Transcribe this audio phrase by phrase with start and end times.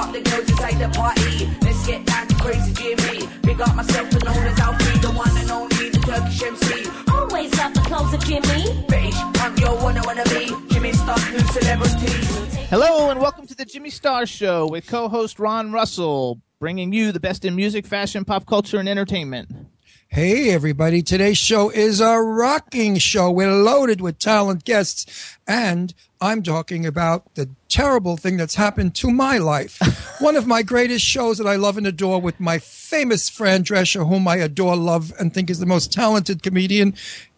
[0.00, 1.50] Up the girls inside the party.
[1.60, 3.28] Let's get down to crazy Jimmy.
[3.42, 6.90] Big up myself and known as Alfie, the one and only, the Turkish MC.
[7.12, 8.84] Always love the clothes of Jimmy.
[8.88, 10.46] British, I'm your one I wanna be.
[10.72, 12.12] Jimmy Star, new celebrity.
[12.70, 17.20] Hello and welcome to the Jimmy Star Show with co-host Ron Russell, bringing you the
[17.20, 19.50] best in music, fashion, pop culture, and entertainment.
[20.08, 21.02] Hey, everybody.
[21.02, 23.30] Today's show is a rocking show.
[23.30, 25.38] We're loaded with talent guests.
[25.46, 29.78] And I'm talking about the terrible thing that's happened to my life.
[30.20, 34.06] One of my greatest shows that I love and adore with my famous Fran Drescher,
[34.06, 36.94] whom I adore, love, and think is the most talented comedian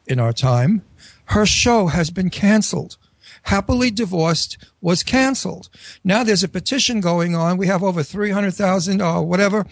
[0.06, 0.82] in our time.
[1.26, 2.96] Her show has been canceled.
[3.44, 5.68] Happily Divorced was canceled.
[6.04, 7.56] Now there's a petition going on.
[7.56, 9.66] We have over 300,000 or uh, whatever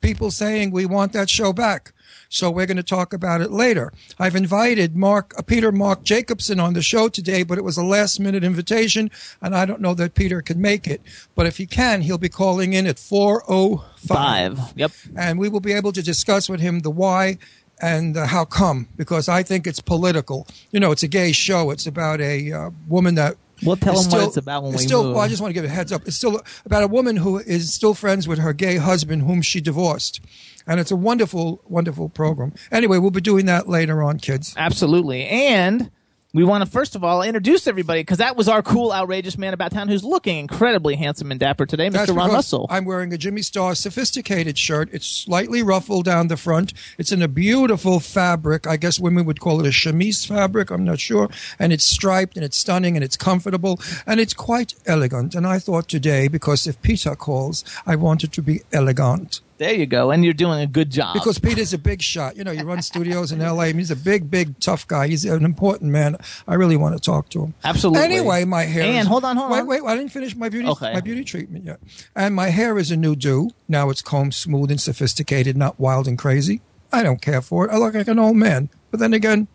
[0.00, 1.92] people saying we want that show back.
[2.36, 3.94] So we're going to talk about it later.
[4.18, 7.82] I've invited Marc, uh, Peter Marc Jacobson on the show today, but it was a
[7.82, 11.00] last minute invitation and I don't know that Peter can make it.
[11.34, 14.72] But if he can, he'll be calling in at 405 Five.
[14.76, 14.92] Yep.
[15.16, 17.38] and we will be able to discuss with him the why
[17.80, 20.46] and uh, how come because I think it's political.
[20.70, 21.70] You know, it's a gay show.
[21.70, 24.82] It's about a uh, woman that We'll tell him what still- it's about when it's
[24.82, 25.14] we still, move.
[25.14, 26.02] Well, I just want to give a heads up.
[26.06, 29.60] It's still about a woman who is still friends with her gay husband, whom she
[29.60, 30.20] divorced,
[30.66, 32.52] and it's a wonderful, wonderful program.
[32.70, 34.52] Anyway, we'll be doing that later on, kids.
[34.56, 35.24] Absolutely.
[35.26, 35.90] And
[36.36, 39.54] we want to first of all introduce everybody because that was our cool, outrageous man
[39.54, 41.92] about town who's looking incredibly handsome and dapper today, Mr.
[41.92, 42.66] That's Ron Russell.
[42.68, 44.90] I'm wearing a Jimmy Star sophisticated shirt.
[44.92, 46.74] It's slightly ruffled down the front.
[46.98, 48.66] It's in a beautiful fabric.
[48.66, 50.70] I guess women would call it a chemise fabric.
[50.70, 51.30] I'm not sure.
[51.58, 55.34] And it's striped and it's stunning and it's comfortable and it's quite elegant.
[55.34, 59.40] And I thought today, because if Peter calls, I wanted to be elegant.
[59.58, 60.10] There you go.
[60.10, 61.14] And you're doing a good job.
[61.14, 62.36] Because Peter's a big shot.
[62.36, 63.64] You know, he runs studios in LA.
[63.66, 65.08] He's a big, big, tough guy.
[65.08, 66.16] He's an important man.
[66.46, 67.54] I really want to talk to him.
[67.64, 68.02] Absolutely.
[68.02, 68.84] Anyway, my hair.
[68.84, 69.66] And is- hold on, hold wait, on.
[69.66, 69.92] Wait, wait.
[69.92, 70.92] I didn't finish my beauty, Okay.
[70.92, 71.80] my beauty treatment yet.
[72.14, 73.50] And my hair is a new do.
[73.68, 76.60] Now it's combed smooth and sophisticated, not wild and crazy.
[76.92, 77.72] I don't care for it.
[77.72, 78.68] I look like an old man.
[78.90, 79.48] But then again,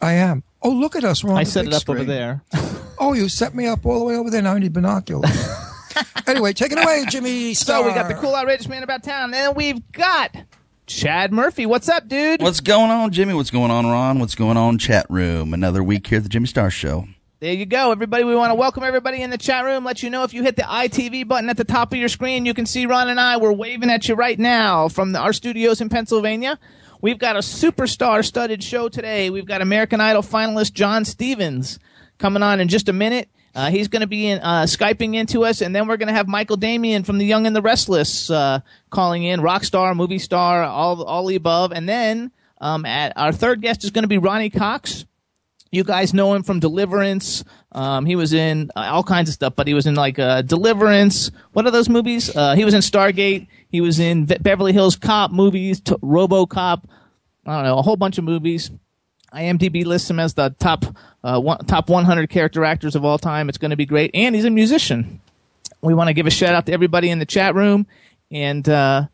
[0.00, 0.42] I am.
[0.62, 1.22] Oh, look at us.
[1.24, 2.42] We're on I set it up over there.
[2.98, 4.42] Oh, you set me up all the way over there.
[4.42, 5.30] Now I need binoculars.
[6.26, 7.54] anyway, take it away, Jimmy.
[7.54, 9.32] so we got the cool, outrageous man about town.
[9.34, 10.36] And we've got
[10.86, 11.66] Chad Murphy.
[11.66, 12.42] What's up, dude?
[12.42, 13.34] What's going on, Jimmy?
[13.34, 14.18] What's going on, Ron?
[14.18, 15.54] What's going on, chat room?
[15.54, 17.06] Another week here at the Jimmy Star Show.
[17.40, 18.22] There you go, everybody.
[18.22, 19.84] We want to welcome everybody in the chat room.
[19.84, 22.46] Let you know if you hit the ITV button at the top of your screen,
[22.46, 23.36] you can see Ron and I.
[23.36, 26.58] We're waving at you right now from the, our studios in Pennsylvania.
[27.00, 29.28] We've got a superstar studded show today.
[29.28, 31.80] We've got American Idol finalist John Stevens
[32.18, 33.28] coming on in just a minute.
[33.54, 36.14] Uh, he's going to be in, uh, Skyping into us, and then we're going to
[36.14, 40.18] have Michael Damian from The Young and the Restless uh, calling in, rock star, movie
[40.18, 41.72] star, all, all the above.
[41.72, 45.04] And then um, at, our third guest is going to be Ronny Cox.
[45.70, 47.44] You guys know him from Deliverance.
[47.72, 50.42] Um, he was in uh, all kinds of stuff, but he was in like uh,
[50.42, 51.30] Deliverance.
[51.52, 52.34] What are those movies?
[52.34, 53.48] Uh, he was in Stargate.
[53.68, 56.84] He was in Be- Beverly Hills Cop movies, t- RoboCop.
[57.46, 58.70] I don't know, a whole bunch of movies.
[59.34, 60.84] IMDb lists him as the top
[61.24, 63.48] uh, one, top 100 character actors of all time.
[63.48, 65.20] It's going to be great, and he's a musician.
[65.80, 67.86] We want to give a shout out to everybody in the chat room,
[68.30, 69.06] and uh,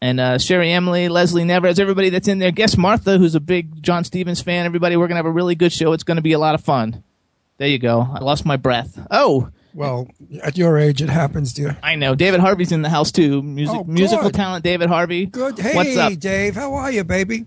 [0.00, 2.50] and uh, Sherry Emily, Leslie Nevers, everybody that's in there.
[2.50, 4.64] Guess Martha, who's a big John Stevens fan.
[4.66, 5.92] Everybody, we're gonna have a really good show.
[5.92, 7.02] It's gonna be a lot of fun.
[7.58, 8.00] There you go.
[8.12, 8.98] I lost my breath.
[9.10, 10.08] Oh, Well,
[10.42, 11.76] at your age, it happens, dear.
[11.82, 12.14] I know.
[12.14, 13.42] David Harvey's in the house too.
[13.42, 15.26] Music, Oh, musical talent, David Harvey.
[15.26, 15.58] Good.
[15.58, 16.18] Hey, What's up?
[16.18, 16.54] Dave.
[16.54, 17.44] How are you, baby?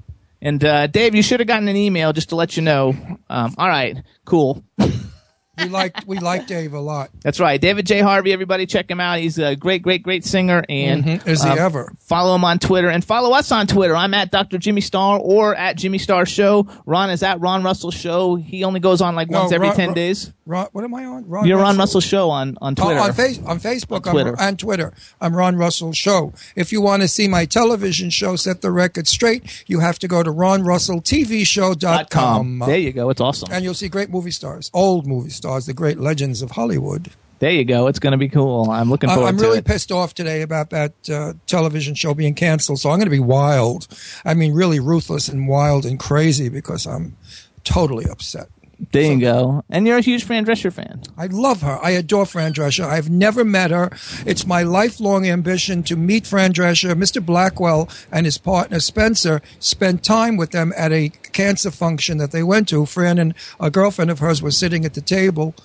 [0.48, 2.96] And uh, Dave, you should have gotten an email just to let you know.
[3.30, 4.64] Um, all right, cool.
[5.58, 7.10] We like we like Dave a lot.
[7.24, 8.00] That's right, David J.
[8.00, 8.32] Harvey.
[8.32, 9.20] Everybody, check him out.
[9.20, 10.64] He's a great, great, great singer.
[10.70, 11.28] And Mhm.
[11.28, 11.92] Is he um, ever?
[12.00, 13.96] Follow him on Twitter and follow us on Twitter.
[13.96, 14.58] I'm at Dr.
[14.60, 16.68] Jimmy Star or at Jimmy Star Show.
[16.86, 18.36] Ron is at Ron Russell Show.
[18.36, 20.32] He only goes on like No, once every Ron- ten Ron- days.
[20.46, 21.28] Ron, what am I on?
[21.28, 23.00] Ron You're Ron Russell Show on on Oh, Twitter.
[23.02, 24.36] on, face, on Facebook On Twitter.
[24.40, 24.94] I'm, and Twitter.
[25.20, 26.32] I'm Ron Russell Show.
[26.56, 30.08] If you want to see my television show, Set the Record Straight, you have to
[30.08, 32.60] go to ronrusselltvshow.com.
[32.66, 33.10] There you go.
[33.10, 33.50] It's awesome.
[33.52, 37.10] And you'll see great movie stars, old movie stars, the great legends of Hollywood.
[37.40, 37.88] There you go.
[37.88, 38.70] It's going to be cool.
[38.72, 39.66] I'm looking forward I'm really it.
[39.66, 42.80] pissed off today about that uh, television show being canceled.
[42.80, 43.88] So I'm going to be wild.
[44.26, 47.16] I mean, really ruthless and wild and crazy because I'm
[47.64, 48.50] totally upset.
[48.92, 49.64] There you go.
[49.70, 51.02] And you're a huge Fran Drescher fan.
[51.18, 51.80] I love her.
[51.82, 52.86] I adore Fran Drescher.
[52.86, 53.90] I've never met her.
[54.26, 56.94] It's my lifelong ambition to meet Fran Drescher.
[56.94, 57.26] Mr.
[57.26, 62.44] Blackwell and his partner Spencer spent time with them at a cancer function that they
[62.44, 62.86] went to.
[62.86, 65.56] Fran and a girlfriend of hers were sitting at the table.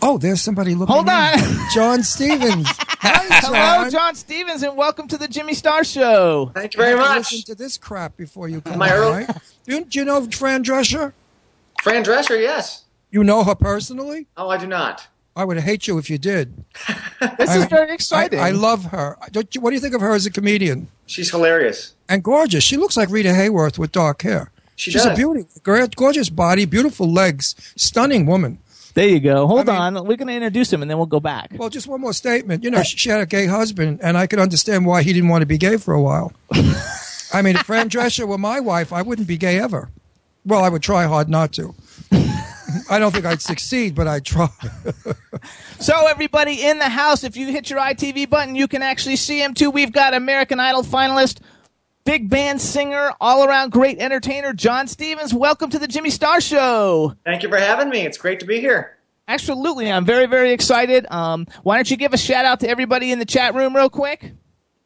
[0.00, 0.94] Oh, there's somebody looking.
[0.94, 1.12] Hold in.
[1.12, 1.70] on.
[1.74, 2.68] John Stevens.
[3.00, 3.52] Hi, Hello,
[3.82, 3.90] John.
[3.90, 6.52] John Stevens, and welcome to the Jimmy Star Show.
[6.54, 7.32] Thank you very have much.
[7.32, 9.36] Listen to this crap before you come My on, right?
[9.64, 11.12] Do you, do you know Fran Drescher?
[11.82, 12.84] Fran Drescher, yes.
[13.10, 14.26] You know her personally?
[14.36, 15.06] Oh, I do not.
[15.36, 16.64] I would hate you if you did.
[17.38, 18.38] This I- is very exciting.
[18.38, 19.16] I love her.
[19.32, 20.88] Don't you, what do you think of her as a comedian?
[21.06, 21.94] She's hilarious.
[22.08, 22.62] And gorgeous.
[22.62, 24.50] She looks like Rita Hayworth with dark hair.
[24.76, 25.46] She She's a beauty.
[25.64, 28.58] Gorgeous body, beautiful legs, stunning woman.
[28.94, 29.46] There you go.
[29.48, 30.06] Hold I mean- on.
[30.06, 31.50] We're going to introduce him, and then we'll go back.
[31.56, 32.62] Well, just one more statement.
[32.62, 35.28] You know, she, she had a gay husband, and I could understand why he didn't
[35.28, 36.32] want to be gay for a while.
[37.32, 39.88] I mean, if Fran Drescher were my wife, I wouldn't be gay ever.
[40.48, 41.74] Well, I would try hard not to.
[42.90, 44.48] I don't think I'd succeed, but I'd try.
[45.80, 49.40] So, everybody in the house, if you hit your ITV button, you can actually see
[49.40, 49.70] him too.
[49.70, 51.38] We've got American Idol finalist,
[52.04, 55.32] big band singer, all around great entertainer, John Stevens.
[55.32, 57.14] Welcome to the Jimmy Star Show.
[57.24, 58.00] Thank you for having me.
[58.00, 58.98] It's great to be here.
[59.28, 59.90] Absolutely.
[59.90, 61.06] I'm very, very excited.
[61.12, 63.90] Um, why don't you give a shout out to everybody in the chat room, real
[63.90, 64.32] quick?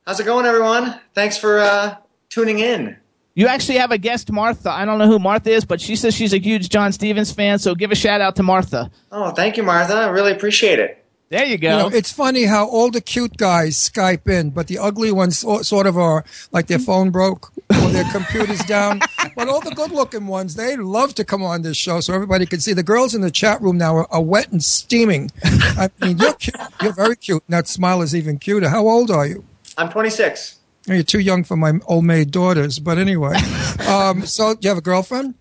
[0.06, 1.00] How's it going, everyone?
[1.14, 1.96] Thanks for uh,
[2.28, 2.98] tuning in.
[3.34, 4.70] You actually have a guest, Martha.
[4.70, 7.58] I don't know who Martha is, but she says she's a huge John Stevens fan,
[7.58, 8.90] so give a shout out to Martha.
[9.10, 9.94] Oh, thank you, Martha.
[9.94, 11.02] I really appreciate it.
[11.30, 11.70] There you go.
[11.70, 15.38] You know, it's funny how all the cute guys Skype in, but the ugly ones
[15.38, 19.00] sort of are like their phone broke or their computer's down.
[19.34, 22.60] But all the good-looking ones, they love to come on this show so everybody can
[22.60, 22.74] see.
[22.74, 25.30] The girls in the chat room now are, are wet and steaming.
[25.42, 26.54] I mean, you're cute.
[26.82, 28.68] You're very cute, and that smile is even cuter.
[28.68, 29.42] How old are you?
[29.78, 30.58] I'm 26.
[30.86, 32.78] You're too young for my old maid daughters.
[32.78, 33.36] But anyway,
[33.88, 35.34] um, so do you have a girlfriend?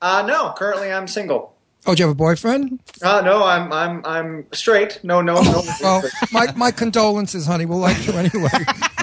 [0.00, 1.56] Uh, no, currently I'm single.
[1.88, 2.80] Oh, do you have a boyfriend?
[3.00, 4.98] Uh, no, I'm I'm I'm straight.
[5.04, 5.62] No, no, no.
[5.80, 6.02] Well,
[6.32, 7.64] my, my condolences, honey.
[7.64, 8.48] We'll like you anyway.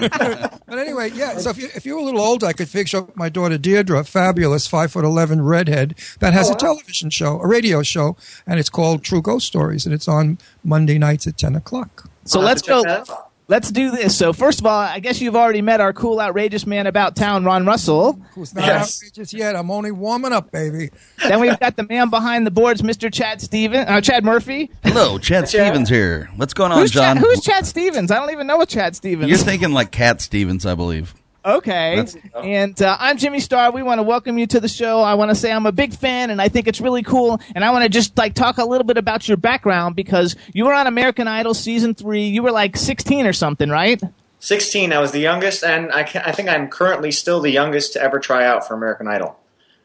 [0.66, 1.38] but anyway, yeah.
[1.38, 4.04] So if you if you're a little older, I could fix up my daughter Deirdre,
[4.04, 8.68] fabulous five foot eleven redhead that has a television show, a radio show, and it's
[8.68, 12.10] called True Ghost Stories, and it's on Monday nights at ten o'clock.
[12.26, 13.24] so let's to check go.
[13.48, 13.56] That out.
[13.56, 14.16] Let's do this.
[14.16, 17.44] So first of all, I guess you've already met our cool, outrageous man about town,
[17.44, 18.18] Ron Russell.
[18.34, 18.98] Who's not Yes.
[19.02, 19.56] outrageous yet?
[19.56, 20.90] I'm only warming up, baby.
[21.28, 23.12] then we've got the man behind the boards, Mr.
[23.12, 24.70] Chad Stevens, uh, Chad Murphy.
[24.82, 26.28] Hello, Chad Stevens here.
[26.36, 27.16] What's going on, Who's John?
[27.16, 28.10] Chad, who's Chad Stevens?
[28.10, 29.28] I don't even know what Chad Stevens.
[29.28, 31.14] You're thinking like Cat Stevens, I believe.
[31.44, 31.96] Okay.
[31.96, 33.70] That's- And uh, I'm Jimmy Star.
[33.70, 35.00] We want to welcome you to the show.
[35.02, 37.40] I want to say I'm a big fan, and I think it's really cool.
[37.54, 40.64] And I want to just like talk a little bit about your background because you
[40.64, 42.28] were on American Idol season three.
[42.28, 44.00] You were like 16 or something, right?
[44.40, 44.92] 16.
[44.92, 48.02] I was the youngest, and I, ca I think I'm currently still the youngest to
[48.02, 49.38] ever try out for American Idol.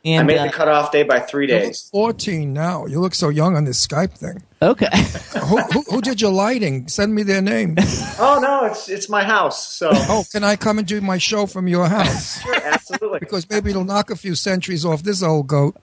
[0.06, 1.90] I made uh, the cutoff day by three You look days.
[1.92, 2.86] 14 now.
[2.86, 4.42] You look so young on this Skype thing.
[4.62, 4.88] okay.
[5.46, 6.88] who, who, who did your lighting?
[6.88, 7.76] Send me their name.
[8.22, 9.66] Oh no, it's it's my house.
[9.72, 12.42] So Oh, can I come and do my show from your house?
[12.44, 13.20] sure, absolutely.
[13.20, 15.78] Because maybe it'll knock a few centuries off this old goat.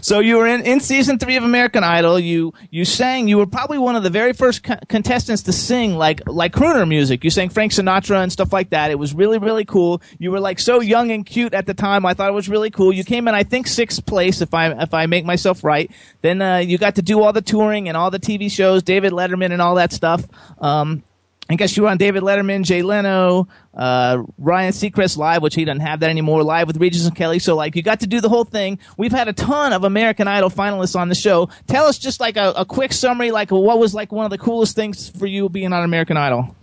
[0.00, 2.18] So you were in, in season three of American Idol.
[2.18, 3.28] You you sang.
[3.28, 6.86] You were probably one of the very first co- contestants to sing like like crooner
[6.88, 7.24] music.
[7.24, 8.90] You sang Frank Sinatra and stuff like that.
[8.90, 10.02] It was really really cool.
[10.18, 12.06] You were like so young and cute at the time.
[12.06, 12.92] I thought it was really cool.
[12.92, 15.90] You came in I think sixth place if I if I make myself right.
[16.22, 19.12] Then uh, you got to do all the touring and all the TV shows, David
[19.12, 20.24] Letterman and all that stuff.
[20.60, 21.02] Um,
[21.50, 25.64] I guess you were on David Letterman, Jay Leno, uh, Ryan Seacrest live, which he
[25.64, 27.38] doesn't have that anymore, live with Regis and Kelly.
[27.38, 28.78] So like you got to do the whole thing.
[28.98, 31.48] We've had a ton of American Idol finalists on the show.
[31.66, 34.38] Tell us just like a, a quick summary, like what was like one of the
[34.38, 36.54] coolest things for you being on American Idol.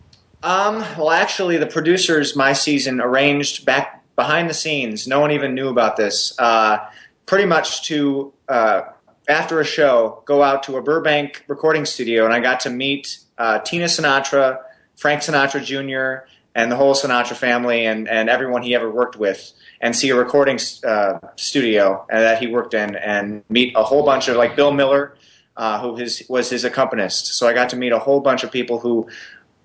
[0.43, 5.07] Um, well, actually, the producers my season arranged back behind the scenes.
[5.07, 6.35] No one even knew about this.
[6.37, 6.77] Uh,
[7.25, 8.81] pretty much to uh,
[9.27, 13.17] after a show, go out to a Burbank recording studio, and I got to meet
[13.37, 14.59] uh, Tina Sinatra,
[14.95, 19.51] Frank Sinatra Jr., and the whole Sinatra family, and and everyone he ever worked with,
[19.81, 24.27] and see a recording uh, studio that he worked in, and meet a whole bunch
[24.29, 25.15] of like Bill Miller.
[25.57, 27.27] Uh, who his, was his accompanist?
[27.27, 29.07] So I got to meet a whole bunch of people who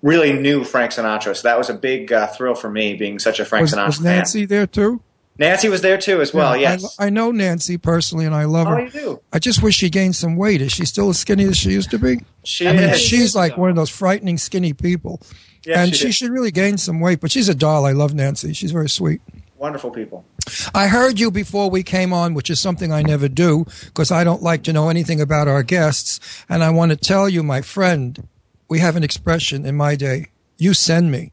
[0.01, 1.35] really knew Frank Sinatra.
[1.35, 3.87] So that was a big uh, thrill for me, being such a Frank Was, Sinatra
[3.87, 4.03] was fan.
[4.05, 5.01] Nancy there too?
[5.37, 6.55] Nancy was there too, as well.
[6.55, 6.95] Yeah, yes.
[6.99, 8.81] I, I know Nancy personally, and I love oh, her.
[8.81, 9.21] you do.
[9.33, 10.61] I just wish she gained some weight.
[10.61, 12.19] Is she still as skinny as she used to be?
[12.43, 13.01] She I mean, is.
[13.01, 15.21] she's like one of those frightening skinny people.
[15.65, 17.21] Yeah, and she she should really gain some weight.
[17.21, 17.85] But she's a doll.
[17.85, 18.53] I love Nancy.
[18.53, 19.21] She's very sweet.
[19.57, 20.25] wonderful people.
[20.73, 24.23] I heard you before we came on, which is something I never do because I
[24.23, 26.19] don't like to know anything about our guests.
[26.49, 28.27] And I want to tell you, my friend,
[28.67, 30.27] we have an expression in my day.
[30.57, 31.31] You send me.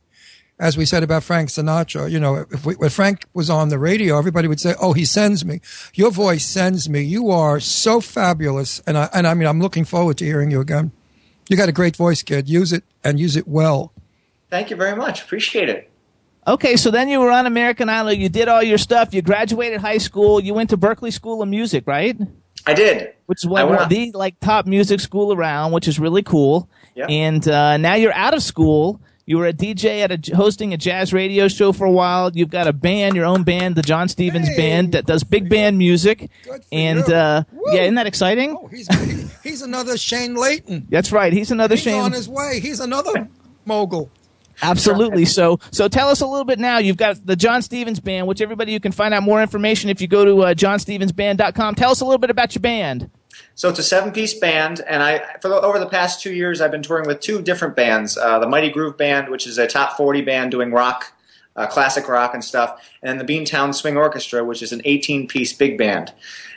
[0.60, 3.78] As we said about Frank Sinatra, you know, if we, when Frank was on the
[3.78, 5.60] radio, everybody would say, "Oh, he sends me."
[5.94, 7.02] Your voice sends me.
[7.02, 10.60] You are so fabulous, and I and I mean, I'm looking forward to hearing you
[10.60, 10.90] again.
[11.48, 12.48] You got a great voice, kid.
[12.48, 13.92] Use it and use it well.
[14.50, 15.22] Thank you very much.
[15.22, 15.90] Appreciate it.
[16.46, 18.12] Okay, so then you were on American Idol.
[18.12, 19.12] You did all your stuff.
[19.12, 20.40] You graduated high school.
[20.40, 22.18] You went to Berklee School of Music, right?
[22.66, 23.14] I did.
[23.26, 26.68] Which is one of the like top music school around, which is really cool.
[26.94, 27.10] Yep.
[27.10, 29.00] And uh, now you're out of school.
[29.28, 32.30] You were a DJ at a hosting a jazz radio show for a while.
[32.34, 35.50] You've got a band, your own band, the John Stevens Hey, Band, that does big
[35.50, 36.30] band music.
[36.44, 37.14] Good for and you.
[37.14, 38.56] uh, yeah, isn't that exciting?
[38.58, 38.88] Oh, he's
[39.42, 40.86] he's another Shane Layton.
[40.88, 41.30] That's right.
[41.30, 42.00] He's another He's Shane.
[42.00, 42.58] on his way.
[42.58, 43.28] He's another
[43.66, 44.10] mogul.
[44.62, 45.26] Absolutely.
[45.26, 46.78] So, so tell us a little bit now.
[46.78, 50.00] You've got the John Stevens Band, which everybody you can find out more information if
[50.00, 51.74] you go to uh, johnstevensband.com.
[51.74, 53.10] Tell us a little bit about your band.
[53.58, 56.70] So it's a seven-piece band, and I for the, over the past two years, I've
[56.70, 59.96] been touring with two different bands: uh, the Mighty Groove Band, which is a top
[59.96, 61.12] forty band doing rock,
[61.56, 65.76] uh, classic rock and stuff, and the Beantown Swing Orchestra, which is an eighteen-piece big
[65.76, 66.12] band.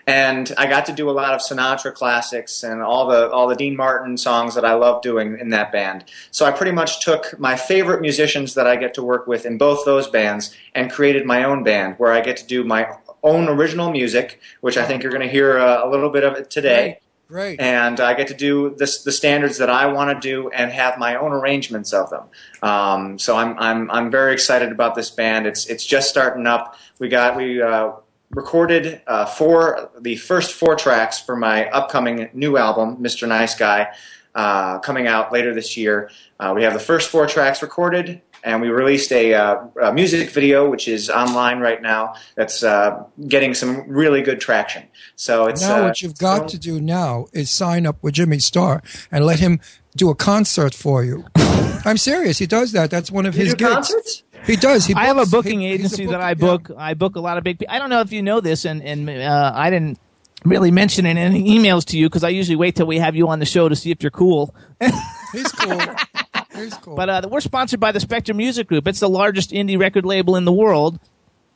[0.06, 3.56] And I got to do a lot of Sinatra classics and all the all the
[3.56, 6.06] Dean Martin songs that I love doing in that band.
[6.30, 9.58] So I pretty much took my favorite musicians that I get to work with in
[9.58, 12.84] both those bands and created my own band, where I get to do my
[13.24, 16.36] own original music, which I think you're going to hear uh, a little bit of
[16.36, 17.00] it today
[17.32, 17.62] Great.
[17.62, 20.98] and I get to do this, the standards that I want to do and have
[20.98, 22.24] my own arrangements of them.
[22.62, 25.48] Um, so I'm, I'm I'm very excited about this band.
[25.48, 26.76] It's it's just starting up.
[27.00, 27.94] We got we uh,
[28.32, 33.30] recorded uh, four the first four tracks for my upcoming new album, Mr.
[33.30, 33.88] Nice Guy,
[34.36, 36.12] uh, coming out later this year.
[36.38, 38.22] Uh, we have the first four tracks recorded.
[38.44, 42.16] And we released a, uh, a music video, which is online right now.
[42.36, 44.84] That's uh, getting some really good traction.
[45.16, 48.40] So it's now uh, what you've got to do now is sign up with Jimmy
[48.40, 48.82] Star
[49.12, 49.60] and let him
[49.96, 51.26] do a concert for you.
[51.86, 52.38] I'm serious.
[52.40, 52.90] He does that.
[52.90, 53.74] That's one of You his do gigs.
[53.74, 54.24] concerts?
[54.46, 54.86] He does.
[54.86, 56.34] He I have a booking he- he's a agency that booking- I yeah.
[56.34, 56.72] book.
[56.78, 57.60] I book a lot of big.
[57.60, 60.00] pe- I don't know if you know this, and and uh, I didn't
[60.46, 63.16] really mention it in any emails to you because I usually wait till we have
[63.16, 64.56] you on the show to see if you're cool.
[65.32, 65.80] He's cool.
[66.56, 66.96] He's cool.
[66.96, 68.88] But uh, we're sponsored by the Spectrum Music Group.
[68.88, 71.00] It's the largest indie record label in the world.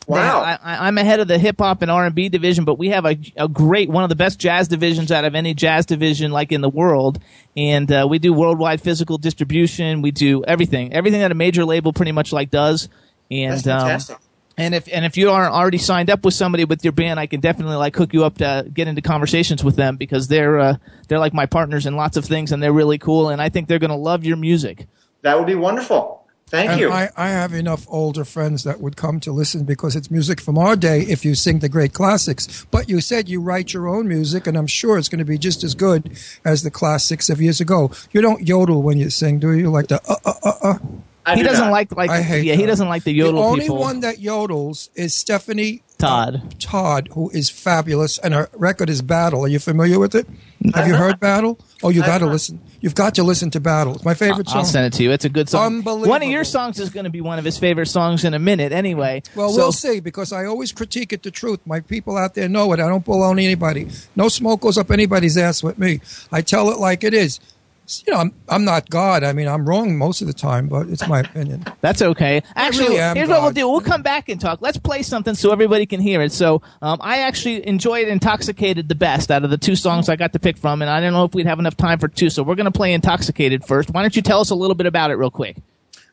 [0.08, 0.42] Wow.
[0.42, 2.90] I, I, I'm ahead of the hip hop and R and B division, but we
[2.90, 6.32] have a, a great one of the best jazz divisions out of any jazz division
[6.32, 7.20] like in the world,
[7.58, 10.02] and uh, we do worldwide physical distribution.
[10.04, 12.88] We do everything, everything that a major label pretty much like does.
[13.32, 14.18] And That's um, fantastic.
[14.58, 17.28] And if and if you aren't already signed up with somebody with your band, I
[17.28, 20.78] can definitely like hook you up to get into conversations with them because they're uh,
[21.08, 23.68] they're like my partners in lots of things, and they're really cool, and I think
[23.68, 24.88] they're gonna love your music.
[25.24, 26.22] that would be wonderful.
[26.48, 26.92] Thank And you.
[26.92, 30.60] I, I have enough older friends that would come to listen because it's music from
[30.60, 32.68] our day if you sing the great classics.
[32.70, 35.40] But you said you write your own music, and I'm sure it's going to be
[35.40, 37.90] just as good as the classics of years ago.
[38.12, 39.72] You don't yodel when you sing, do you?
[39.72, 40.78] Like the uh, uh, uh, uh.
[41.26, 41.72] I he do doesn't not.
[41.72, 42.68] like like I hate yeah he that.
[42.68, 43.78] doesn't like the yodel The only people.
[43.80, 46.56] one that yodels is Stephanie uh, Todd.
[46.60, 49.46] Todd, who is fabulous, and her record is Battle.
[49.46, 50.28] Are you familiar with it?
[50.74, 51.58] Have you heard Battle?
[51.84, 52.60] Oh, you got to listen.
[52.82, 53.96] You've got to listen to Battle.
[53.96, 54.58] It's my favorite song.
[54.58, 55.12] I'll send it to you.
[55.12, 55.78] It's a good song.
[55.78, 56.10] Unbelievable.
[56.10, 58.40] One of your songs is going to be one of his favorite songs in a
[58.40, 58.72] minute.
[58.74, 61.62] Anyway, Well, So- we'll see because I always critique it the truth.
[61.66, 62.80] My people out there know it.
[62.82, 63.88] I don't baloney anybody.
[64.18, 66.02] No smoke goes up anybody's ass with me.
[66.32, 67.40] I tell it like it is.
[67.88, 69.24] You know, I'm, I'm not God.
[69.24, 71.66] I mean, I'm wrong most of the time, but it's my opinion.
[71.82, 72.42] That's okay.
[72.56, 73.70] Actually, really am here's what we'll do.
[73.70, 74.62] We'll come back and talk.
[74.62, 76.32] Let's play something so everybody can hear it.
[76.32, 80.34] So, um, I actually enjoyed Intoxicated the best out of the two songs I got
[80.34, 82.30] to pick from, and I don't know if we'd have enough time for two.
[82.30, 83.92] So we're going to play Intoxicated first.
[83.92, 85.58] Why don't you tell us a little bit about it real quick?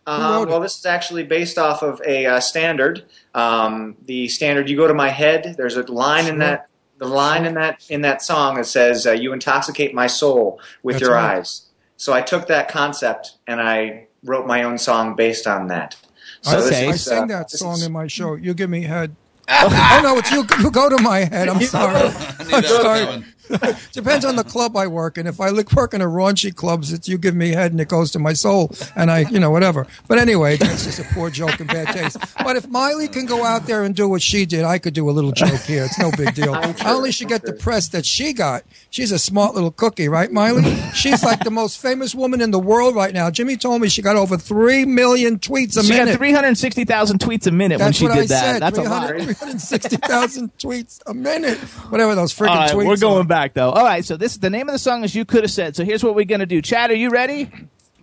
[0.06, 3.04] Uh, wrote well, this is actually based off of a uh, standard.
[3.34, 5.54] Um, the standard, you go to my head.
[5.56, 6.68] There's a line in that
[6.98, 10.94] the line in that in that song that says, uh, "You intoxicate my soul with
[10.94, 11.38] That's your right.
[11.38, 11.62] eyes."
[11.96, 15.96] So I took that concept and I wrote my own song based on that.
[16.42, 16.86] So I, this Okay.
[16.88, 18.34] I is, uh, sing that song is- in my show.
[18.34, 19.16] You give me head.
[19.48, 20.46] oh no, it's you.
[20.60, 21.48] You go to my head.
[21.48, 21.96] I'm sorry.
[21.96, 23.24] I knew I'm sorry.
[23.58, 23.76] Coming.
[23.92, 25.26] Depends on the club I work in.
[25.26, 27.88] If I look, work in a raunchy clubs, it's you give me head and it
[27.88, 29.86] goes to my soul, and I, you know, whatever.
[30.08, 32.18] But anyway, that's just a poor joke and bad taste.
[32.42, 35.08] But if Miley can go out there and do what she did, I could do
[35.08, 35.84] a little joke here.
[35.84, 36.54] It's no big deal.
[36.54, 37.58] Sure, I only should I'm get the sure.
[37.58, 38.62] press that she got.
[38.90, 40.74] She's a smart little cookie, right, Miley?
[40.94, 43.30] She's like the most famous woman in the world right now.
[43.30, 46.12] Jimmy told me she got over three million tweets a she minute.
[46.12, 48.52] She got 360,000 tweets a minute when she what did I that.
[48.54, 48.62] said.
[48.62, 49.08] That's a lot.
[49.08, 51.58] 360,000 tweets a minute.
[51.90, 53.28] Whatever those freaking All right, tweets we're going are.
[53.28, 53.70] back though.
[53.70, 55.84] All right, so this the name of the song is "You Could Have Said." So
[55.84, 56.62] here's what we're gonna do.
[56.62, 57.50] Chad, are you ready?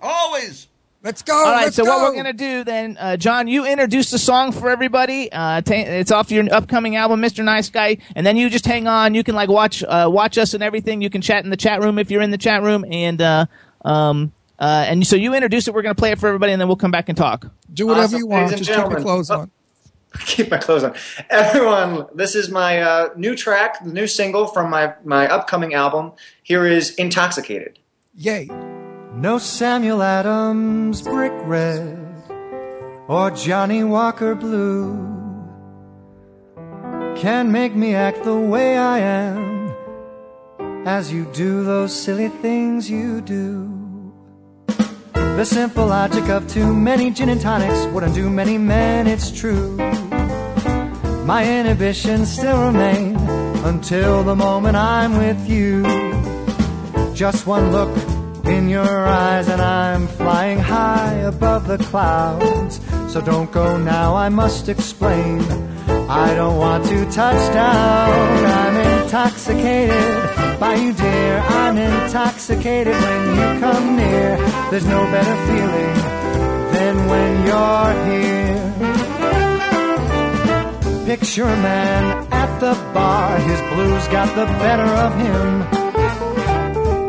[0.02, 0.68] Always.
[1.02, 1.34] Let's go.
[1.34, 4.52] All right, let's so what we're gonna do then, uh, John, you introduce the song
[4.52, 5.32] for everybody.
[5.32, 7.42] Uh, ta it's off your upcoming album, Mr.
[7.44, 9.14] Nice Guy, and then you just hang on.
[9.16, 11.02] You can like watch uh, watch us and everything.
[11.02, 13.46] You can chat in the chat room if you're in the chat room, and uh,
[13.86, 15.74] um, uh, and so you introduce it.
[15.74, 17.46] We're gonna play it for everybody, and then we'll come back and talk.
[17.74, 18.18] Do whatever Awesome.
[18.20, 18.44] you want.
[18.48, 19.04] Ladies and Just keep your gentlemen.
[19.04, 19.52] clothes on.
[20.26, 20.96] keep my clothes on.
[21.30, 26.14] Everyone, this is my uh, new track, the new single from my, my upcoming album.
[26.44, 27.80] Here is Intoxicated.
[28.16, 28.50] Yay.
[29.14, 31.98] No Samuel Adams brick red
[33.08, 34.94] or Johnnie Walker blue
[37.16, 39.74] can make me act the way I am
[40.88, 43.79] as you do those silly things you do.
[45.40, 49.78] The simple logic of too many gin and tonics wouldn't do many men, it's true.
[51.24, 53.16] My inhibitions still remain
[53.64, 55.84] until the moment I'm with you.
[57.16, 57.90] Just one look
[58.48, 62.82] in your eyes, and I'm flying high above the clouds.
[63.08, 65.40] So don't go now, I must explain.
[66.10, 68.46] I don't want to touch down.
[68.46, 71.40] I'm intoxicated by you, dear.
[71.40, 74.38] I'm intoxicated when you come near.
[74.70, 75.96] There's no better feeling
[76.74, 78.40] than when you're here.
[81.06, 85.66] Picture a man at the bar, his blues got the better of him.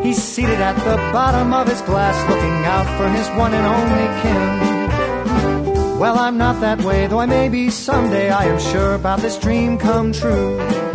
[0.01, 4.07] He's seated at the bottom of his glass, looking out for his one and only
[4.21, 5.99] kin.
[5.99, 8.31] Well, I'm not that way, though I may be someday.
[8.31, 10.90] I am sure about this dream come true.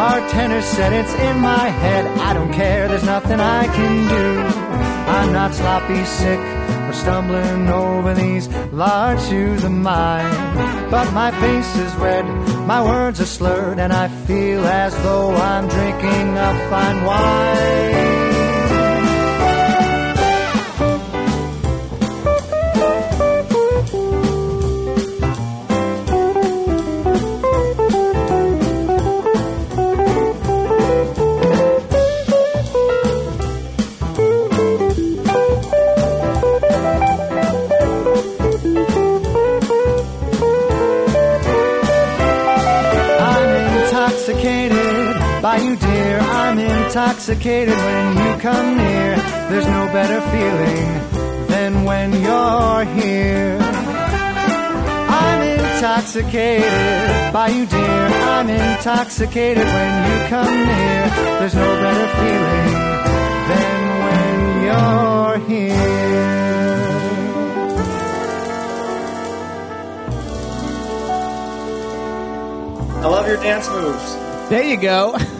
[0.00, 2.06] Bartender said it's in my head.
[2.18, 4.28] I don't care, there's nothing I can do.
[5.12, 6.40] I'm not sloppy sick
[6.88, 10.32] or stumbling over these large shoes of mine.
[10.90, 12.24] But my face is red,
[12.66, 18.39] my words are slurred, and I feel as though I'm drinking a fine wine.
[46.90, 49.14] Intoxicated when you come near.
[49.48, 53.58] There's no better feeling than when you're here.
[55.08, 57.78] I'm intoxicated by you, dear.
[57.78, 61.10] I'm intoxicated when you come near.
[61.38, 62.72] There's no better feeling
[63.50, 65.76] than when you're here.
[73.00, 74.16] I love your dance moves.
[74.50, 75.16] There you go.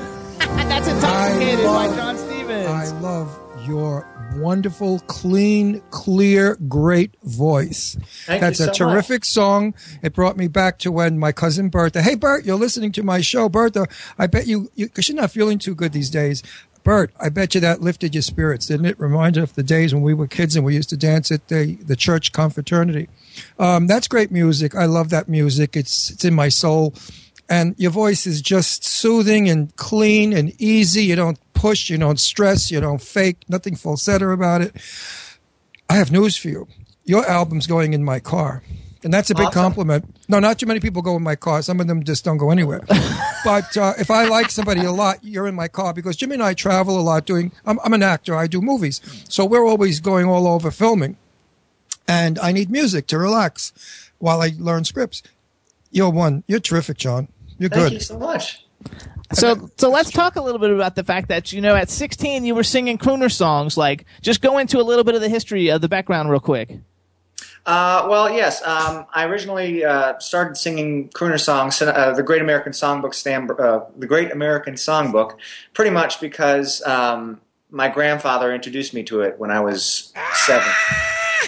[1.40, 2.66] That's intoxicated by John Stevens.
[2.66, 7.96] I love your wonderful, clean, clear, great voice.
[8.26, 9.74] Thank That's you a so terrific song.
[10.03, 12.03] It brought me back to when my cousin Bertha.
[12.03, 13.87] Hey, Bert, you're listening to my show, Bertha.
[14.18, 16.42] I bet you, because you're not feeling too good these days.
[16.83, 18.98] Bert, I bet you that lifted your spirits, didn't it?
[18.98, 21.76] Reminded of the days when we were kids and we used to dance at the,
[21.76, 23.09] the church confraternity.
[23.59, 24.74] Um, that's great music.
[24.74, 25.76] I love that music.
[25.76, 26.94] It's it's in my soul,
[27.51, 31.03] and your voice is just soothing and clean and easy.
[31.03, 34.75] You don't push, you don't stress, you don't fake, nothing falsetto about it.
[35.89, 36.69] I have news for you.
[37.05, 38.63] Your album's going in my car.
[39.03, 39.63] And that's a big Awesome.
[39.63, 40.15] compliment.
[40.29, 41.63] No, not too many people go in my car.
[41.63, 42.83] Some of them just don't go anywhere.
[43.45, 46.43] but uh, if I like somebody a lot, you're in my car because Jimmy and
[46.43, 49.01] I travel a lot doing, I'm, I'm an actor, I do movies.
[49.29, 51.17] So we're always going all over filming.
[52.07, 53.73] And I need music to relax
[54.19, 55.23] while I learn scripts.
[55.91, 56.45] You're one.
[56.47, 57.29] You're terrific, John.
[57.61, 57.92] You're Thank good.
[57.92, 58.64] you so much.
[59.35, 62.44] So, so let's talk a little bit about the fact that you know at 16
[62.44, 63.77] you were singing crooner songs.
[63.77, 66.79] Like, just go into a little bit of the history of the background real quick.
[67.66, 68.62] Uh, well, yes.
[68.62, 74.07] Um, I originally uh, started singing crooner songs, uh, the Great American Songbook, uh, the
[74.07, 75.37] Great American Songbook,
[75.75, 80.73] pretty much because um, my grandfather introduced me to it when I was seven,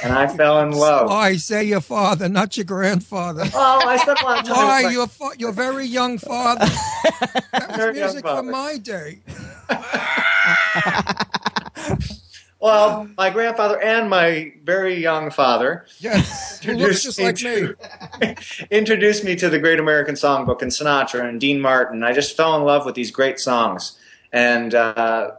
[0.02, 1.08] and I fell in love.
[1.08, 3.44] Why say your father, not your grandfather?
[3.54, 4.56] Oh, I said a lot of time.
[4.56, 6.66] Why with my- your fa- your very young father?
[7.52, 9.20] That was Very music from my day.
[12.60, 17.42] Well, my grandfather and my very young father Yes, he looks introduced just me like
[17.42, 18.36] me.
[18.36, 22.04] to introduced me to the Great American Songbook and Sinatra and Dean Martin.
[22.04, 23.98] I just fell in love with these great songs,
[24.32, 25.32] and uh,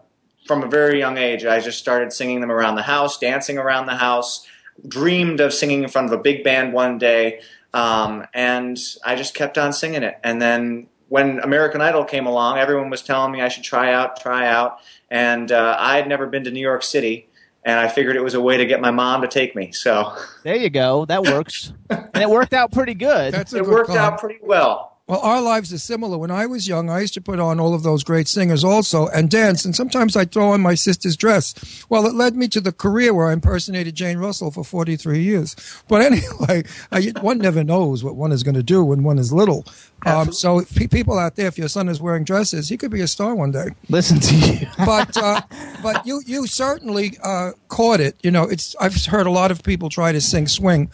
[0.45, 3.85] from a very young age, I just started singing them around the house, dancing around
[3.85, 4.45] the house.
[4.87, 7.41] Dreamed of singing in front of a big band one day,
[7.73, 10.19] um, and I just kept on singing it.
[10.23, 14.19] And then when American Idol came along, everyone was telling me I should try out,
[14.19, 14.79] try out.
[15.11, 17.27] And uh, I had never been to New York City,
[17.63, 19.71] and I figured it was a way to get my mom to take me.
[19.71, 20.11] So
[20.43, 21.05] There you go.
[21.05, 23.33] That works, and it worked out pretty good.
[23.33, 23.97] That's a it good worked call.
[23.97, 24.92] out pretty well.
[25.13, 26.17] Well, our lives are similar.
[26.17, 29.09] When I was young, I used to put on all of those great singers also
[29.09, 31.85] and dance, and sometimes I'd throw on my sister's dress.
[31.87, 35.55] Well, it led me to the career where I impersonated Jane Russell for 43 years.
[35.87, 39.31] But anyway, I, one never knows what one is going to do when one is
[39.31, 39.67] little.
[40.05, 43.01] Um, so, pe- people out there, if your son is wearing dresses, he could be
[43.01, 43.67] a star one day.
[43.89, 44.67] Listen to you.
[44.83, 45.41] But uh,
[45.83, 48.17] but you you certainly uh, caught it.
[48.23, 50.91] You know, it's I've heard a lot of people try to sing swing,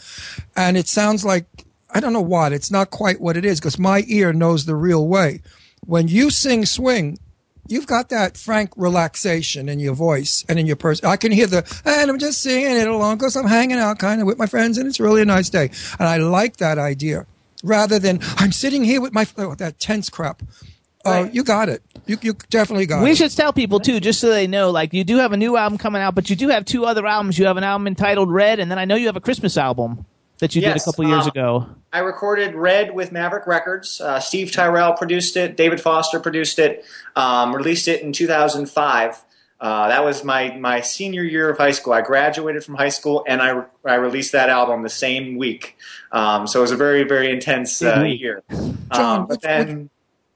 [0.58, 1.46] and it sounds like
[1.92, 2.54] I don't know what.
[2.54, 5.42] It's not quite what it is because my ear knows the real way.
[5.86, 7.18] When you sing swing,
[7.68, 11.08] you've got that frank relaxation in your voice and in your person.
[11.08, 14.22] I can hear the, and I'm just singing it along because I'm hanging out kind
[14.22, 15.72] of with my friends and it's really a nice day.
[16.00, 17.26] And I like that idea
[17.64, 20.42] rather than I'm sitting here with my, oh, that tense crap.
[21.06, 21.34] Uh, Right.
[21.34, 21.82] You got it.
[22.08, 23.10] You, you definitely got We it.
[23.12, 24.70] We should tell people too, just so they know.
[24.70, 27.06] Like you do have a new album coming out, but you do have two other
[27.08, 27.40] albums.
[27.40, 30.06] You have an album entitled Red, and then I know you have a Christmas album
[30.40, 31.70] that you did a couple years uh, ago.
[31.94, 34.02] I recorded Red with Maverick Records.
[34.02, 35.56] Uh, Steve Tyrell produced it.
[35.56, 36.86] David Foster produced it.
[37.16, 39.22] Um, released it in 2005.
[39.62, 41.92] Uh, that was my, my senior year of high school.
[41.92, 45.76] I graduated from high school and I, I released that album the same week.
[46.14, 48.42] Um, so it was a very, very intense uh, year.
[48.50, 49.90] John, um, but would- then,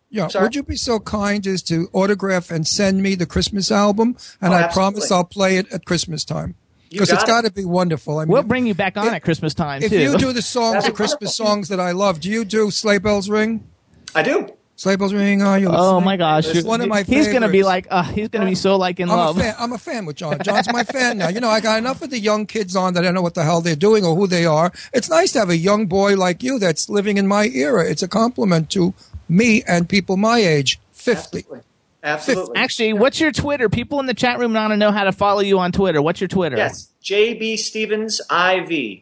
[0.09, 0.43] Yeah, Sorry?
[0.43, 4.17] would you be so kind as to autograph and send me the Christmas album?
[4.41, 5.09] And Oh, I promise.
[5.09, 6.55] I'll play it at Christmas time
[6.93, 8.19] You because it's got got to be wonderful.
[8.19, 9.99] I mean, We'll bring you back on if- at Christmas time if too.
[9.99, 13.29] you do the songs, the Christmas songs that I love, do you do Sleigh Bells
[13.29, 13.67] Ring?
[14.15, 14.47] I do.
[14.75, 15.69] Sleigh Bells Ring, are you?
[15.71, 18.55] oh my gosh, It's one of my he's gonna be like, uh, he's gonna be
[18.55, 19.37] so like in I'm love.
[19.37, 19.55] a fan.
[19.59, 20.37] I'm a fan with John.
[20.43, 21.29] John's my fan now.
[21.29, 23.35] You know, I got enough of the young kids on that I don't know what
[23.35, 24.71] the hell they're doing or who they are.
[24.93, 27.85] It's nice to have a young boy like you that's living in my era.
[27.89, 28.93] It's a compliment to
[29.29, 31.37] me and people my age, 50.
[31.39, 31.59] Absolutely.
[32.03, 32.57] Absolutely.
[32.57, 33.69] Actually, what's your Twitter?
[33.69, 36.01] People in the chat room want to know how to follow you on Twitter.
[36.01, 36.57] What's your Twitter?
[36.57, 36.89] Yes.
[37.01, 39.01] JB Stevens IV.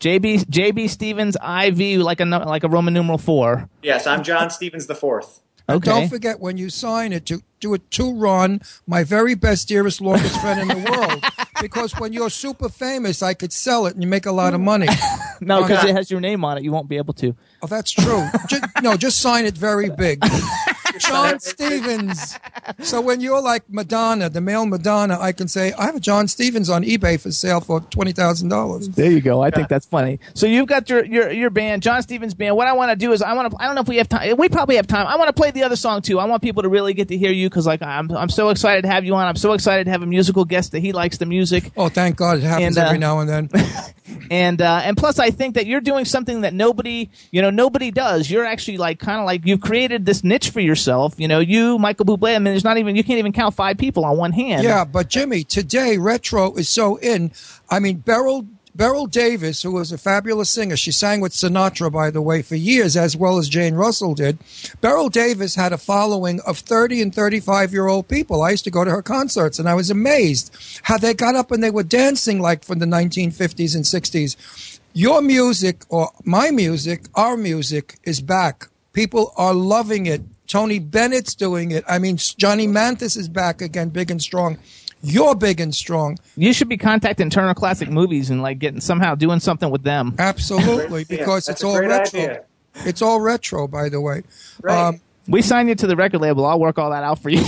[0.00, 3.68] JB JB Stevens IV like a like a Roman numeral four.
[3.82, 5.40] Yes, I'm John Stevens the fourth.
[5.68, 5.90] And Okay.
[5.90, 10.00] Don't forget when you sign it to do it to Ron, my very best, dearest,
[10.00, 11.24] longest friend in the world.
[11.60, 14.62] Because when you're super famous, I could sell it and you make a lot of
[14.62, 14.86] money.
[15.42, 16.64] no, because it has your name on it.
[16.64, 17.36] You won't be able to.
[17.62, 18.26] Oh, that's true.
[18.48, 20.24] Ju- no, just sign it very big.
[21.00, 22.38] John Stevens.
[22.80, 26.28] So when you're like Madonna, the male Madonna, I can say, I have a John
[26.28, 28.94] Stevens on eBay for sale for $20,000.
[28.94, 29.42] There you go.
[29.42, 30.20] I think that's funny.
[30.34, 32.56] So you've got your your your band, John Stevens band.
[32.56, 33.56] What I want to do is I want to.
[33.60, 34.36] I don't know if we have time.
[34.36, 35.06] We probably have time.
[35.06, 36.18] I want to play the other song too.
[36.18, 38.82] I want people to really get to hear you because like I'm I'm so excited
[38.82, 39.26] to have you on.
[39.26, 41.70] I'm so excited to have a musical guest that he likes the music.
[41.76, 43.48] Oh, thank God it happens And, uh, every now and then.
[44.30, 47.90] and uh, and plus I think that you're doing something that nobody you know nobody
[47.90, 48.30] does.
[48.30, 50.89] You're actually like kind of like you've created this niche for yourself.
[51.18, 52.34] You know, you Michael Bublé.
[52.34, 54.64] I mean, there's not even you can't even count five people on one hand.
[54.64, 57.32] Yeah, but Jimmy, today retro is so in.
[57.68, 62.10] I mean, Beryl Beryl Davis, who was a fabulous singer, she sang with Sinatra, by
[62.10, 64.38] the way, for years, as well as Jane Russell did.
[64.80, 68.42] Beryl Davis had a following of 30 and 35 year old people.
[68.42, 71.50] I used to go to her concerts, and I was amazed how they got up
[71.50, 74.78] and they were dancing like from the 1950s and 60s.
[74.92, 78.68] Your music, or my music, our music, is back.
[78.92, 80.22] People are loving it.
[80.50, 81.84] Tony Bennett's doing it.
[81.86, 84.58] I mean, Johnny Mathis is back again, big and strong.
[85.00, 86.18] You're big and strong.
[86.36, 90.16] You should be contacting Turner Classic Movies and like getting somehow doing something with them.
[90.18, 92.20] Absolutely, because that's it's all retro.
[92.20, 92.44] idea.
[92.84, 94.24] It's all retro, by the way.
[94.60, 94.88] Right.
[94.88, 96.44] Um, We signed you to the record label.
[96.44, 97.38] I'll work all that out for you.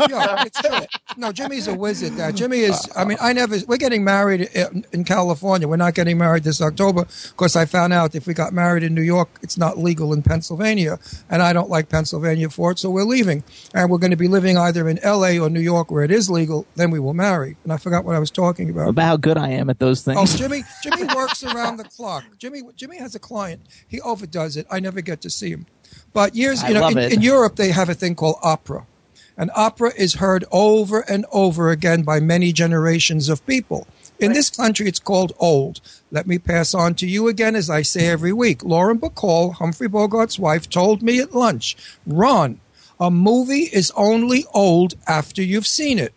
[0.08, 0.78] yeah, it's true.
[1.18, 2.14] No, Jimmy's a wizard.
[2.14, 2.88] There, Jimmy is.
[2.96, 3.56] I mean, I never.
[3.68, 5.68] We're getting married in, in California.
[5.68, 8.94] We're not getting married this October because I found out if we got married in
[8.94, 12.78] New York, it's not legal in Pennsylvania, and I don't like Pennsylvania for it.
[12.78, 15.38] So we're leaving, and we're going to be living either in L.A.
[15.38, 16.66] or New York where it is legal.
[16.76, 17.56] Then we will marry.
[17.64, 18.88] And I forgot what I was talking about.
[18.88, 20.18] About how good I am at those things.
[20.18, 20.36] Oh.
[20.36, 20.62] Jimmy!
[20.82, 22.24] Jimmy works around the clock.
[22.38, 22.62] Jimmy!
[22.76, 23.66] Jimmy has a client.
[23.86, 24.66] He overdoes it.
[24.70, 25.66] I never get to see him.
[26.12, 28.86] But years, you know, in, in Europe they have a thing called opera,
[29.36, 33.86] and opera is heard over and over again by many generations of people.
[34.18, 35.80] In this country, it's called old.
[36.10, 38.62] Let me pass on to you again, as I say every week.
[38.62, 41.74] Lauren Bacall, Humphrey Bogart's wife, told me at lunch,
[42.06, 42.60] Ron,
[42.98, 46.12] a movie is only old after you've seen it.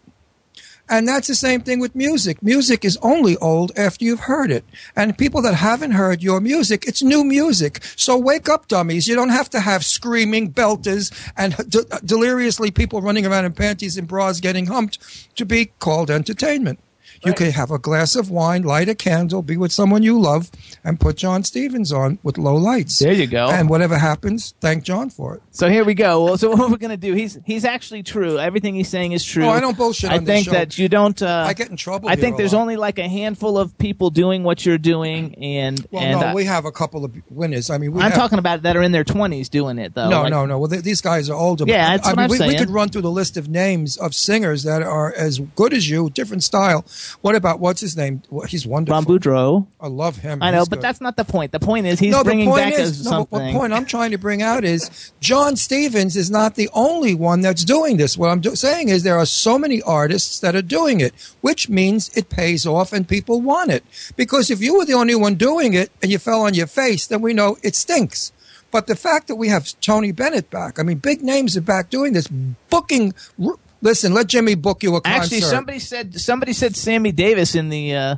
[0.89, 2.43] And that's the same thing with music.
[2.43, 4.65] Music is only old after you've heard it.
[4.95, 7.83] And people that haven't heard your music, it's new music.
[7.95, 9.07] So wake up, dummies.
[9.07, 13.97] You don't have to have screaming belters and de- deliriously people running around in panties
[13.97, 14.99] and bras getting humped
[15.37, 16.79] to be called entertainment.
[17.25, 20.51] You could have a glass of wine, light a candle, be with someone you love,
[20.83, 22.99] and put John Stevens on with low lights.
[22.99, 23.49] There you go.
[23.49, 25.41] And whatever happens, thank John for it.
[25.51, 26.25] So here we go.
[26.25, 27.13] Well, so what we're gonna do?
[27.13, 28.37] He's he's actually true.
[28.39, 29.45] Everything he's saying is true.
[29.45, 31.21] Oh, I don't bullshit I think that you don't.
[31.21, 34.43] Uh, I get in trouble I think there's only like a handful of people doing
[34.43, 37.69] what you're doing, and Well, and no, uh, we have a couple of winners.
[37.69, 40.09] I mean, we I'm have, talking about that are in their 20s doing it though.
[40.09, 40.59] No, Like, no, no.
[40.59, 41.65] Well, th- these guys are older.
[41.67, 43.97] Yeah, that's I what mean, I'm we, we could run through the list of names
[43.97, 46.85] of singers that are as good as you, different style.
[47.21, 48.21] What about what's his name?
[48.47, 48.95] He's wonderful.
[48.95, 49.67] Ron Boudreau.
[49.79, 50.41] I love him.
[50.41, 50.83] I know, He's but good.
[50.83, 51.51] that's not the point.
[51.51, 53.39] The point is he's no, bringing the point back is, no, something.
[53.39, 57.41] what point I'm trying to bring out is John Stevens is not the only one
[57.41, 58.17] that's doing this.
[58.17, 61.69] What I'm do- saying is there are so many artists that are doing it, which
[61.69, 63.83] means it pays off and people want it.
[64.15, 67.07] Because if you were the only one doing it and you fell on your face,
[67.07, 68.31] then we know it stinks.
[68.71, 71.91] But the fact that we have Tony Bennett back, I mean, big names are back
[71.91, 72.27] doing this,
[72.71, 73.13] booking.
[73.43, 75.23] r- Listen, let Jimmy book you a concert.
[75.23, 78.15] Actually, somebody said somebody said Sammy Davis in the uh,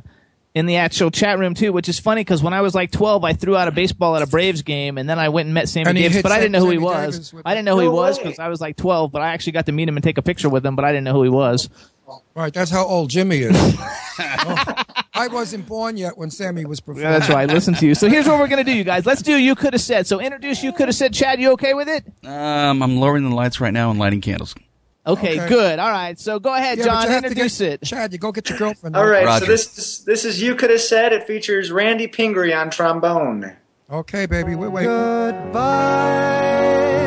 [0.54, 3.24] in the actual chat room too, which is funny because when I was like 12,
[3.24, 5.68] I threw out a baseball at a Braves game, and then I went and met
[5.68, 7.34] Sammy And Davis, hit but I didn't know who he was.
[7.44, 9.66] I didn't know who he was because I was like 12, but I actually got
[9.66, 11.28] to meet him and take a picture with him, but I didn't know who he
[11.28, 11.68] was.
[12.36, 13.76] Right, that's how old Jimmy is.
[14.18, 17.02] Oh, I wasn't born yet when Sammy was performing.
[17.10, 17.46] Yeah, that's right.
[17.46, 17.94] Listen to you.
[17.94, 19.04] So here's what we're gonna do, you guys.
[19.04, 19.36] Let's do.
[19.36, 20.06] You could have said.
[20.06, 20.62] So introduce.
[20.62, 21.12] You could have said.
[21.12, 22.02] Chad, you okay with it?
[22.26, 24.54] Um, I'm lowering the lights right now and lighting candles.
[25.06, 25.48] Okay, Okay.
[25.48, 25.78] good.
[25.78, 26.18] All right.
[26.18, 27.02] So go ahead, Yeah, John.
[27.04, 27.82] you have to Introduce get, it.
[27.84, 28.96] Chad, you go get your girlfriend.
[28.96, 29.44] All right, Roger.
[29.46, 31.12] so this is, this is You Could Have Said.
[31.12, 33.52] It features Randy Pingree on trombone.
[33.90, 34.90] Okay, baby, we're waiting.
[34.90, 35.62] Goodbye,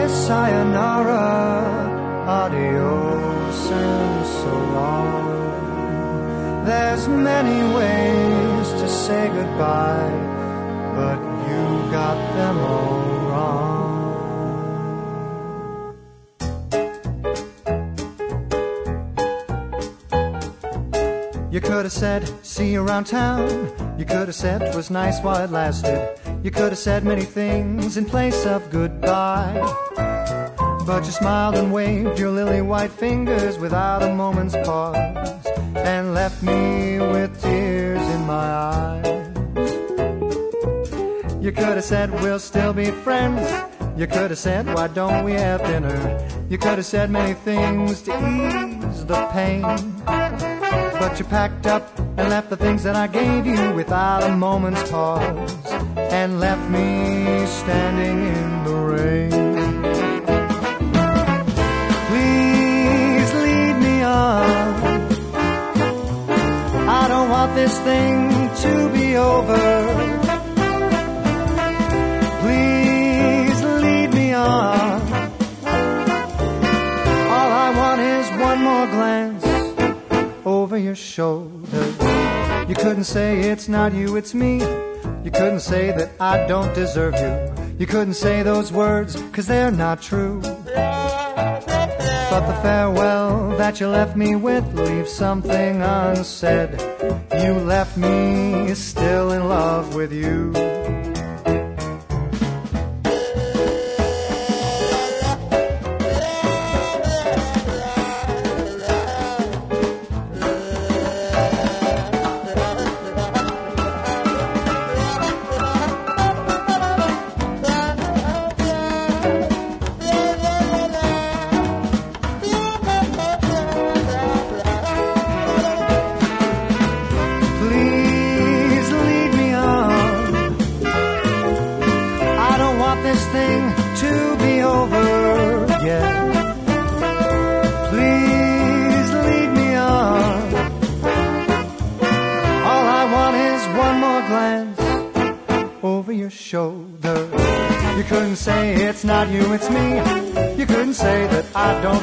[0.07, 1.65] sayonara,
[2.25, 5.19] adios, and so long.
[6.65, 10.09] There's many ways to say goodbye,
[10.95, 13.68] but you got them all wrong.
[21.51, 23.49] You could have said, see you around town.
[23.97, 26.15] You could have said it was nice while it lasted.
[26.43, 29.59] You could have said many things in place of goodbye.
[30.85, 36.43] But you smiled and waved your lily white fingers without a moment's pause and left
[36.43, 39.07] me with tears in my eyes.
[41.43, 43.49] You could have said we'll still be friends.
[43.97, 46.27] You could have said why don't we have dinner?
[46.47, 50.58] You could have said many things to ease the pain.
[50.99, 54.91] But you packed up and left the things that I gave you without a moment's
[54.91, 55.55] pause
[55.95, 59.31] and left me standing in the rain.
[62.09, 64.59] Please lead me on.
[66.89, 68.29] I don't want this thing
[68.63, 69.63] to be over.
[72.43, 75.01] Please lead me on.
[77.35, 79.38] All I want is one more glance
[80.79, 81.85] your shoulder.
[82.67, 84.59] You couldn't say it's not you, it's me.
[85.23, 87.75] You couldn't say that I don't deserve you.
[87.77, 90.41] You couldn't say those words, cause they're not true.
[92.29, 96.71] But the farewell that you left me with leaves something unsaid.
[97.33, 100.68] You left me still in love with you.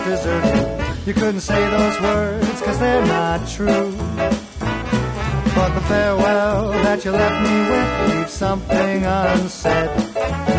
[0.09, 1.07] I you.
[1.07, 3.91] You couldn't say those words, cause they're not true.
[5.57, 9.91] But the farewell that you left me with leaves something unsaid.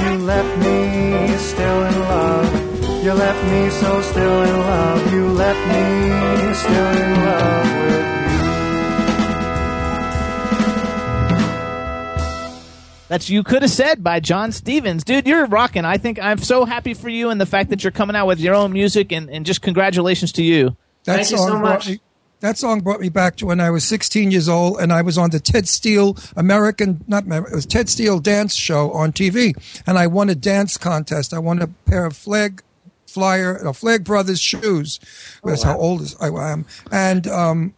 [0.04, 3.04] You left me still in love.
[3.04, 5.14] You left me so still in love.
[5.14, 7.57] You left me still in love
[13.08, 15.28] That's you could have said by John Stevens, dude.
[15.28, 15.86] You're rocking.
[15.86, 18.40] I think I'm so happy for you and the fact that you're coming out with
[18.40, 20.76] your own music and, and just congratulations to you.
[21.06, 21.88] That Thank you song so brought much.
[21.88, 22.00] me.
[22.40, 25.18] That song brought me back to when I was 16 years old, and I was
[25.18, 29.56] on the Ted Steele American, not Amer- it was Ted Steele dance show on TV,
[29.88, 31.34] and I won a dance contest.
[31.34, 32.62] I won a pair of flag
[33.08, 35.00] flyer, uh, Flagg Brothers shoes.
[35.44, 36.66] That's how old I am.
[36.92, 37.74] And um,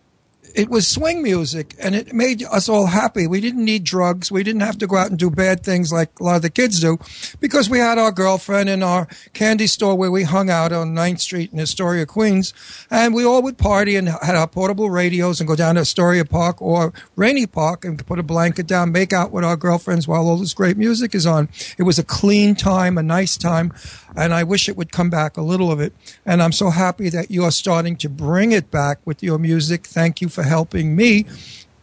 [0.56, 3.28] it was swing music and it made us all happy.
[3.28, 4.32] We didn't need drugs.
[4.32, 6.50] We didn't have to go out and do bad things like a lot of the
[6.50, 6.98] kids do
[7.40, 11.20] because we had our girlfriend in our candy store where we hung out on 9th
[11.20, 12.54] Street in Astoria, Queens.
[12.90, 16.26] And we all would party and had our portable radios and go down to Astoria
[16.26, 20.28] Park or Rainey Park and put a blanket down, make out with our girlfriends while
[20.28, 21.50] all this great music is on.
[21.78, 23.74] It was a clean time, a nice time.
[24.16, 25.94] And I wish it would come back a little of it.
[26.26, 29.86] And I'm so happy that you're starting to bring it back with your music.
[29.86, 31.26] Thank you for helping me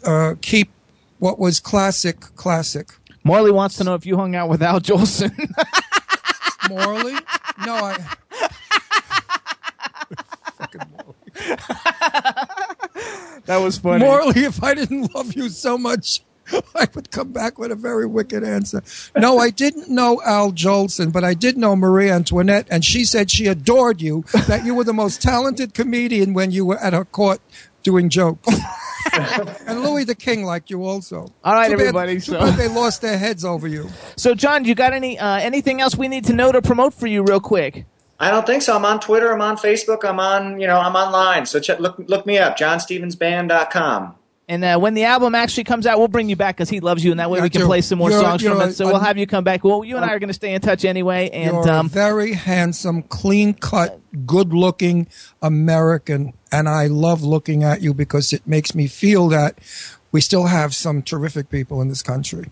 [0.05, 0.71] uh, keep
[1.19, 2.91] what was classic classic.
[3.25, 5.33] Morley wants to know if you hung out with Al Jolson.
[6.69, 7.15] Morley?
[7.65, 7.95] No, I.
[10.55, 11.15] Fucking Morley.
[13.47, 14.05] that was funny.
[14.05, 16.23] Morley, if I didn't love you so much,
[16.75, 18.83] I would come back with a very wicked answer.
[19.17, 23.31] No, I didn't know Al Jolson, but I did know Marie Antoinette, and she said
[23.31, 27.05] she adored you, that you were the most talented comedian when you were at her
[27.05, 27.41] court
[27.87, 28.47] doing jokes.
[29.67, 31.33] and Louis the King liked you also.
[31.45, 33.89] All right, Too bad- everybody, too so- bad they lost their heads over you.
[34.17, 37.07] So, John, you got any uh, anything else we need to know to promote for
[37.07, 37.87] you, real quick?
[38.19, 38.75] I don't think so.
[38.75, 39.33] I'm on Twitter.
[39.33, 40.03] I'm on Facebook.
[40.05, 41.45] I'm on, you know, I'm online.
[41.47, 44.15] So check, look, look me up, johnstevensband.com.
[44.49, 47.05] And uh, when the album actually comes out, we'll bring you back because he loves
[47.05, 48.73] you, and that way Yeah, we can play some more songs from it.
[48.75, 49.65] So a- we'll have you come back.
[49.65, 51.29] Well, you and I are going to stay in touch anyway.
[51.31, 55.09] And You're um, a very handsome, clean cut, good looking
[55.43, 56.33] American.
[56.53, 59.59] And I love looking at you because it makes me feel that
[60.13, 62.47] we still have some terrific people in this country.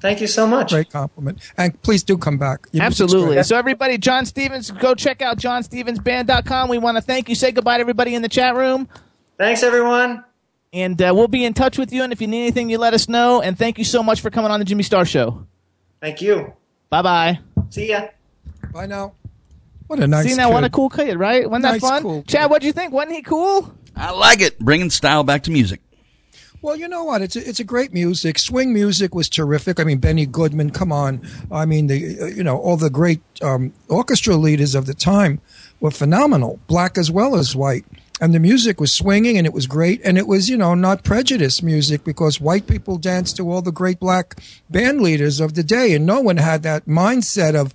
[0.00, 0.70] Thank you so much.
[0.70, 1.38] Great compliment.
[1.58, 2.66] And please do come back.
[2.72, 3.42] Your music's Absolutely.
[3.42, 6.70] So, everybody, John Stevens, go check out johnstevensband.com.
[6.70, 7.34] We want to thank you.
[7.34, 8.88] Say goodbye to everybody in the chat room.
[9.36, 10.24] Thanks, everyone.
[10.72, 12.02] And uh, we'll be in touch with you.
[12.02, 13.42] And if you need anything, you let us know.
[13.42, 15.46] And thank you so much for coming on the Jimmy Star Show.
[16.00, 16.54] Thank you.
[16.88, 17.40] Bye bye.
[17.68, 18.08] See ya.
[18.72, 19.14] Bye now.
[19.90, 21.50] What a nice See now, what a cool kid, right?
[21.50, 22.02] Wasn't that Nice, fun?
[22.02, 22.22] cool.
[22.22, 22.92] Chad, what'd you think?
[22.92, 23.74] Wasn't he cool?
[23.96, 24.56] I like it.
[24.60, 25.80] Bringing style back to music.
[26.62, 27.22] Well, you know what?
[27.22, 28.38] It's a, it's a great music.
[28.38, 29.80] Swing music was terrific.
[29.80, 31.26] I mean, Benny Goodman, come on.
[31.50, 35.40] I mean, the uh, you know all the great um, orchestra leaders of the time
[35.80, 37.84] were phenomenal, black as well as white.
[38.20, 40.02] And the music was swinging, and it was great.
[40.04, 43.72] And it was you know not prejudice music because white people danced to all the
[43.72, 47.72] great black band leaders of the day, and no one had that mindset of.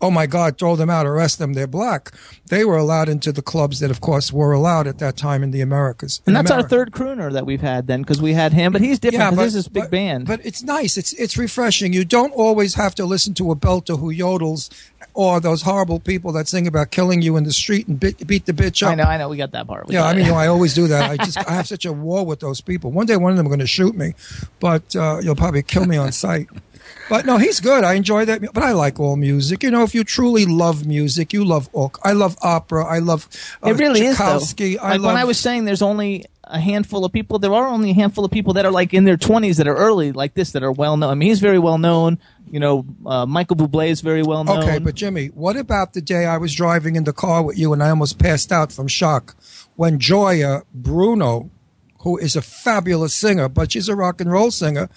[0.00, 0.58] Oh my God!
[0.58, 1.54] Throw them out, arrest them.
[1.54, 2.12] They're black.
[2.48, 5.52] They were allowed into the clubs that, of course, were allowed at that time in
[5.52, 6.20] the Americas.
[6.26, 8.98] And that's our third crooner that we've had then, because we had him, but he's
[8.98, 10.26] different because this is big but- band.
[10.26, 10.98] But it's nice.
[10.98, 11.94] It's it's refreshing.
[11.94, 14.68] You don't always have to listen to a belter who yodels,
[15.14, 18.44] or those horrible people that sing about killing you in the street and beat, beat
[18.44, 18.92] the bitch up.
[18.92, 19.88] I know, I know, we got that part.
[19.88, 21.10] We Yeah, I mean, you know, I always do that.
[21.10, 22.92] I just I have such a war with those people.
[22.92, 24.14] One day, one of them are going to shoot me,
[24.60, 26.48] but uh, you'll probably kill me on sight.
[27.08, 27.84] But no, he's good.
[27.84, 28.40] I enjoy that.
[28.52, 29.62] But I like all music.
[29.62, 31.92] You know, if you truly love music, you love all.
[32.02, 32.84] I love opera.
[32.84, 33.28] I love.
[33.64, 34.24] Uh, it really is though.
[34.24, 34.76] Tchaikovsky.
[34.76, 37.38] Like I love, when I was saying, there's only a handful of people.
[37.38, 39.76] There are only a handful of people that are like in their 20s that are
[39.76, 41.10] early like this that are well known.
[41.10, 42.18] I mean, he's very well known.
[42.48, 44.62] You know, uh, Michael Bublé is very well known.
[44.62, 47.72] Okay, but Jimmy, what about the day I was driving in the car with you
[47.72, 49.34] and I almost passed out from shock
[49.74, 51.50] when Joya Bruno,
[52.00, 54.88] who is a fabulous singer, but she's a rock and roll singer,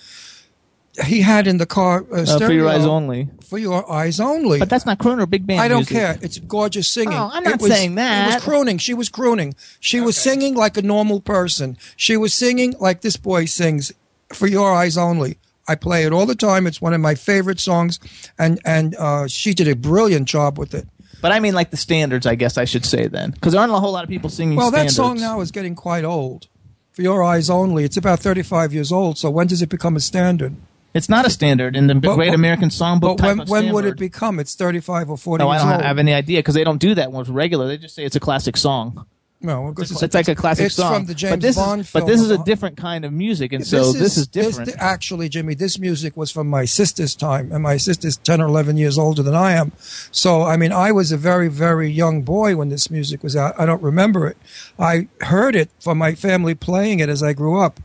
[1.06, 3.30] he had in the car uh, uh, for your eyes only.
[3.48, 4.60] For your eyes only.
[4.60, 5.62] But that's not crooner, big band.
[5.62, 5.96] I don't music.
[5.96, 6.18] care.
[6.22, 7.18] It's gorgeous singing.
[7.18, 8.30] Oh, I'm not It was- saying that.
[8.32, 8.78] It was crooning.
[8.78, 9.56] She was crooning.
[9.80, 11.78] She was singing like a normal person.
[11.96, 13.92] She was singing like this boy sings,
[14.34, 16.66] "For Your Eyes Only." I play it all the time.
[16.66, 18.00] It's one of my favorite songs,
[18.40, 20.88] and and uh, she did a brilliant job with it.
[21.22, 23.74] But I mean, like the standards, I guess I should say then, because there aren't
[23.74, 24.58] a whole lot of people singing.
[24.58, 26.48] Well, that song now is getting quite old.
[26.92, 29.18] For Your Eyes Only, it's about 35 years old.
[29.18, 30.56] So when does it become a standard?
[30.94, 33.18] It's not a standard in the But- Great American Songbook.
[33.18, 34.40] But type when when would it become?
[34.40, 35.82] It's 35 or 40 No, I don't old.
[35.84, 37.68] have any idea because they don't do that with regular.
[37.68, 39.06] They just say it's a classic song.
[39.42, 40.94] no, because It's, like a classic it's song.
[40.96, 42.04] from the James but this Bond is, film.
[42.04, 44.72] But this is a different kind of music, and so this is, different.
[44.80, 48.76] actually, Jimmy, this music was from my sister's time, and my sister's 10 or 11
[48.76, 49.72] years older than I am.
[50.12, 53.54] So, I mean, I was a very, very young boy when this music was out.
[53.58, 54.36] I don't remember it.
[54.80, 57.80] I heard it from my family playing it as I grew up.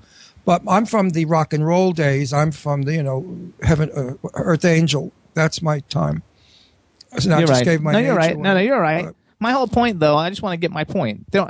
[0.44, 2.33] But I'm from the rock and roll days.
[2.33, 5.12] I'm from the, you know, heaven, uh, Earth Angel.
[5.35, 6.22] That's my time.
[7.18, 7.64] So you're just right.
[7.64, 8.35] gave my no, you're right.
[8.35, 8.42] away.
[8.42, 9.07] No, no, you're right.
[9.07, 11.30] But- My whole point, though, I just want to get my point.
[11.30, 11.48] There,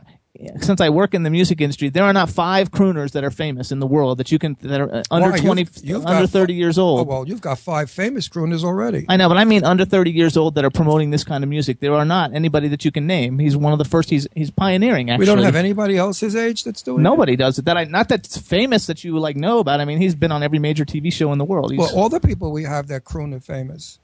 [0.61, 3.71] since I work in the music industry, there are not five crooners that are famous
[3.71, 5.37] in the world that you can that are uh, under Why?
[5.37, 7.01] You've- twenty, you've under got- thirty years old.
[7.01, 9.07] Oh, well, you've got five famous crooners already.
[9.09, 11.51] I know, but I mean under 30 years old that are promoting this kind of
[11.51, 11.79] music.
[11.81, 13.39] There are not anybody that you can name.
[13.39, 14.11] He's one of the first.
[14.11, 15.11] He's he's pioneering.
[15.11, 17.03] Actually, we don't have anybody else his age that's doing it?
[17.03, 17.65] Nobody does it.
[17.67, 19.81] That I not that's famous that you like know about.
[19.81, 21.71] I mean, he's been on every major TV show in the world.
[21.71, 23.99] He's, Well, all the people we have that croon are famous.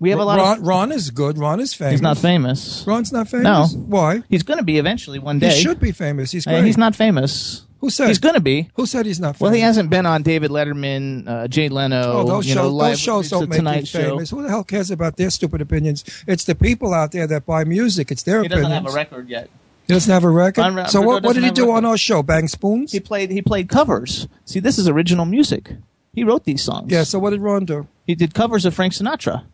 [0.00, 0.66] We have a lot Ron, of.
[0.66, 1.38] Ron is good.
[1.38, 1.92] Ron is famous.
[1.92, 2.84] He's not famous.
[2.86, 3.74] Ron's not famous.
[3.74, 3.80] No.
[3.80, 4.22] Why?
[4.28, 5.50] He's going to be eventually one day.
[5.50, 6.30] He should be famous.
[6.30, 7.62] He's Uh, he's not famous.
[7.80, 8.70] Who said He's going to be.
[8.74, 9.36] Who said he's not?
[9.36, 9.40] Famous?
[9.40, 12.02] Well, he hasn't been on David Letterman, uh, Jay Leno.
[12.02, 14.10] Oh, those you know, shows, live, those shows don't make Tonight you Show.
[14.10, 14.30] famous.
[14.30, 16.04] Who the hell cares about their stupid opinions?
[16.26, 18.10] It's the people out there that buy music.
[18.10, 19.48] It's their He doesn't have a record yet.
[19.86, 20.62] He doesn't have a record.
[20.64, 22.22] Unre- so what, what did he have a do on our show?
[22.22, 22.90] Bang spoons?
[22.90, 23.30] He played.
[23.30, 24.26] He played covers.
[24.44, 25.70] See, this is original music.
[26.12, 26.90] He wrote these songs.
[26.90, 27.04] yeah.
[27.04, 27.86] So what did Ron do?
[28.06, 29.44] He did covers of Frank Sinatra.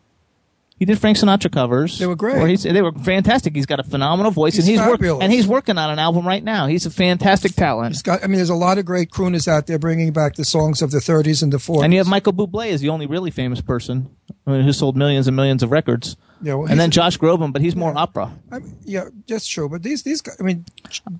[0.77, 1.99] He did Frank Sinatra covers.
[1.99, 2.59] They were great.
[2.59, 3.55] They were fantastic.
[3.55, 6.27] He's got a phenomenal voice, He's and he's work, and he's working on an album
[6.27, 6.67] right now.
[6.67, 8.03] He's a fantastic talent.
[8.03, 8.23] Got.
[8.23, 10.91] I mean, there's a lot of great crooners out there bringing back the songs of
[10.91, 11.85] the 30s and the 40s.
[11.85, 14.09] And you have Michael Bublé is the only really famous person
[14.45, 16.17] I mean, who sold millions and millions of records.
[16.41, 18.31] Yeah, well, and then Josh Groban, but he's more opera.
[18.51, 19.69] I mean, yeah, that's true.
[19.69, 20.35] But these these guys.
[20.39, 20.65] I mean,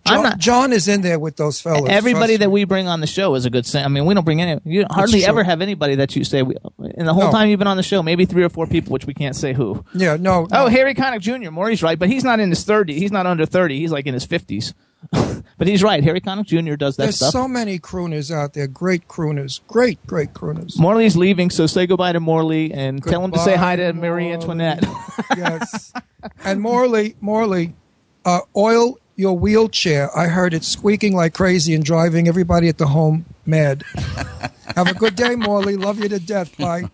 [0.06, 1.90] John, not- John is in there with those fellas.
[1.90, 2.54] Everybody that me.
[2.54, 3.86] we bring on the show is a good singer.
[3.86, 4.60] I mean, we don't bring any.
[4.66, 6.42] You hardly ever have anybody that you say.
[6.44, 6.56] We,
[6.96, 7.32] in the whole No.
[7.32, 9.54] time you've been on the show, maybe three or four people, which we can't say
[9.54, 9.84] who.
[9.94, 10.18] Yeah.
[10.20, 10.48] No.
[10.52, 10.68] Oh, no.
[10.68, 11.50] Harry Connick Jr.
[11.50, 13.00] Maury's right, but he's not in his 30.
[13.00, 13.80] He's not under 30.
[13.80, 14.74] He's like in his 50s.
[15.58, 16.04] but he's right.
[16.04, 16.76] Harry Connick Jr.
[16.76, 17.32] does that There's stuff.
[17.32, 18.68] so many crooners out there.
[18.68, 19.62] Great crooners.
[19.68, 20.80] Great, great crooners.
[20.80, 24.08] Morley's leaving, so say goodbye to Morley and tell him to say hi to Goodbye,
[24.08, 24.34] Marie Morley.
[24.34, 24.84] Antoinette.
[25.38, 25.94] yes.
[26.44, 27.76] And Morley, Morley,
[28.26, 30.10] uh, oil your wheelchair.
[30.18, 33.84] I heard it squeaking like crazy and driving everybody at the home mad.
[34.76, 35.78] Have a good day, Morley.
[35.78, 36.58] Love you to death.
[36.58, 36.90] Bye.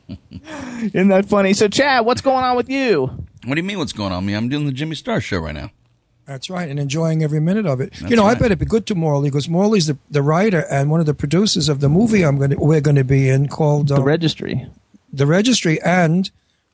[0.81, 1.53] Isn't that funny?
[1.53, 3.03] So, Chad, what's going on with you?
[3.45, 3.77] What do you mean?
[3.79, 4.33] What's going on with me?
[4.35, 5.71] I'm doing the Jimmy Star show right now.
[6.25, 7.93] That's right, and enjoying every minute of it.
[7.93, 8.39] That's you know, I right.
[8.39, 11.67] better be good to Morley because Morley's the, the writer and one of the producers
[11.67, 14.67] of the movie I'm going to we're going to be in called The um, registry.
[15.11, 16.29] The Registry and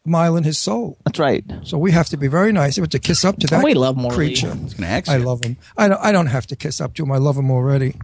[0.06, 0.98] Mile in His Soul.
[1.06, 1.43] That's right.
[1.64, 2.78] So we have to be very nice.
[2.78, 4.16] We have to kiss up to that we love Morley.
[4.16, 4.56] creature.
[5.08, 5.58] I love him.
[5.78, 7.12] I don't, I don't have to kiss up to him.
[7.12, 7.95] I love him already.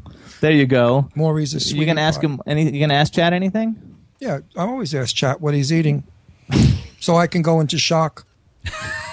[0.41, 1.10] There you go.
[1.16, 1.80] Morley's a sweet.
[1.80, 2.70] You gonna ask him any?
[2.70, 3.98] You gonna ask Chad anything?
[4.20, 6.04] Yeah, I always ask Chad what he's eating,
[7.00, 8.26] so I can go into shock.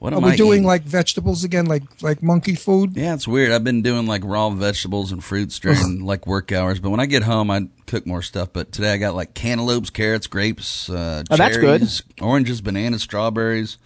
[0.00, 0.64] What Are we I doing eating?
[0.66, 2.96] like vegetables again, like like monkey food?
[2.96, 3.52] Yeah, it's weird.
[3.52, 7.06] I've been doing like raw vegetables and fruits during like work hours, but when I
[7.06, 8.48] get home, I cook more stuff.
[8.52, 11.80] But today I got like cantaloupes, carrots, grapes, uh, Oh, that's good.
[11.80, 13.76] cherries, oranges, bananas, strawberries.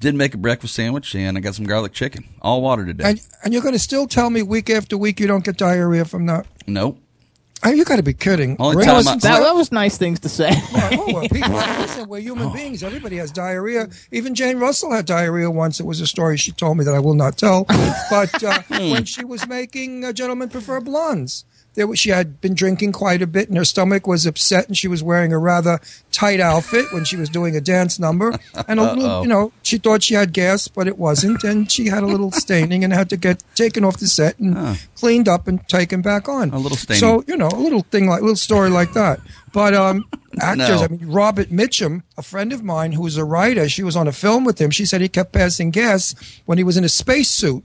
[0.00, 2.24] Did make a breakfast sandwich, and I got some garlic chicken.
[2.42, 3.04] All water today.
[3.10, 6.04] And and you're going to still tell me week after week you don't get diarrhea
[6.04, 6.46] from that?
[6.66, 6.98] nope.
[7.64, 8.56] Oh, you got to be kidding.
[8.58, 10.50] Only time That was, I- that, that was nice things to say.
[10.74, 12.82] oh, well, people, listen, we're human beings.
[12.82, 13.88] Everybody has diarrhea.
[14.10, 15.78] Even Jane Russell had diarrhea once.
[15.78, 17.66] It was a story she told me that I will not tell.
[18.10, 21.44] But uh, when she was making uh, Gentlemen Prefer Blondes,
[21.74, 24.76] there was, she had been drinking quite a bit, and her stomach was upset, and
[24.76, 28.38] she was wearing a rather tight outfit when she was doing a dance number.
[28.68, 31.86] And a little, you know, she thought she had gas, but it wasn't, and she
[31.86, 35.48] had a little staining and had to get taken off the set and cleaned up
[35.48, 36.50] and taken back on.
[36.50, 37.00] A little staining.
[37.00, 39.20] So you know, a little thing like, a little story like that.
[39.52, 40.04] But um,
[40.40, 40.84] actors, No.
[40.84, 44.08] I mean, Robert Mitchum, a friend of mine who was a writer, she was on
[44.08, 44.70] a film with him.
[44.70, 46.14] She said he kept passing gas
[46.46, 47.64] when he was in a spacesuit.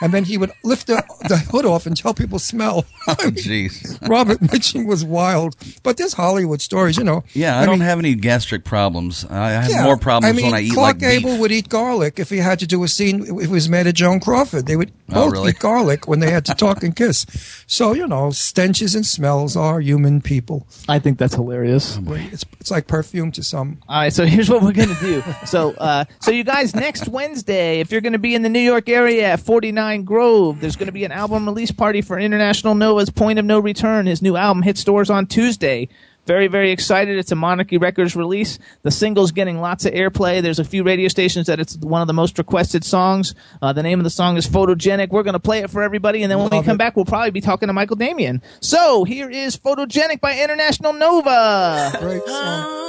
[0.00, 2.84] And then he would lift the, the hood off and tell people smell.
[3.06, 3.98] Oh, jeez.
[4.08, 5.56] Robert Mitchum was wild.
[5.82, 7.22] But there's Hollywood stories, you know.
[7.34, 9.26] Yeah, I don't have any gastric problems.
[9.26, 11.40] I have Yeah, more problems I mean, when I eat Clark like Gable beef.
[11.40, 13.24] would eat garlic if he had to do a scene.
[13.40, 15.50] If he was mad at Joan Crawford, they would Oh, both really?
[15.50, 17.26] eat garlic when they had to talk and kiss.
[17.66, 20.66] So you know, stenches and smells are human people.
[20.88, 21.98] I think that's hilarious.
[22.32, 23.80] It's it's like perfume to some.
[23.86, 25.22] All right, so here's what we're gonna do.
[25.44, 28.88] So, uh, so you guys, next Wednesday, if you're gonna be in the New York
[28.88, 33.38] area at 49 Grove, there's gonna be an album release party for International Nova's Point
[33.38, 34.04] of No Return.
[34.04, 35.88] His new album hit stores on Tuesday.
[36.26, 37.16] Very, very excited.
[37.16, 38.58] It's a Monarchy Records release.
[38.82, 40.42] The single's getting lots of airplay.
[40.42, 43.34] There's a few radio stations that it's one of the most requested songs.
[43.62, 45.08] Uh, the name of the song is Photogenic.
[45.08, 46.78] We're going to play it for everybody, and then when we Love come it.
[46.78, 48.42] back, we'll probably be talking to Michael Damian.
[48.60, 51.90] So here is Photogenic by International Nova.
[52.00, 52.80] Great song.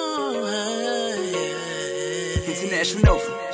[2.48, 3.45] International Nova.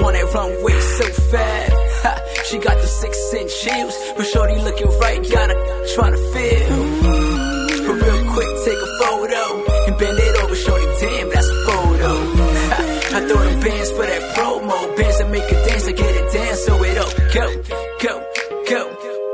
[0.00, 1.70] Supermodel on that runway, so fat.
[2.02, 6.22] Ha, she got the six inch heels, but shorty looking right, got her trying to
[6.32, 7.86] feel.
[7.86, 9.42] But real quick, take a photo
[9.86, 10.86] and bend it over, shorty.
[11.00, 12.12] Damn, that's a photo.
[12.70, 16.14] Ha, I throw them bands for that promo, bands that make her dance, I get
[16.14, 17.46] it down, so it up, go,
[18.00, 18.14] go,
[18.68, 18.82] go,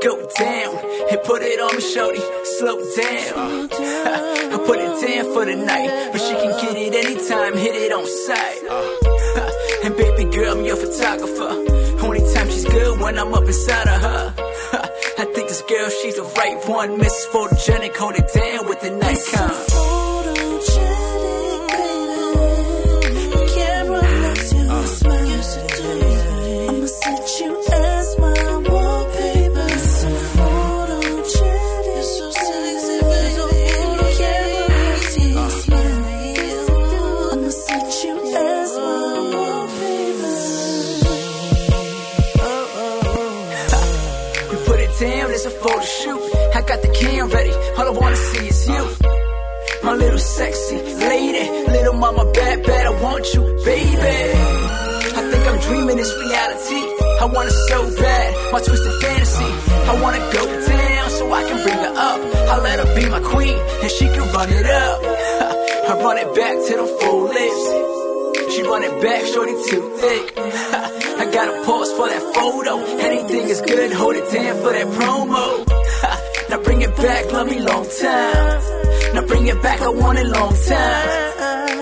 [0.03, 0.75] go down,
[1.11, 2.21] and put it on me, shorty.
[2.57, 3.69] Slow down.
[3.71, 7.75] Ha, I put it down for the night, but she can get it anytime, hit
[7.75, 9.06] it on sight.
[10.37, 11.49] Girl, I'm your photographer.
[12.05, 14.33] Only time she's good when I'm up inside of her.
[15.17, 16.99] I think this girl, she's the right one.
[16.99, 19.66] Miss Photogenic, hold it down with the Nikon.
[47.29, 48.83] Ready, all I wanna see is you.
[49.83, 54.17] My little sexy lady, little mama bad, bad, I want you, baby.
[55.17, 56.81] I think I'm dreaming this reality.
[57.21, 59.49] I want it so bad, my twisted fantasy.
[59.91, 62.19] I wanna go down so I can bring her up.
[62.51, 65.01] I let her be my queen, and she can run it up.
[65.89, 68.53] I run it back to the full lips.
[68.55, 70.33] She run it back, shorty too thick.
[70.37, 72.77] I gotta pause for that photo.
[72.99, 76.23] Anything is good, hold it down for that promo.
[76.49, 79.13] Now bring it back, love me long time.
[79.13, 81.37] Now bring it back, I want it long time.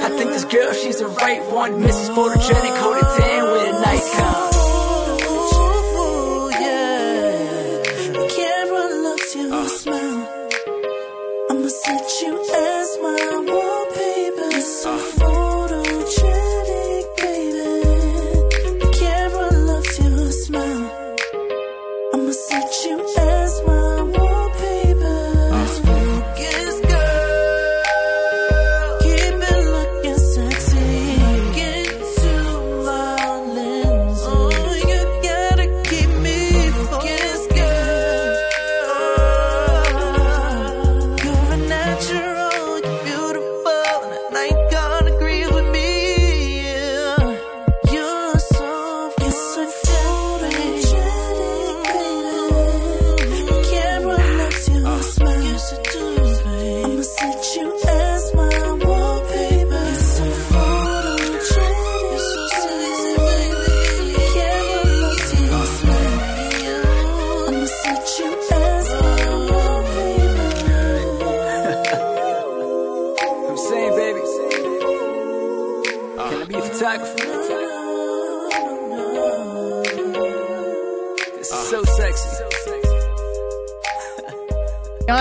[0.05, 1.73] I think this girl, she's the right one.
[1.81, 2.15] Mrs.
[2.15, 4.44] Photogenic, hold it down with a Nikon.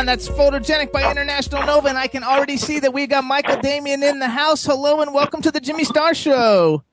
[0.05, 3.59] On that's photogenic by International Nova, and I can already see that we got Michael
[3.63, 4.63] Damian in the house.
[4.63, 6.85] Hello and welcome to the Jimmy Star Show.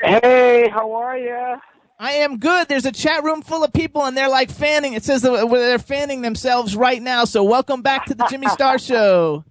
[0.00, 1.56] Hey, how are you?
[1.98, 2.68] I am good.
[2.68, 4.92] There's a chat room full of people, and they're like fanning.
[4.92, 7.24] It says they're fanning themselves right now.
[7.24, 9.44] So welcome back to the Jimmy Star Show.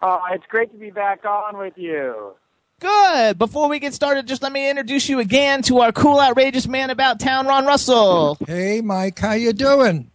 [0.00, 2.36] Oh, it's great to be back on with you.
[2.80, 3.36] Good.
[3.36, 6.88] Before we get started, just let me introduce you again to our cool, outrageous man
[6.88, 8.38] about town, Ron Russell.
[8.46, 10.10] Hey, Mike, how you doing?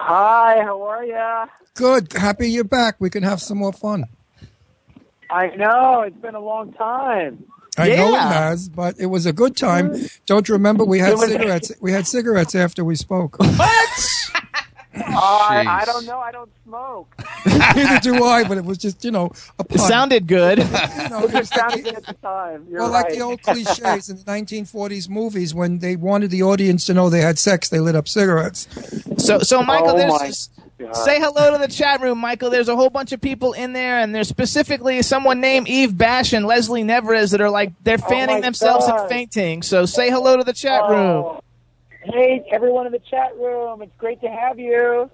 [0.00, 1.50] Hi, how are you?
[1.74, 2.12] Good.
[2.12, 2.94] Happy you're back.
[3.00, 4.04] We can have some more fun.
[5.28, 7.44] I know it's been a long time.
[7.76, 9.92] I know it has, but it was a good time.
[10.24, 11.72] Don't you remember we had cigarettes?
[11.80, 13.38] We had cigarettes after we spoke.
[15.06, 16.18] I, I don't know.
[16.18, 17.14] I don't smoke.
[17.46, 20.58] Neither do I, but it was just you know a It sounded good.
[20.58, 20.64] You
[21.10, 22.66] know, it It was like sounded the- good at the time.
[22.70, 23.04] You're well, right.
[23.04, 27.08] like the old cliches in the 1940s movies when they wanted the audience to know
[27.10, 28.68] they had sex, they lit up cigarettes.
[29.18, 30.92] So, so Michael, Oh, there's my just- God.
[30.94, 32.50] say hello to the chat room, Michael.
[32.50, 36.32] There's a whole bunch of people in there, and there's specifically someone named Eve Bash
[36.32, 39.62] and Leslie Neverez that are like they're oh fanning my themselves and fainting.
[39.62, 40.90] So say hello to the chat oh,
[41.32, 41.40] room.
[42.12, 43.82] Hey, everyone in the chat room.
[43.82, 45.10] It's great to have you.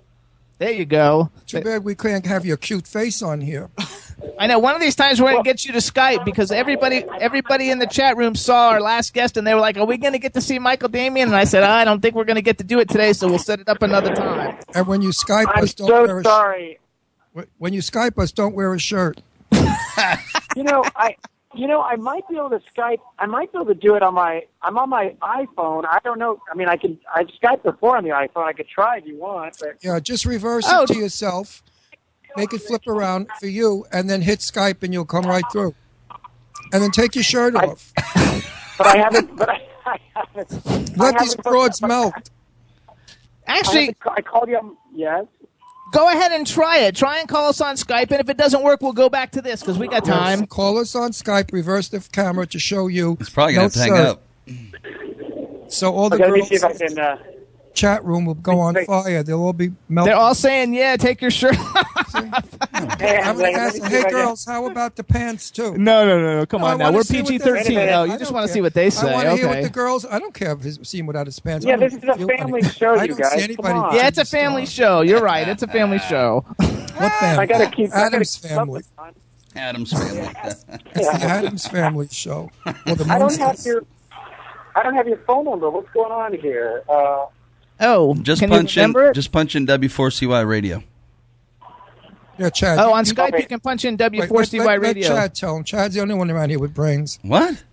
[0.58, 1.30] There you go.
[1.46, 3.68] Too bad we can't have your cute face on here.
[4.38, 7.70] I know one of these times we're gonna get you to Skype because everybody everybody
[7.70, 10.18] in the chat room saw our last guest and they were like, "Are we gonna
[10.18, 12.64] get to see Michael Damian?" And I said, "I don't think we're gonna get to
[12.64, 15.64] do it today, so we'll set it up another time." And when you Skype I'm
[15.64, 16.78] us, don't so wear a sorry.
[17.36, 19.20] sh- when you Skype us, don't wear a shirt.
[20.56, 21.16] You know, I
[21.54, 22.98] you know, I might be able to Skype.
[23.18, 24.42] I might be able to do it on my.
[24.62, 25.84] I'm on my iPhone.
[25.88, 26.40] I don't know.
[26.50, 26.98] I mean, I can.
[27.14, 28.44] I've Skyped before on the iPhone.
[28.44, 29.56] I could try if you want.
[29.60, 30.82] But Yeah, just reverse Oh.
[30.82, 31.62] it to yourself,
[32.36, 35.74] make it flip around for you, and then hit Skype, and you'll come right through.
[36.72, 37.92] And then take your shirt I- off.
[38.78, 39.36] but I haven't.
[39.36, 40.96] But I, I haven't.
[40.98, 42.14] Let I these haven't- broads melt.
[43.46, 44.56] Actually, haven't I called you.
[44.56, 45.26] On, yes.
[45.92, 46.94] Go ahead and try it.
[46.96, 49.42] Try and call us on Skype, and if it doesn't work, we'll go back to
[49.42, 50.40] this because we got time.
[50.40, 53.16] Yes, Call us on Skype, reverse the camera to show you.
[53.20, 54.06] It's probably gonna no have to hang shirt.
[54.06, 55.70] up.
[55.72, 56.98] So all the Okay, let me see if I can.
[56.98, 57.18] Uh,
[57.74, 59.22] chat room will go on fire.
[59.22, 60.10] They'll all be melting.
[60.12, 61.56] They're all saying, "Yeah, take your shirt."
[62.14, 65.76] Hey, I'm I'm gonna ask them, hey girls, how about the pants too?
[65.76, 66.46] No, no, no, no.
[66.46, 66.84] Come I on now.
[66.86, 67.76] wanna We're see what PG they're- thirteen.
[67.76, 68.06] Wait a Oh, minute.
[68.08, 68.54] you I just don't want to care.
[68.54, 69.10] see what they say.
[69.10, 69.64] I want to hear what okay.
[69.64, 70.06] the girls.
[70.06, 71.66] I don't care if he's seen without his pants.
[71.66, 73.30] Yeah, don't this is a feel family any- show, I you don't guys.
[73.32, 73.74] see Come anybody.
[73.74, 73.94] on.
[73.96, 75.00] yeah, it's a family show.
[75.00, 75.46] You're right.
[75.48, 76.44] It's a family show.
[76.56, 77.42] What family?
[77.42, 78.72] I gotta keep I gotta Addams keep up family.
[78.72, 79.58] with it.
[79.58, 80.30] Addams family.
[80.44, 82.50] It's the Addams family show.
[82.64, 83.66] Well, the I don't have Munsters.
[83.66, 83.84] your
[84.76, 85.68] I don't have your phone number.
[85.70, 86.82] What's going on here?
[86.88, 87.26] Uh,
[87.80, 89.14] Oh, just can punch you remember in, it?
[89.14, 90.82] Just punch in W4CY radio.
[92.38, 92.78] Yeah, Chad.
[92.78, 95.08] Oh, on you, Skype you can punch in W4CY wait, let, radio.
[95.08, 95.64] Let Chad tell him.
[95.64, 97.18] Chad's the only one around here with brains.
[97.22, 97.64] What?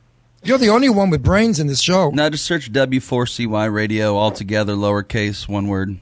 [0.43, 2.10] You're the only one with brains in this show.
[2.10, 5.99] Now just search W4CY radio all together, lowercase, one word.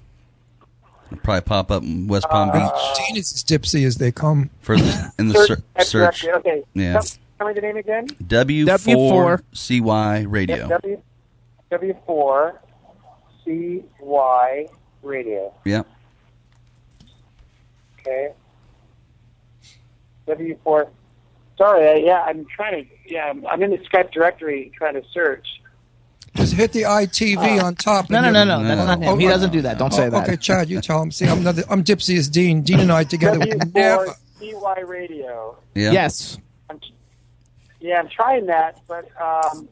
[1.08, 2.72] It'll probably pop up in West Palm uh, Beach.
[2.98, 4.50] Dean is as dipsy as they come.
[4.62, 6.26] For the, in the search, search.
[6.26, 6.64] Okay.
[6.74, 7.02] Yeah.
[7.38, 8.08] Tell me the name again.
[8.08, 10.68] W4CY radio.
[10.68, 11.02] W,
[11.72, 12.58] W4
[13.50, 14.68] CY
[15.02, 15.54] Radio.
[15.66, 15.88] Yep.
[18.00, 18.34] Okay.
[20.28, 20.90] W4.
[21.58, 25.46] Sorry, I, yeah, I'm trying to, yeah, I'm, in the Skype directory trying to search.
[26.36, 28.10] Just hit the ITV uh, on top.
[28.10, 29.10] No, no, no, no, no, that's not him.
[29.10, 29.78] Oh, he doesn't do that.
[29.80, 30.24] Don't oh, say that.
[30.24, 31.12] Okay, Chad, you tell him.
[31.12, 32.62] See, I'm, not, I'm Dipsy as Dean.
[32.62, 33.40] Dean and I together.
[33.40, 34.16] W4 never.
[34.40, 35.58] CY Radio.
[35.74, 35.92] Yeah.
[35.92, 36.38] Yes.
[36.70, 36.80] I'm,
[37.82, 39.68] yeah, I'm trying that, but um,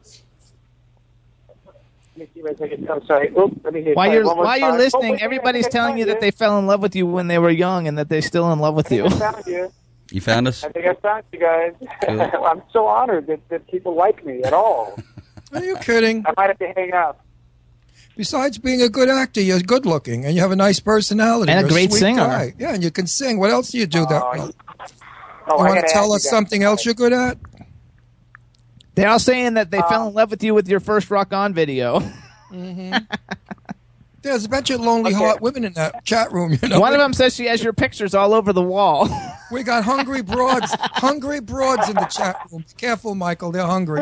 [2.17, 2.89] let me see if I can.
[2.89, 3.29] I'm sorry.
[3.37, 3.93] Oop, let me see.
[3.93, 4.79] While you're while you're time.
[4.79, 7.27] Oh, listening, wait, everybody's I telling you that they fell in love with you when
[7.27, 9.05] they were young and that they're still in love with you.
[9.05, 9.71] I found you.
[10.09, 10.63] You found us?
[10.63, 11.73] I think I found you guys.
[12.05, 12.21] Cool.
[12.45, 14.97] I'm so honored that, that people like me at all.
[15.53, 16.25] Are you kidding?
[16.25, 17.23] I might have to hang up.
[18.15, 21.51] Besides being a good actor, you're good looking and you have a nice personality.
[21.51, 22.25] And a You're great sweet singer.
[22.25, 22.53] guy.
[22.57, 23.37] Yeah, and you can sing.
[23.37, 24.51] What else do you do that Oh, well?
[25.49, 27.37] Oh, you want gotta tell us something else you're good at?
[28.97, 31.31] They're all saying that they uh, fell in love with you with your first Rock
[31.33, 32.01] On video.
[32.51, 32.95] Mm-hmm.
[34.21, 35.23] There's a bunch of lonely, Okay.
[35.23, 36.57] hot women in that chat room.
[36.61, 39.09] You know, One of them says she has your pictures all over the wall.
[39.51, 42.63] we got hungry broads, hungry broads in the chat room.
[42.67, 43.51] Be careful, Michael.
[43.51, 44.01] They're hungry.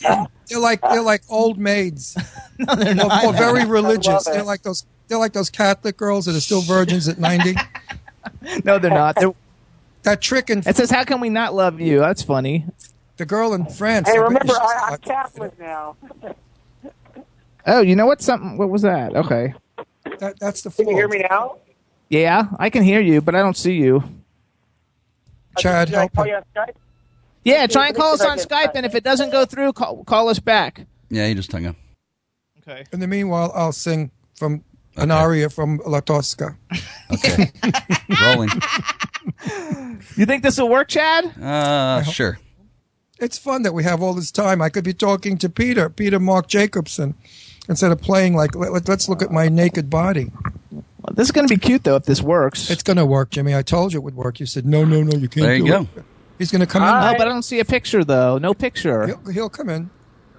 [0.00, 2.16] They're like they're like old maids.
[2.58, 3.24] no, they're Or, not.
[3.26, 4.24] or very religious.
[4.24, 4.84] They're like those.
[5.08, 7.54] They're like those Catholic girls that are still virgins at ninety.
[8.64, 9.14] No, they're not.
[9.16, 9.32] They're,
[10.02, 12.66] That trick in it says, "How can we not love you?" That's funny.
[13.16, 14.08] The girl in France.
[14.08, 15.96] Hey, remember, British- I, I'm Catholic now.
[17.66, 18.20] Oh, you know what?
[18.20, 18.58] Something.
[18.58, 19.16] What was that?
[19.16, 19.54] Okay.
[20.18, 21.56] That, that's the Can you hear me now?
[22.10, 24.04] Yeah, I can hear you, but I don't see you.
[25.58, 26.74] Chad, Should I help call you on Skype?
[27.42, 28.38] Yeah, try and call us see if I on
[28.68, 30.86] Skype, and if it doesn't go through, call, call us back.
[31.08, 31.76] Yeah, he just hung up.
[32.58, 32.84] Okay.
[32.92, 34.62] In the meanwhile, I'll sing from
[34.98, 35.18] an Okay.
[35.20, 36.58] aria from La Tosca.
[37.12, 37.50] Okay.
[38.22, 38.50] Rolling.
[40.16, 41.24] You think this will work, Chad?
[41.40, 42.38] Uh, sure.
[43.20, 44.60] It's fun that we have all this time.
[44.60, 47.14] I could be talking to Peter, Peter Marc Jacobson,
[47.68, 50.30] instead of playing like, let, us look at my naked body.
[50.72, 50.84] Well,
[51.14, 52.70] this is going to be cute though if this works.
[52.70, 53.54] It's going to work, Jimmy.
[53.54, 54.40] I told you it would work.
[54.40, 55.80] You said, no, no, no, you can't There you do go.
[55.96, 56.04] it.
[56.38, 56.88] He's going to come in.
[56.88, 57.16] oh, Hi.
[57.16, 58.38] but I don't see a picture though.
[58.38, 59.06] No picture.
[59.06, 59.90] He'll, he'll come in.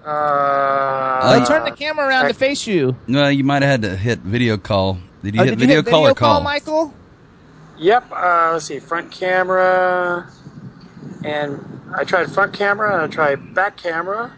[0.04, 2.94] Uh, Uh, turn the camera around to face you.
[3.06, 4.98] No, you might have had to hit video call.
[5.22, 6.40] Did you Oh, hit did video you hit call video or call?
[6.42, 6.94] Michael?
[7.78, 8.12] Yep.
[8.12, 8.78] Uh, let's see.
[8.78, 10.30] Front camera,
[11.24, 14.32] and I tried front camera, and I tried back camera.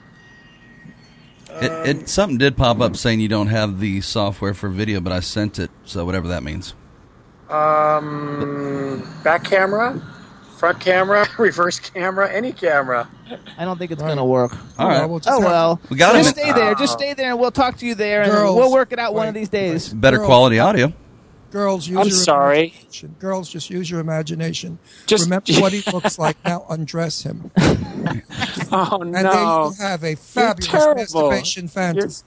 [1.50, 5.12] It, it something did pop up saying you don't have the software for video, but
[5.12, 6.74] I sent it, so whatever that means.
[7.48, 10.00] Um, back camera,
[10.58, 13.08] front camera, reverse camera, any camera.
[13.56, 14.54] I don't think it's going to work.
[14.78, 15.06] All right.
[15.06, 15.80] we'll just Oh have- well.
[15.90, 16.74] We got him Just in- stay there.
[16.74, 19.28] Just stay there, and we'll talk to you there, and we'll work it out one
[19.28, 19.92] of these days.
[19.92, 20.26] Better Girl.
[20.26, 20.92] quality audio.
[21.50, 22.58] Girls, use I'm your sorry.
[22.68, 23.16] imagination.
[23.18, 24.78] Girls, just use your imagination.
[25.06, 26.36] Just- Remember what he looks like.
[26.44, 27.50] Now undress him.
[28.70, 29.72] Oh And then no!
[29.78, 32.22] you have a fabulous masturbation fantasy.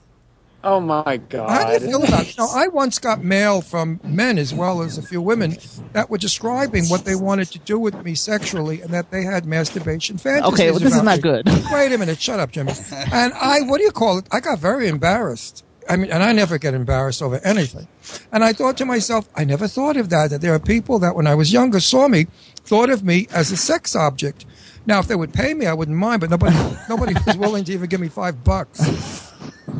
[0.64, 1.48] Oh my god!
[1.50, 2.36] How do you feel about it?
[2.36, 5.56] You know, I once got mail from men as well as a few women
[5.92, 9.44] that were describing what they wanted to do with me sexually and that they had
[9.46, 10.52] masturbation fantasies.
[10.52, 11.22] Okay, well, this is not me.
[11.22, 11.48] good.
[11.72, 12.72] Wait a minute, shut up, Jimmy.
[13.12, 14.26] And I, what do you call it?
[14.32, 15.64] I got very embarrassed.
[15.88, 17.88] I mean, and I never get embarrassed over anything.
[18.32, 21.14] And I thought to myself, I never thought of that, that there are people that
[21.14, 22.26] when I was younger saw me,
[22.64, 24.44] thought of me as a sex object.
[24.86, 26.56] Now, if they would pay me, I wouldn't mind, but nobody,
[26.88, 29.20] nobody was willing to even give me five bucks.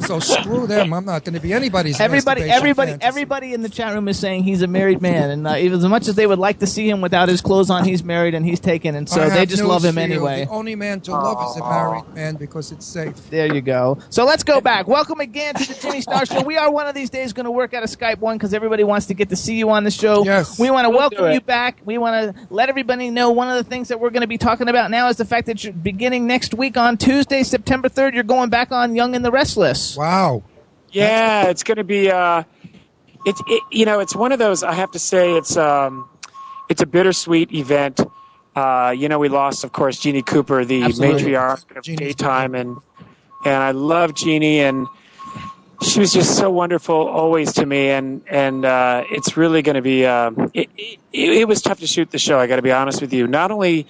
[0.02, 0.92] So screw them.
[0.92, 2.00] I'm not going to be anybody's.
[2.00, 3.06] Everybody, everybody, fantasy.
[3.06, 5.86] everybody in the chat room is saying he's a married man, and uh, even as
[5.86, 8.44] much as they would like to see him without his clothes on, he's married and
[8.44, 10.44] he's taken, and so they just news love him anyway.
[10.44, 13.30] The only man to love is a married man because it's safe.
[13.30, 13.98] There you go.
[14.10, 14.86] So let's go back.
[14.88, 16.42] Welcome again to the Jimmy Star Show.
[16.42, 18.84] We are one of these days going to work out a Skype one because everybody
[18.84, 20.24] wants to get to see you on the show.
[20.24, 20.58] Yes.
[20.58, 21.80] We want to We'll welcome you back.
[21.84, 24.38] We want to let everybody know one of the things that we're going to be
[24.38, 28.14] talking about now is the fact that you're beginning next week on Tuesday, September 3rd,
[28.14, 29.91] you're going back on Young and the Restless.
[29.96, 30.42] Wow.
[30.90, 32.10] Yeah, it's going to be.
[32.10, 32.44] Uh,
[33.24, 34.62] it's it, you know it's one of those.
[34.62, 36.08] I have to say it's um,
[36.68, 38.00] it's a bittersweet event.
[38.54, 41.22] Uh, you know, we lost, of course, Jeanne Cooper, the Absolutely.
[41.22, 42.76] matriarch of Jeanne's daytime, and
[43.44, 44.86] and I love Jeanne, and
[45.82, 49.82] she was just so wonderful always to me, and and uh, it's really going to
[49.82, 50.04] be.
[50.04, 52.38] Um, it, it, it was tough to shoot the show.
[52.38, 53.26] I got to be honest with you.
[53.26, 53.86] Not only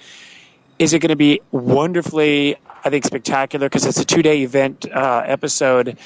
[0.79, 4.85] is it going to be wonderfully, I think, spectacular because it's a two day event
[4.91, 5.97] uh, episode,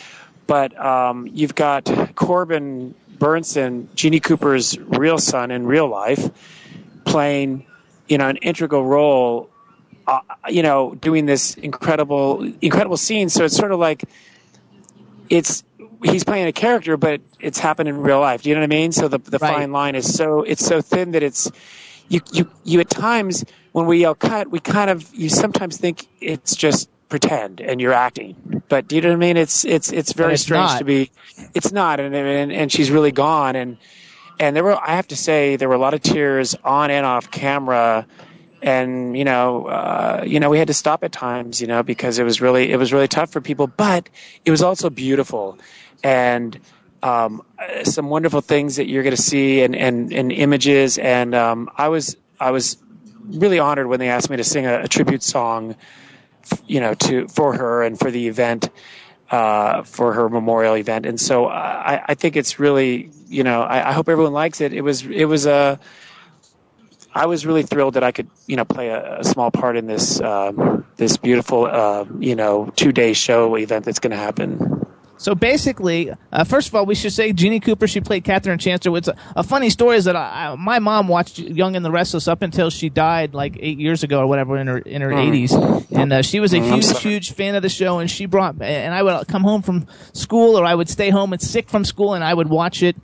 [0.47, 6.30] but um, you've got Corbin Bernsen, Jeanne Cooper's real son in real life,
[7.05, 7.65] playing,
[8.07, 9.49] you know, an integral role.
[10.07, 13.28] Uh, you know, doing this incredible, incredible scene.
[13.28, 14.05] So it's sort of like
[15.30, 15.63] it's
[16.03, 18.41] he's playing a character, but it's happened in real life.
[18.43, 18.91] Do you know what I mean?
[18.91, 19.39] So the the Right.
[19.39, 21.51] fine line is so it's so thin that it's
[22.07, 23.43] you you you at times
[23.78, 27.93] when we yell cut, we kind of you sometimes think it's just pretend and you're
[27.93, 28.63] acting.
[28.69, 29.38] But do you know what I mean?
[29.38, 30.80] It's it's it's very it's strange not.
[30.80, 31.11] to be.
[31.53, 33.55] It's not, and, and and she's really gone.
[33.55, 33.78] And
[34.39, 37.05] and there were I have to say there were a lot of tears on and
[37.05, 38.07] off camera.
[38.63, 42.17] And you know, uh, you know, we had to stop at times, you know, because
[42.17, 43.67] it was really, it was really tough for people.
[43.67, 44.09] But
[44.43, 45.59] it was also beautiful,
[46.03, 46.59] and
[47.03, 47.43] um,
[47.84, 50.97] some wonderful things that you're going to see, and, and, and images.
[50.97, 52.78] And um, I was, I was
[53.28, 55.75] really honored when they asked me to sing a, a tribute song,
[56.65, 58.69] you know, to for her and for the event,
[59.32, 61.05] uh, for her memorial event.
[61.05, 64.73] And so I, I think it's really, you know, I, I hope everyone likes it.
[64.73, 65.80] It was, it was a.
[67.13, 69.88] I was really thrilled that I could, you know, play a, a small part in
[69.88, 74.86] this um, this beautiful, uh, you know, two day show event that's going to happen.
[75.20, 77.88] So basically, uh, first of all, we should say Jeanne Cooper.
[77.88, 78.97] She played Catherine Chancellor.
[78.97, 81.89] It's a, a funny story is that I, I, my mom watched Young and the
[81.91, 85.09] Restless up until she died like eight years ago or whatever in her in her
[85.09, 85.47] Mm.
[85.47, 87.99] 80s, and uh, she was a Mm, huge huge fan of the show.
[87.99, 91.34] And she brought and I would come home from school or I would stay home
[91.34, 92.95] and sick from school and I would watch it.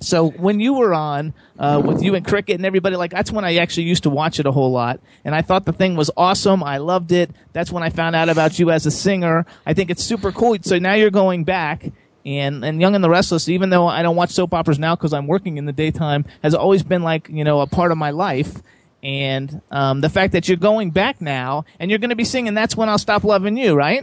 [0.00, 3.44] So when you were on uh, with you and Cricket and everybody, like that's when
[3.44, 6.10] I actually used to watch it a whole lot, and I thought the thing was
[6.16, 6.62] awesome.
[6.62, 7.30] I loved it.
[7.52, 9.44] That's when I found out about you as a singer.
[9.66, 10.56] I think it's super cool.
[10.62, 11.84] So now you're going back,
[12.24, 15.12] and and Young and the Restless, even though I don't watch soap operas now because
[15.12, 18.10] I'm working in the daytime, has always been like you know a part of my
[18.10, 18.62] life.
[19.02, 22.54] And um, the fact that you're going back now and you're going to be singing
[22.54, 24.02] "That's When I'll Stop Loving You," right?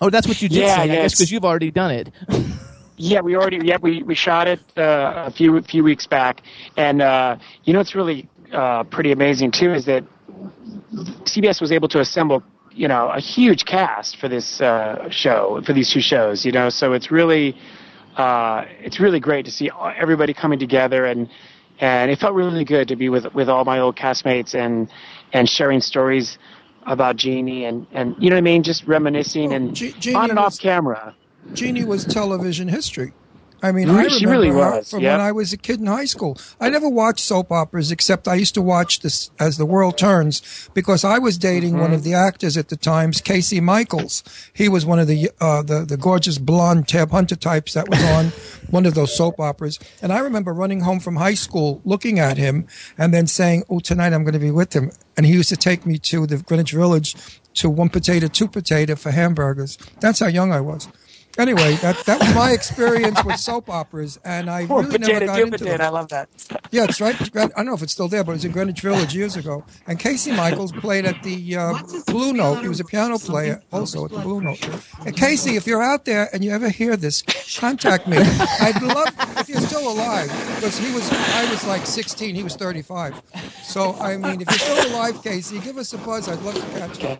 [0.00, 2.12] Oh, that's what you did Yeah, sing, I guess, because you've already done it.
[2.96, 6.42] Yeah, we already yeah we we shot it uh, a few few weeks back,
[6.76, 10.04] and uh, you know what's really uh, pretty amazing too is that
[11.24, 15.72] CBS was able to assemble you know a huge cast for this uh, show for
[15.72, 16.44] these two shows.
[16.44, 17.56] You know, so it's really
[18.16, 21.28] uh, it's really great to see everybody coming together and
[21.80, 24.88] and it felt really good to be with with all my old castmates and
[25.32, 26.38] and sharing stories
[26.86, 30.38] about Jeanne and and you know what I mean, just reminiscing and Jeanne on and
[30.38, 31.14] was- off camera.
[31.52, 33.12] Jeanne was television history.
[33.62, 34.06] I mean, Really?
[34.06, 35.12] I She remember really her was, from yeah.
[35.12, 36.36] when I was a kid in high school.
[36.60, 40.68] I never watched soap operas except I used to watch this as the world turns
[40.74, 41.94] because I was dating one Mm-hmm.
[41.94, 44.22] of the actors at the times, Casey Michaels.
[44.52, 48.02] He was one of the uh, the the gorgeous blonde Tab Hunter types that was
[48.04, 48.26] on
[48.70, 49.78] one of those soap operas.
[50.02, 52.66] And I remember running home from high school, looking at him,
[52.98, 55.56] and then saying, "Oh, tonight I'm going to be with him." And he used to
[55.56, 57.16] take me to the Greenwich Village
[57.54, 59.78] to one potato, two potato for hamburgers.
[60.00, 60.86] That's how young I was.
[61.36, 65.26] Anyway, that, that was my experience with soap operas, and I Poor really never potato,
[65.26, 65.78] got do into potato.
[65.78, 65.86] them.
[65.86, 66.28] I love that.
[66.70, 67.16] Yeah, it's right.
[67.36, 69.64] I don't know if it's still there, but it was in Greenwich Village years ago.
[69.88, 71.74] And Casey Michaels played at the uh,
[72.06, 72.62] Blue Note.
[72.62, 74.64] He was a piano player also at the Blue Note.
[75.04, 77.22] And Casey, if you're out there and you ever hear this,
[77.58, 78.18] contact me.
[78.18, 79.08] I'd love
[79.38, 81.10] if you're still alive because he was.
[81.12, 82.34] I was like 16.
[82.36, 83.20] He was 35.
[83.64, 86.28] So I mean, if you're still alive, Casey, give us a buzz.
[86.28, 87.18] I'd love to catch you.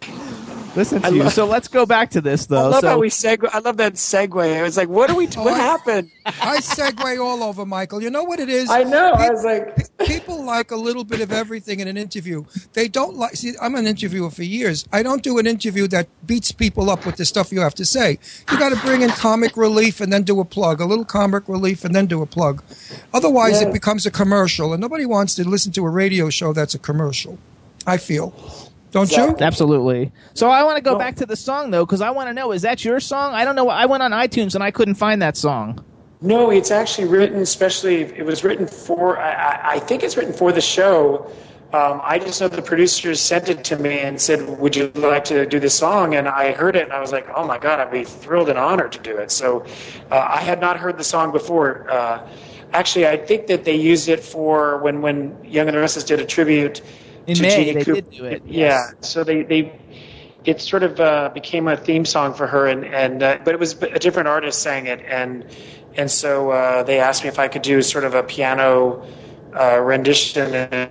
[0.77, 1.23] Listen I to you.
[1.25, 2.65] love- So let's go back to this though.
[2.67, 3.49] I love so, how we segue.
[3.53, 4.59] I love that segue.
[4.59, 5.27] It was like, what do we?
[5.37, 6.11] Oh, what I- happened?
[6.27, 8.03] I segue all over, Michael.
[8.03, 8.71] You know what it is?
[8.71, 9.13] I know.
[9.13, 12.45] I was like, people like a little bit of everything in an interview.
[12.73, 13.37] They don't like.
[13.37, 14.87] See, I'm an interviewer for years.
[14.93, 17.85] I don't do an interview that beats people up with the stuff you have to
[17.85, 18.19] say.
[18.51, 20.81] You got to bring in comic relief and then do a plug.
[20.81, 22.63] A little comic relief and then do a plug.
[23.13, 26.75] Otherwise, it becomes a commercial, and nobody wants to listen to a radio show that's
[26.75, 27.39] a commercial.
[27.87, 28.33] I feel.
[28.95, 29.37] Don't you?
[29.41, 30.13] Absolutely.
[30.35, 32.53] So I want to go back to the song though, because I want to know:
[32.53, 33.35] is that your song?
[33.35, 33.69] I don't know.
[33.69, 35.85] I went on iTunes and I couldn't find that song.
[36.23, 37.41] no, it's actually written.
[37.41, 39.19] Especially, it was written for.
[39.19, 41.31] I, I- I think it's written for the show.
[41.73, 45.25] Um, I just know the producers sent it to me and said, "Would you like
[45.25, 47.81] to do this song?" And I heard it, and I was like, "Oh my god,
[47.81, 49.65] I'd be thrilled and honored to do it." So,
[50.13, 51.91] uh, I had not heard the song before.
[51.91, 52.21] Uh,
[52.73, 56.21] actually, I think that they used it for when when Young and the Restless did
[56.21, 56.81] a tribute
[57.27, 58.03] In to May, Jeanne they Cooper.
[58.03, 58.95] did do it, Yeah, yes.
[59.03, 59.73] so they they
[60.45, 63.61] it sort of uh, became a theme song for her, and and uh, but it
[63.61, 65.45] was a different artist sang it, and
[65.97, 69.07] and so uh, they asked me if I could do sort of a piano
[69.59, 70.91] uh, rendition and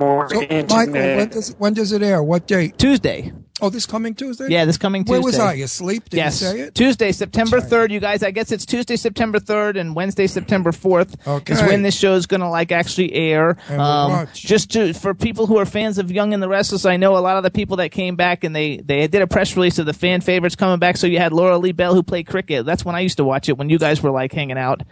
[0.00, 0.68] more So, intimate.
[0.68, 2.22] Michael, when does, when does it air?
[2.22, 2.78] What date?
[2.78, 3.32] Tuesday.
[3.60, 4.46] Oh, this coming Tuesday?
[4.48, 5.12] Yeah, this coming Tuesday.
[5.14, 5.54] Where was I?
[5.54, 6.08] Asleep?
[6.08, 6.40] Did yes.
[6.40, 6.74] you say it?
[6.74, 8.22] Tuesday, September 3rd, you guys.
[8.22, 11.54] I guess it's Tuesday, September 3rd and Wednesday, September 4th Okay.
[11.54, 13.56] is when this show is going to like actually air.
[13.68, 14.40] And we'll Um, watch.
[14.42, 17.20] just to, for people who are fans of Young and the Restless, I know a
[17.20, 19.86] lot of the people that came back and they, they did a press release of
[19.86, 20.96] the fan favorites coming back.
[20.96, 22.64] So you had Lauralee Bell who played cricket.
[22.64, 24.82] That's when I used to watch it when you guys were like hanging out.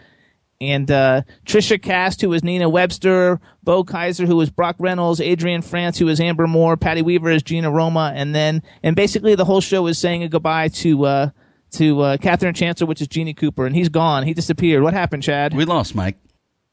[0.59, 5.61] And uh, Tricia Cast, who was Nina Webster, Beau Kazer, who was Brock Reynolds, Adrienne
[5.61, 9.45] Frantz, who was Amber Moore, Patty Weaver as Gina Roma, and then and basically the
[9.45, 11.29] whole show is saying a goodbye to uh,
[11.73, 14.23] to uh, Catherine Chancellor, which is Jeanne Cooper, and he's gone.
[14.23, 14.81] He disappeared.
[14.81, 15.53] What happened, Chad?
[15.53, 16.17] We lost Mike.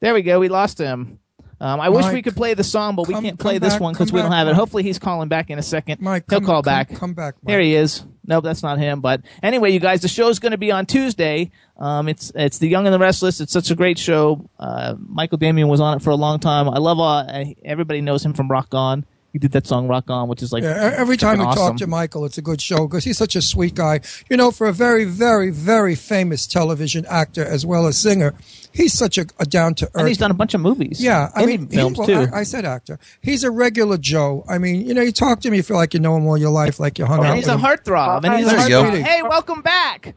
[0.01, 0.41] There we go.
[0.41, 1.19] We lost him.
[1.61, 3.75] Um, I wish we could play the song, but we come- can't play come this
[3.75, 4.55] back, one because we don't back, have it.
[4.55, 6.01] Hopefully, he's calling back in a second.
[6.01, 6.95] Mike, He'll come- call come- back.
[6.95, 7.49] come back, Mike.
[7.53, 8.03] There he is.
[8.27, 9.01] Nope, that's not him.
[9.01, 11.51] But anyway, you guys, the show's going to be on Tuesday.
[11.79, 13.41] Um, it's it's the Young and the Restless.
[13.41, 14.49] It's such a great show.
[14.59, 16.69] Uh, Michael Damian was on it for a long time.
[16.69, 17.01] I love.
[17.01, 19.05] Uh, everybody knows him from Rock On.
[19.35, 21.61] He did that song Rock On, which is like Yeah, every time we awesome.
[21.73, 23.99] talk to Michael, it's a good show because he's such a sweet guy.
[24.31, 28.33] You know, for a very, very, very famous television actor as well as singer,
[28.73, 29.93] he's such a, a down to earth.
[29.97, 31.03] and he's done a bunch of movies.
[31.03, 32.29] Yeah, I Indie mean, he- films well, too.
[32.33, 33.01] I, I said actor.
[33.23, 34.45] He's a regular Joe.
[34.49, 36.39] I mean, you know, you talk to him, you feel like you know him all
[36.39, 37.65] your life, like you hung out and he's with a him.
[37.65, 38.25] heartthrob.
[38.25, 40.15] And he's There like, you hey, welcome back.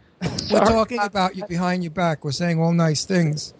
[0.51, 2.24] We're talking about you behind your back.
[2.24, 3.55] We're saying all nice things.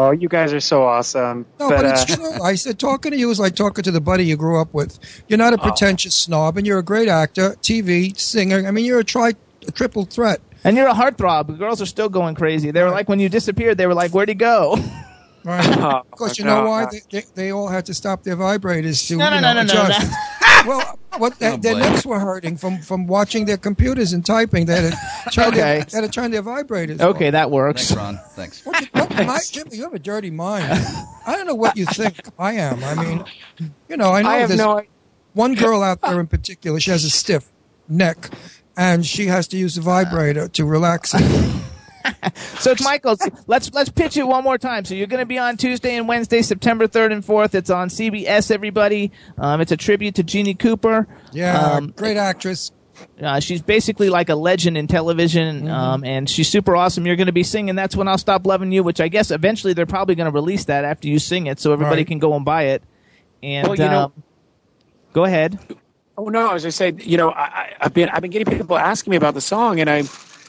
[0.00, 1.44] Oh, you guys are so awesome.
[1.58, 2.40] No, but, it's uh, true.
[2.40, 4.96] I said talking to you is like talking to the buddy you grew up with.
[5.26, 8.64] You're not a pretentious snob, and you're a great actor, TV, singer.
[8.64, 9.32] I mean, you're a tri,
[9.66, 10.40] a triple threat.
[10.62, 11.48] And you're a heartthrob.
[11.48, 12.70] The girls are still going crazy.
[12.70, 14.76] They were like, when you disappeared, they were like, where'd he go?
[15.44, 15.66] Right.
[15.78, 16.68] Oh, Because you my know God.
[16.68, 19.54] why they, they, they all had to stop their vibrators to No, no, you no,
[19.54, 20.12] know, no, no, adjust.
[20.66, 24.66] Well, what their, Oh, their necks were hurting from, from watching their computers and typing.
[24.66, 25.84] They had to turn, their, Okay.
[25.90, 27.00] they had to turn their vibrators.
[27.00, 27.32] okay, off.
[27.32, 27.88] that works.
[27.90, 28.18] Thanks, Ron.
[28.34, 28.64] Thanks.
[28.66, 30.66] What, you- what, my, Jimmy, you have a dirty mind.
[31.26, 32.82] I don't know what you think I am.
[32.84, 33.24] I mean,
[33.88, 34.82] you know, I know I have there's no.
[35.34, 36.78] one girl out there in particular.
[36.80, 37.46] She has a stiff
[37.88, 38.30] neck,
[38.76, 41.22] and she has to use a vibrator to relax it.
[42.58, 43.20] So it's Michael's.
[43.46, 44.84] Let's let's pitch it one more time.
[44.84, 47.54] So you're going to be on Tuesday and Wednesday, September third and fourth.
[47.54, 48.50] It's on CBS.
[48.50, 51.06] Everybody, um, it's a tribute to Jeanne Cooper.
[51.32, 52.72] Yeah, Um, great actress.
[53.22, 55.70] Uh, she's basically like a legend in television, Mm-hmm.
[55.70, 57.06] um, and she's super awesome.
[57.06, 59.72] You're going to be singing "That's When I'll Stop Loving You," which I guess eventually
[59.72, 62.06] they're probably going to release that after you sing it, so everybody Right.
[62.08, 62.82] can go and buy it.
[63.40, 64.22] And Well, you know- um,
[65.12, 65.58] go ahead.
[66.16, 67.00] Oh no, as I was just saying.
[67.04, 69.78] You know, I, I- I've been I've been getting people asking me about the song,
[69.78, 70.02] and I,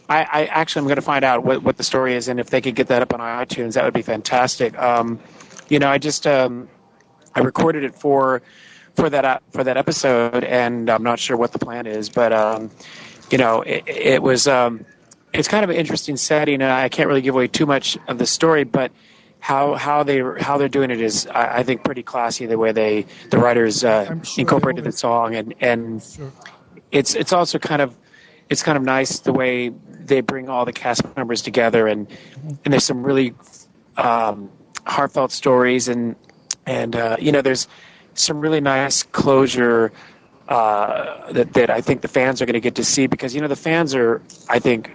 [0.09, 2.49] I, I actually am going to find out what, what the story is, and if
[2.49, 4.77] they could get that up on iTunes, that would be fantastic.
[4.77, 5.19] Um,
[5.69, 6.67] you know, I just um,
[7.35, 8.41] I recorded it for
[8.95, 12.33] for that uh, for that episode, and I'm not sure what the plan is, but
[12.33, 12.71] um,
[13.29, 14.83] you know, it, it was um,
[15.31, 18.17] it's kind of an interesting setting, and I can't really give away too much of
[18.17, 18.91] the story, but
[19.39, 22.71] how how they how they're doing it is I, I think pretty classy the way
[22.71, 26.31] they the writers uh, sure incorporated the song and and Sure.
[26.91, 27.95] it's it's also kind of
[28.49, 29.69] it's kind of nice the way
[30.09, 32.07] they bring all the cast members together and
[32.65, 33.33] and there's some really
[33.97, 34.49] um,
[34.85, 36.15] heartfelt stories and
[36.65, 37.67] and uh, you know there's
[38.15, 39.91] some really nice closure
[40.49, 43.41] uh, that that I think the fans are going to get to see because you
[43.41, 44.91] know the fans are I think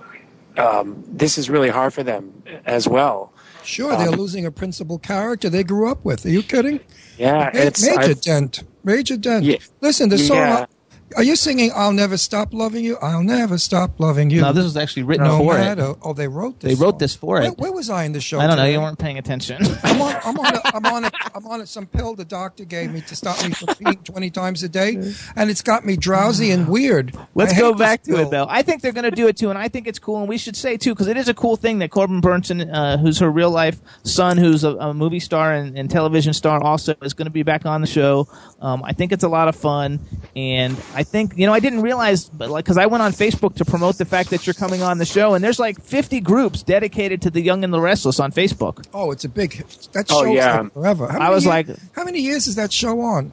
[0.57, 3.33] um, this is really hard for them as well.
[3.65, 6.27] Sure, they're losing a principal character they grew up with.
[6.27, 6.81] Are you kidding?
[7.17, 8.62] Yeah, Ma- it's major I've- dent.
[8.85, 9.45] Major dent.
[9.47, 9.57] Yeah.
[9.81, 10.37] Listen, the song.
[10.37, 10.67] Yeah.
[11.16, 12.96] Are you singing "I'll Never Stop Loving You"?
[13.00, 14.40] I'll never stop loving you.
[14.40, 15.61] No, this was actually written no for it.
[15.61, 15.94] matter.
[16.02, 16.76] Oh, they wrote this.
[16.76, 16.98] They wrote song.
[16.98, 17.59] this for Where, it.
[17.59, 18.40] where was I in the show?
[18.40, 18.64] I don't know.
[18.64, 19.59] You weren't paying attention.
[19.84, 20.16] I'm on.
[20.24, 20.55] I'm on.
[20.57, 21.05] A, I'm on.
[21.05, 24.02] A, I'm on a, some pill the doctor gave me to stop me from peeing
[24.02, 24.94] 20 times a day,
[25.36, 27.16] and it's got me drowsy and weird.
[27.34, 28.20] Let's I go back to pill.
[28.26, 28.46] it though.
[28.48, 30.18] I think they're going to do it too, and I think it's cool.
[30.18, 32.96] And we should say too, because it is a cool thing that Corbin Bernsen, uh,
[32.96, 36.94] who's her real life son, who's a, a movie star and, and television star, also
[37.02, 38.26] is going to be back on the show.
[38.61, 40.00] Um, I think it's a lot of fun,
[40.34, 43.57] and I think you know I didn't realize, but like because I went on Facebook
[43.57, 46.62] to promote the fact that you're coming on the show, and there's like 50 groups
[46.62, 48.86] dedicated to the Young and the Restless on Facebook.
[48.95, 49.53] Oh, it's a big.
[49.55, 49.88] hit.
[49.92, 50.61] That Oh, show yeah.
[50.61, 51.09] like forever.
[51.11, 53.32] How I was year- like- how many years is that show on?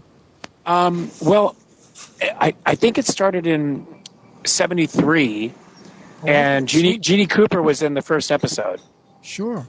[0.65, 1.55] Um, well,
[2.39, 3.85] I, I think it started in
[4.43, 5.53] '73,
[6.25, 8.79] and Jeanne, Jeanne Cooper was in the first episode.
[9.21, 9.67] Sure,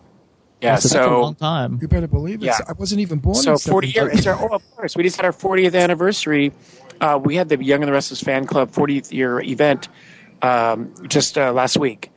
[0.61, 1.79] Yeah, So that's a long time.
[1.81, 2.47] you better believe it.
[2.47, 2.59] Yeah.
[2.69, 3.35] I wasn't even born.
[3.37, 4.13] so in 40 years.
[4.19, 6.53] It's our, oh, of course, we just had our 40th anniversary.
[7.03, 9.89] Uh, we had the Young and the Restless fan club 40th year event
[10.41, 12.11] um, just uh, last week,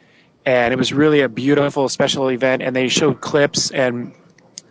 [0.45, 2.61] and it was really a beautiful special event.
[2.61, 4.13] And they showed clips and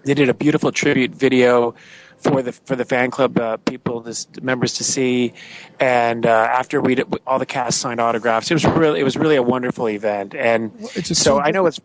[0.05, 1.75] they did a beautiful tribute video
[2.19, 5.35] for the for the fan club uh, people, this, members to see.
[5.81, 6.97] And uh, after we
[7.27, 10.35] all the cast signed autographs, it was really it was really a wonderful event.
[10.35, 11.81] And Well, so I know it's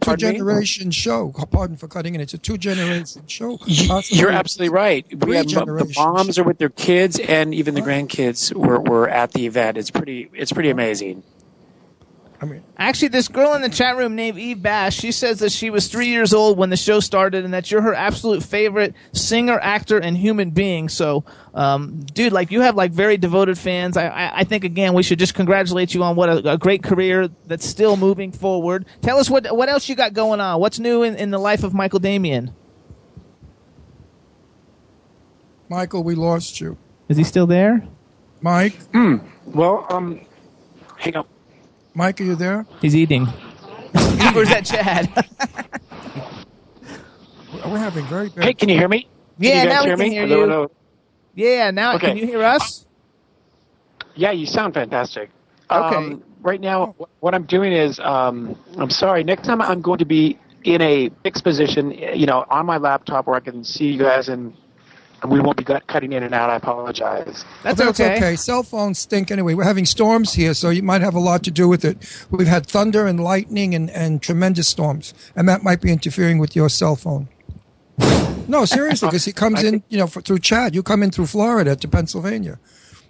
[0.00, 1.32] two generation show.
[1.50, 2.20] Pardon for cutting in.
[2.20, 3.58] It's a two generation show.
[3.58, 5.06] Possibly uh, You're absolutely right.
[5.24, 9.32] We had the moms are with their kids, and even the grandkids were, were at
[9.32, 9.78] the event.
[9.78, 10.30] It's pretty.
[10.34, 11.22] It's pretty amazing.
[12.40, 15.52] I mean, Actually, this girl in the chat room named Eve Bash, she says that
[15.52, 18.94] she was three years old when the show started and that you're her absolute favorite
[19.12, 20.88] singer, actor, and human being.
[20.88, 21.24] So,
[21.54, 23.96] um, dude, like you have like very devoted fans.
[23.96, 26.82] I, I, I think again we should just congratulate you on what a, a great
[26.82, 28.84] career that's still moving forward.
[29.00, 30.60] Tell us what what else you got going on.
[30.60, 32.52] What's new in, in the life of Michael Damian?
[35.68, 36.76] Michael, we lost you.
[37.08, 37.86] Is he still there?
[38.40, 38.74] Mike,
[39.46, 40.20] Well, um,
[40.98, 41.26] hang on.
[41.94, 42.66] Mike, are you there?
[42.80, 43.26] He's eating.
[43.94, 45.08] Where's that Chad?
[47.64, 48.44] We're having very bad.
[48.44, 49.02] Hey, can you hear me?
[49.40, 50.10] Can Yeah, you guys now we hear can me?
[50.10, 50.40] hear you.
[50.40, 50.70] hello.
[51.34, 52.08] yeah, now Okay.
[52.08, 52.84] can you hear us?
[54.16, 55.30] Yeah, you sound fantastic.
[55.70, 55.96] Okay.
[55.96, 59.24] Um, right now, what I'm doing is, um, I'm sorry.
[59.24, 63.26] Next time, I'm going to be in a fixed position, you know, on my laptop
[63.26, 64.54] where I can see you guys, and,
[65.24, 66.50] and we won't be cutting in and out.
[66.50, 67.44] I apologize.
[67.62, 68.16] That's, Well, that's okay.
[68.16, 68.36] okay.
[68.36, 69.54] Cell phones stink anyway.
[69.54, 71.96] We're having storms here, so you might have a lot to do with it.
[72.30, 76.54] We've had thunder and lightning and, and tremendous storms, and that might be interfering with
[76.54, 77.28] your cell phone.
[78.46, 80.74] No, seriously, because he comes in, you know, for, through Chad.
[80.74, 82.58] You come in through Florida to Pennsylvania.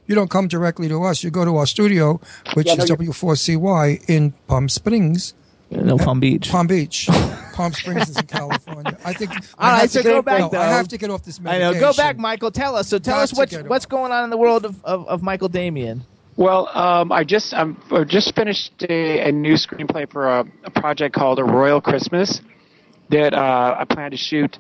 [0.07, 1.25] You don't come directly to us.
[1.25, 2.21] You go to our studio,
[2.55, 5.35] which Yeah, no, is W4CY in Palm Springs,
[5.75, 6.51] No Palm Beach.
[6.51, 7.09] Palm Beach.
[7.53, 8.99] Palm Springs is in California.
[9.05, 9.31] I think.
[9.59, 10.61] All I have so to go get, back, no, though.
[10.61, 11.69] I have to get off this medication.
[11.69, 11.81] I know.
[11.81, 12.51] Go back, Michael.
[12.51, 12.89] Tell us.
[12.89, 15.23] So tell Got us to what's what's going on in the world of, of, of
[15.23, 16.05] Michael Damian.
[16.37, 20.71] Well, um, I just I'm, I just finished a, a new screenplay for a, a
[20.71, 22.41] project called A Royal Christmas
[23.11, 24.59] that uh, I plan to shoot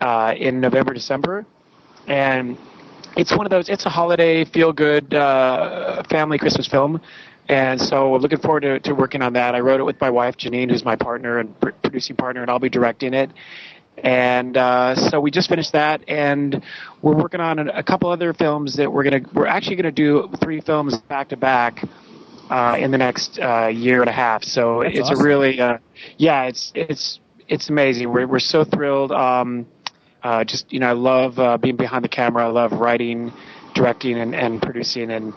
[0.00, 1.44] uh, in November December,
[2.06, 2.56] and
[3.18, 3.68] it's one of those.
[3.68, 7.02] It's a holiday feel good uh, family Christmas film,
[7.50, 9.56] and so we're looking forward to, to working on that.
[9.56, 12.50] I wrote it with my wife Janeen, who's my partner and pr- producing partner, and
[12.50, 13.30] I'll be directing it.
[13.98, 16.62] And uh, so we just finished that, and
[17.02, 19.20] we're working on a, a couple other films that we're gonna.
[19.34, 21.84] We're actually gonna do three films back to back
[22.50, 24.44] uh, in the next uh, year and a half.
[24.44, 25.20] So That's it's awesome.
[25.20, 25.78] a really, uh,
[26.18, 28.12] yeah, it's it's it's amazing.
[28.12, 29.10] We're we're so thrilled.
[29.10, 29.66] Um,
[30.22, 32.46] uh, just you know, I love uh, being behind the camera.
[32.46, 33.32] I love writing,
[33.74, 35.34] directing, and, and producing, and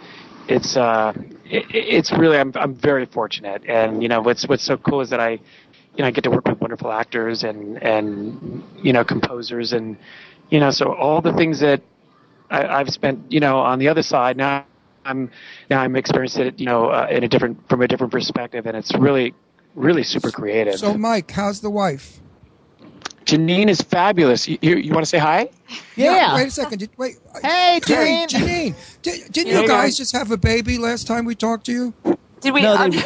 [0.48, 1.14] it's uh,
[1.46, 3.64] it, it's really I'm I'm very fortunate.
[3.68, 5.40] And you know, what's what's so cool is that I, you
[6.00, 9.98] know, I get to work with wonderful actors and and you know composers and
[10.50, 11.82] you know so all the things that
[12.50, 14.66] I, I've spent you know on the other side now.
[15.06, 15.32] I'm
[15.70, 18.78] now I'm experiencing it, you know, uh, in a different from a different perspective, and
[18.78, 19.34] it's really,
[19.76, 20.80] really super creative.
[20.80, 22.22] So, Mike, how's the wife?
[23.26, 24.48] Janeen is fabulous.
[24.48, 25.50] You, you, you want to say hi?
[25.96, 26.36] Yeah.
[26.36, 26.80] Wait a second.
[26.80, 27.16] Did, wait.
[27.42, 28.28] Hey, Janeen.
[28.28, 28.28] Janeen.
[28.74, 29.02] Janeen.
[29.02, 29.94] Did, didn't Yeah, you guys ahead.
[29.96, 31.94] just have a baby last time we talked to you?
[32.42, 32.62] Did we?
[32.62, 33.00] No, um, they-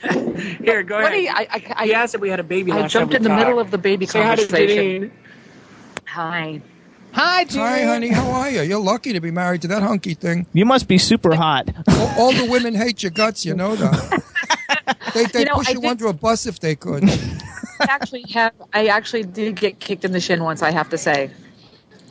[0.64, 2.70] Here, go what do you- I, I, I, He asked if we had a baby.
[2.72, 3.40] I last time jumped we in the talked.
[3.40, 5.10] middle of the baby Say hi conversation.
[5.10, 5.10] Janeen.
[6.06, 6.62] Hi.
[7.12, 7.58] Hi, Janeen.
[7.58, 8.08] Hi, honey.
[8.08, 8.62] How are you?
[8.62, 10.46] You're lucky to be married to that hunky thing.
[10.52, 11.68] You must be super hot.
[11.88, 13.44] All, all the women hate your guts.
[13.44, 14.22] You know that.
[15.14, 17.02] They they You know, push I you did- under a bus if they could.
[17.80, 18.52] I actually have.
[18.72, 20.62] I actually did get kicked in the shin once.
[20.62, 21.30] I have to say.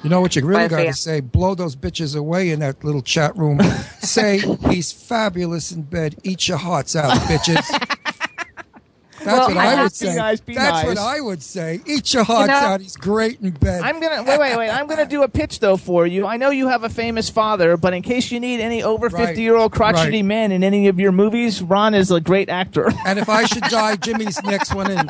[0.04, 1.22] You know what you really got to say?
[1.22, 3.60] Blow those bitches away in that little chat room.
[4.00, 4.38] say
[4.70, 6.16] he's fabulous in bed.
[6.24, 7.66] Eat your hearts out, bitches.
[9.24, 10.16] That's Well, what I I, would say.
[10.16, 10.98] Nice, That's what.
[11.00, 11.82] I would say.
[11.86, 12.80] Eat your hearts know- out.
[12.82, 13.82] He's great in bed.
[13.82, 14.70] I'm gonna wait, wait, wait.
[14.70, 16.26] I'm gonna do a pitch though for you.
[16.28, 19.30] I know you have a famous father, but in case you need any over Right,
[19.30, 20.26] 50 year old crotchety right.
[20.26, 22.90] men in any of your movies, Ron is a great actor.
[23.06, 25.10] And if I should die, Jimmy's next one in.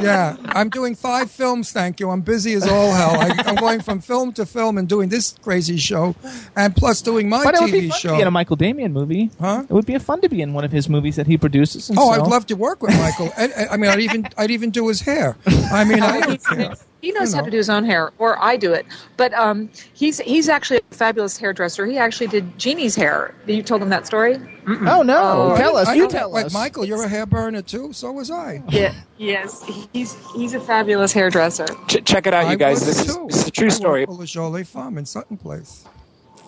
[0.00, 1.72] Yeah, I'm doing five films.
[1.72, 2.10] Thank you.
[2.10, 3.20] I'm busy as all hell.
[3.20, 6.14] I, I'm going from film to film and doing this crazy show,
[6.56, 8.08] and plus doing my but it would be TV fun show.
[8.10, 9.30] to be in a Michael Damian movie.
[9.40, 9.64] Huh?
[9.68, 11.88] It would be fun to be in one of his movies that he produces.
[11.90, 13.30] And Oh, so- I'd love to work with Michael.
[13.36, 15.36] I, I- I mean, I'd even I'd even do his hair.
[15.72, 16.74] I mean, I don't care.
[17.00, 18.84] He knows You how to do his own hair, or I do it.
[19.16, 21.86] But um, he's he's actually a fabulous hairdresser.
[21.86, 23.34] He actually did Jeanne's hair.
[23.46, 24.36] You told him that story?
[24.66, 25.52] Oh no!
[25.52, 25.86] Oh, tell us.
[25.86, 26.52] I you know- tell wait, us.
[26.52, 27.92] Michael, you're a hair burner too.
[27.92, 28.62] So was I.
[28.68, 28.94] Yeah.
[29.16, 29.64] Yes.
[29.92, 31.66] He's he's a fabulous hairdresser.
[31.86, 32.84] Ch- check it out, I you guys.
[32.84, 33.26] This is, too.
[33.28, 34.00] this is a true I story.
[34.02, 35.84] worked for La Jolie Farm in Sutton Place.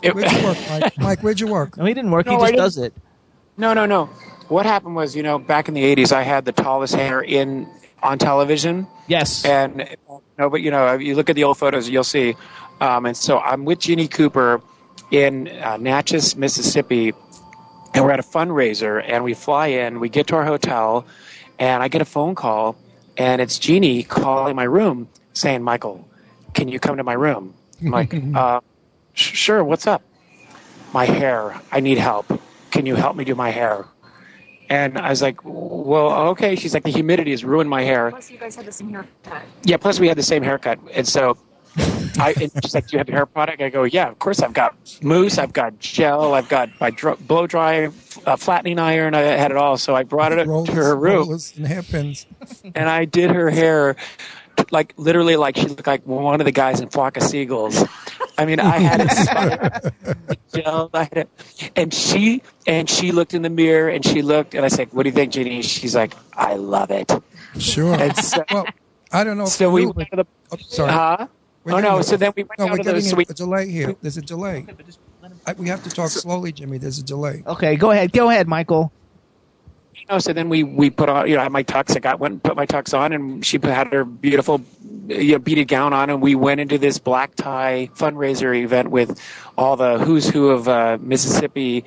[0.03, 0.99] It- Where'd you work, Mike?
[0.99, 1.77] Mike, where'd you work?
[1.77, 2.27] No, he didn't work.
[2.27, 2.93] No, he just does it.
[3.57, 4.07] No, no, no.
[4.49, 7.69] What happened was, you know, back in the '80s, I had the tallest hair in
[8.03, 9.45] on television, Yes.
[9.45, 9.97] and
[10.39, 12.37] no, but you know, you look at the old photos, you'll see.
[12.81, 14.63] Um, and so I'm with Jeanne Cooper
[15.11, 17.13] in uh, Natchez, Mississippi,
[17.93, 21.05] and we're at a fundraiser, and we fly in, we get to our hotel,
[21.59, 22.77] and I get a phone call,
[23.17, 26.09] and it's Jeanne calling my room saying, "Michael,
[26.55, 28.61] can you come to my room?" I'm like, uh,
[29.15, 30.03] "Sure, what's up?"
[30.93, 32.27] My hair, I need help.
[32.71, 33.87] Can you help me do my hair?
[34.71, 36.55] And I was like, well, okay.
[36.55, 38.11] She's like, the humidity has ruined my hair.
[38.11, 39.43] Plus, you guys had the same haircut.
[39.65, 40.79] Yeah, plus we had the same haircut.
[40.95, 41.37] And so
[42.19, 43.61] I, and she's like, do you have a hair product?
[43.61, 44.41] I go, yeah, of course.
[44.41, 47.89] I've got mousse, I've got gel, I've got my dr- blow dry,
[48.27, 49.15] uh, flattening iron.
[49.15, 49.77] I had it all.
[49.77, 52.27] So I brought it up to her room and hairpins.
[52.75, 53.97] and I did her hair
[54.71, 57.83] like literally like she looked like one of the guys in Flock of Seagulls.
[58.41, 61.31] I mean, I had it spiked, gel, I had it,
[61.77, 65.05] and she and she looked in the mirror and she looked and I said, "What
[65.05, 67.13] do you think, Jeanne?" She's like, "I love it."
[67.59, 67.95] Sure.
[67.95, 68.67] And so, well,
[69.13, 69.47] I don't know.
[69.47, 70.27] So we knew, went to the.
[70.53, 70.93] oh, sorry.
[70.93, 71.29] Huh?
[71.65, 71.99] We're Oh no!
[71.99, 73.95] a- So then we went no, down we're to the getting a, a delay here.
[74.01, 74.67] There's a delay.
[75.47, 76.79] I, we have to talk slowly, Jimmy.
[76.79, 77.43] There's a delay.
[77.47, 78.13] Okay, go ahead.
[78.13, 78.93] Go ahead, Michael.
[80.09, 81.97] No, so then we we put on, you know, I had my tux.
[81.97, 84.61] I got went and put my tux on, and she had her beautiful,
[85.09, 89.21] you know, beaded gown on, and we went into this black tie fundraiser event with
[89.57, 91.85] all the who's who of uh, Mississippi,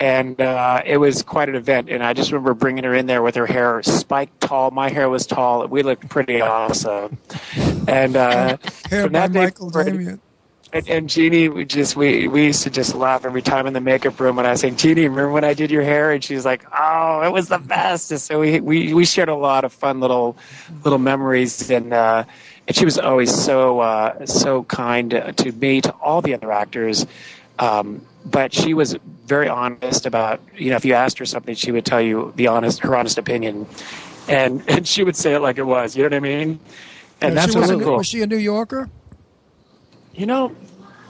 [0.00, 1.88] and uh, it was quite an event.
[1.90, 4.70] And I just remember bringing her in there with her hair spiked tall.
[4.70, 5.66] My hair was tall.
[5.66, 7.18] We looked pretty awesome.
[7.88, 8.58] And uh,
[8.90, 10.20] Hair from by that Michael Damian.
[10.76, 13.80] And, and Jeanne, we just we we used to just laugh every time in the
[13.80, 16.12] makeup room when I was saying, Jeanne, remember when I did your hair?
[16.12, 18.10] And she's like, Oh, it was the best.
[18.10, 20.36] And so we we we shared a lot of fun little
[20.84, 22.24] little memories, and uh,
[22.68, 27.06] and she was always so uh, so kind to me to all the other actors.
[27.58, 31.72] Um, but she was very honest about you know if you asked her something, she
[31.72, 33.66] would tell you the honest her honest opinion,
[34.28, 35.96] and and she would say it like it was.
[35.96, 36.60] You know what I mean?
[37.22, 37.96] And that's she was, really a, cool.
[37.96, 38.90] was she a New Yorker?
[40.16, 40.48] You know,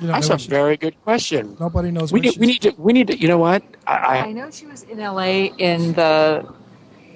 [0.01, 1.57] You don't that's a very good question.
[1.61, 2.13] Nobody knows.
[2.13, 3.63] We where need, we need to, we need to, you know what?
[3.87, 6.45] I, I I know she was in LA in the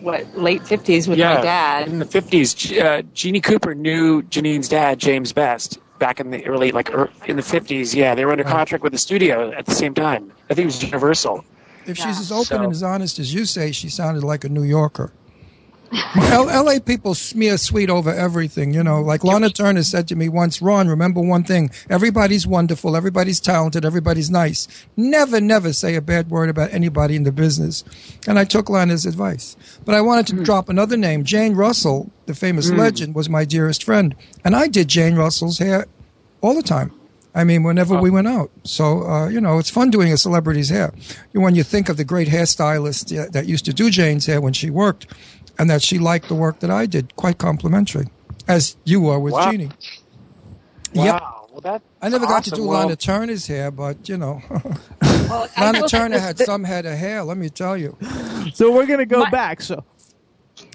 [0.01, 1.89] what late fifties with yeah, my dad.
[1.89, 2.73] in the fifties.
[2.73, 7.37] Uh, Jeanne Cooper knew Janeen's dad, James Best, back in the early, like er, in
[7.37, 7.95] the fifties.
[7.95, 10.33] Yeah, they were under contract with the studio at the same time.
[10.49, 11.45] I think it was Universal.
[11.87, 14.49] If she's as open So- and as honest as you say, she sounded like a
[14.49, 15.13] New Yorker.
[15.93, 19.01] LA people smear sweet over everything, you know.
[19.01, 21.71] Like Lana Turner said to me once, Ron, remember one thing.
[21.89, 24.69] Everybody's wonderful, everybody's talented, everybody's nice.
[24.97, 27.85] Never, never say a bad word about anybody in the business.
[28.27, 29.57] And I took Lana's advice.
[29.85, 31.25] But I wanted to drop another name.
[31.25, 34.15] Jane Russell, the famous legend, was my dearest friend.
[34.45, 35.87] And I did Jane Russell's hair
[36.41, 36.93] all the time.
[37.33, 38.51] I mean, whenever we went out.
[38.65, 40.93] So, uh, you know, it's fun doing a celebrity's hair.
[41.33, 44.69] When you think of the great hairstylist that used to do Jane's hair when she
[44.69, 45.07] worked,
[45.61, 48.07] and that she liked the work that I did, quite complimentary,
[48.49, 49.51] as you were with Wow.
[49.53, 49.73] Jeanne.
[50.95, 51.05] Wow.
[51.05, 51.23] Yep.
[51.53, 52.65] Well, that I never got to awesome.
[52.65, 54.41] do Well, Lana Turner's hair, but, you know,
[55.03, 57.95] Well, Lana will Turner had that- some head of hair, let me tell you.
[58.55, 59.61] So we're gonna go My- back.
[59.61, 59.85] So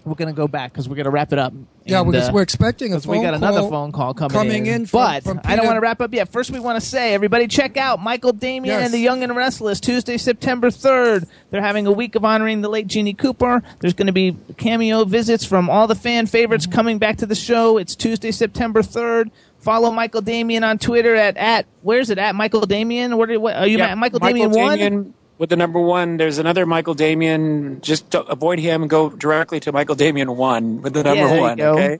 [0.05, 1.53] we're gonna go back because we're gonna wrap it up.
[1.85, 4.13] Yeah, And, because uh, we're expecting a 'cause phone we got another call phone call
[4.13, 6.29] coming, coming in from- but from I don't want to wrap up yet.
[6.31, 8.85] First, we want to say, everybody, check out Michael Damian Yes.
[8.85, 11.25] and the Young and Restless Tuesday, September third.
[11.51, 13.61] They're having a week of honoring the late Jeanne Cooper.
[13.79, 16.75] There's going to be cameo visits from all the fan favorites Mm-hmm.
[16.75, 17.77] coming back to the show.
[17.77, 19.29] It's Tuesday, September third.
[19.59, 23.17] Follow Michael Damian on Twitter at at where's it at Michael Damian?
[23.17, 25.13] What, what are you yeah, at Michael, Damian one?
[25.35, 26.17] Damian with the number one.
[26.17, 27.81] There's another Michael Damian.
[27.81, 31.35] Just avoid him and go directly to Michael Damian one with the number Yeah, there
[31.35, 31.57] you one.
[31.57, 31.73] go.
[31.73, 31.99] Okay.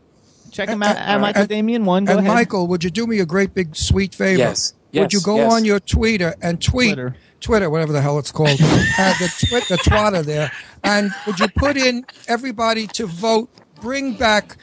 [0.52, 2.06] Check him out at Michael and- Damian one.
[2.06, 2.34] Go and ahead.
[2.34, 4.38] Michael, would you do me a great big sweet favor?
[4.38, 4.74] Yes.
[4.94, 5.52] Would you go yes.
[5.54, 7.16] on your Twitter and tweet Twitter.
[7.42, 10.52] Twitter, whatever the hell it's called, uh, the twit, the twatter there,
[10.84, 13.50] and would you put in everybody to vote?
[13.82, 14.56] Bring back.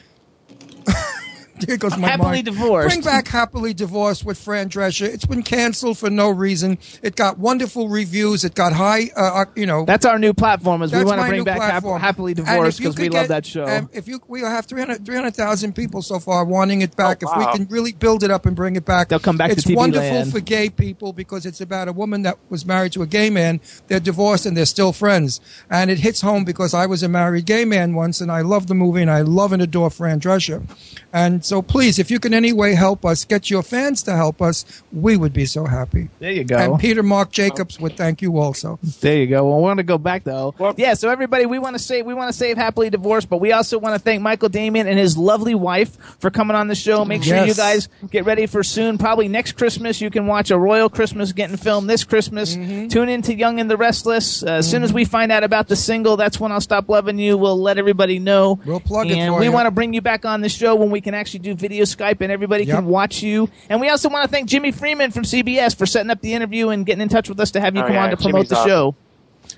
[1.65, 2.45] Here goes my Happily mind.
[2.45, 2.89] Divorced.
[2.89, 5.07] Bring back happily divorced with Fran Drescher.
[5.07, 6.77] It's been canceled for no reason.
[7.01, 8.43] It got wonderful reviews.
[8.43, 9.09] It got high.
[9.15, 10.81] Uh, uh, you know, That's our new platform.
[10.81, 12.01] Is we want to bring back Hap- platform.
[12.01, 13.65] happily divorced because we could love that show.
[13.65, 17.21] um, if you, we have 300 300,000 people so far wanting it back.
[17.25, 19.51] Oh, If we can really build it up and bring it back, They'll come back
[19.51, 20.31] to It's TV wonderful land.
[20.31, 23.61] for gay people because it's about a woman that was married to a gay man.
[23.87, 25.39] They're divorced and they're still friends,
[25.69, 28.67] and it hits home because I was a married gay man once, and I love
[28.67, 30.63] the movie and I love and adore Fran Drescher.
[31.11, 34.41] And so, please, if you can any way help us, get your fans to help
[34.41, 36.09] us, we would be so happy.
[36.19, 36.57] there you go.
[36.57, 38.79] And Peter Marc Jacobs would thank you also.
[39.01, 39.45] There you go.
[39.47, 40.55] Well, we want to go back though.
[40.57, 40.95] Well- yeah.
[40.95, 43.77] So everybody, we want to say we want to save happily divorced, but we also
[43.77, 47.05] want to thank Michael Damian and his lovely wife for coming on the show.
[47.05, 47.47] Make sure Yes.
[47.49, 48.97] you guys get ready for soon.
[48.97, 52.55] Probably next Christmas, you can watch a Royal Christmas getting filmed this Christmas.
[52.55, 52.87] Mm-hmm.
[52.87, 54.41] Tune in to Young and the Restless.
[54.41, 57.19] Uh, as soon as we find out about the single, that's when I'll stop loving
[57.19, 57.37] you.
[57.37, 58.59] We'll let everybody know.
[58.65, 59.51] We'll plug it and we you.
[59.51, 62.21] want to bring you back on the show when we can actually do video Skype
[62.21, 62.75] and everybody Yep.
[62.75, 63.49] can watch you.
[63.69, 66.69] And we also want to thank Jimmy Freeman from CBS for setting up the interview
[66.69, 68.47] and getting in touch with us to have you Oh, come yeah, on to promote
[68.47, 68.69] Jimmy's the awesome.
[68.69, 68.95] show.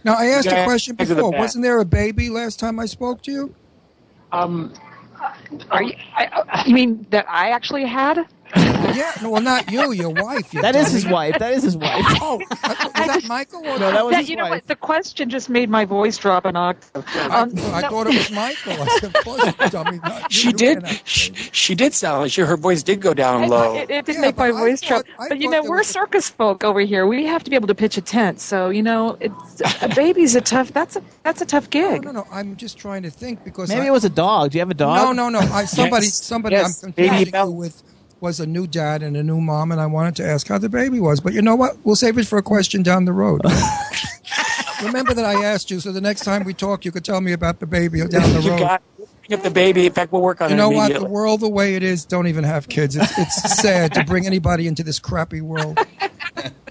[0.03, 1.31] Now, I asked a question are the before.
[1.31, 3.55] Wasn't there a baby last time I spoke to you?
[4.31, 4.73] Um,
[5.71, 5.93] Are you?
[6.15, 8.25] I, I- you mean that I actually had?
[8.55, 10.53] Yeah, no, well, not you, your wife.
[10.53, 11.37] You That is his wife.
[11.39, 12.03] That is his wife.
[12.21, 12.47] Oh, was
[13.07, 13.59] that Michael?
[13.59, 14.51] Or No, that was That, his you know wife.
[14.51, 14.67] what?
[14.67, 17.03] The question just made my voice drop an octave.
[17.05, 18.73] I, Um, I no- thought it was Michael.
[18.81, 19.15] I said,
[19.65, 19.99] of dummy.
[20.03, 20.31] Not.
[20.31, 20.87] She You did.
[21.05, 23.75] She, she did sound like she, her voice did go down low.
[23.75, 25.05] It, it did Yeah, make my but I voice drop.
[25.05, 27.05] thought- I But you know, we're was a- circus folk over here.
[27.05, 28.39] We have to be able to pitch a tent.
[28.39, 30.71] So you know, it's a baby's a tough.
[30.71, 32.03] That's a that's a tough gig.
[32.05, 32.27] no, no.
[32.31, 34.51] I'm just trying to think because Maybe I, it was a dog.
[34.51, 34.97] Do you have a dog?
[35.15, 35.39] No, no, no.
[35.53, 36.23] I somebody, Yes.
[36.23, 36.55] somebody.
[36.55, 37.49] Yes, I'm baby confusing Bella.
[37.51, 37.83] you with
[38.25, 40.67] was a new dad and a new mom, and I wanted to ask how the
[40.67, 41.19] baby was.
[41.21, 41.77] But you know what?
[41.83, 43.41] We'll save it for a question down the road.
[44.83, 47.33] Remember that I asked you, so the next time we talk, you could tell me
[47.33, 48.79] about the baby down the You road.
[49.27, 49.85] bring up the baby.
[49.85, 50.91] In fact, we'll work on You know what?
[50.91, 52.95] The world the way it is, don't even have kids.
[52.95, 55.77] It's, it's sad to bring anybody into this crappy world.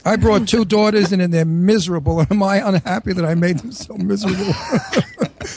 [0.05, 2.19] I brought two daughters in and they're miserable.
[2.19, 4.53] And am I unhappy that I made them so miserable?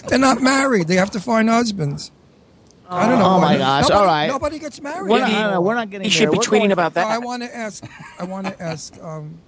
[0.09, 0.87] they're not married.
[0.87, 2.11] They have to find husbands.
[2.89, 3.25] I don't know.
[3.25, 3.53] Oh, why.
[3.53, 3.81] my gosh.
[3.83, 4.27] Nobody, All right.
[4.27, 5.09] Nobody gets married.
[5.11, 6.17] We're not, no, no, we're not getting You there.
[6.19, 7.07] should be We're tweeting going- about that.
[7.07, 7.83] I want to ask.
[8.19, 8.97] I want to ask.
[9.03, 9.39] Um,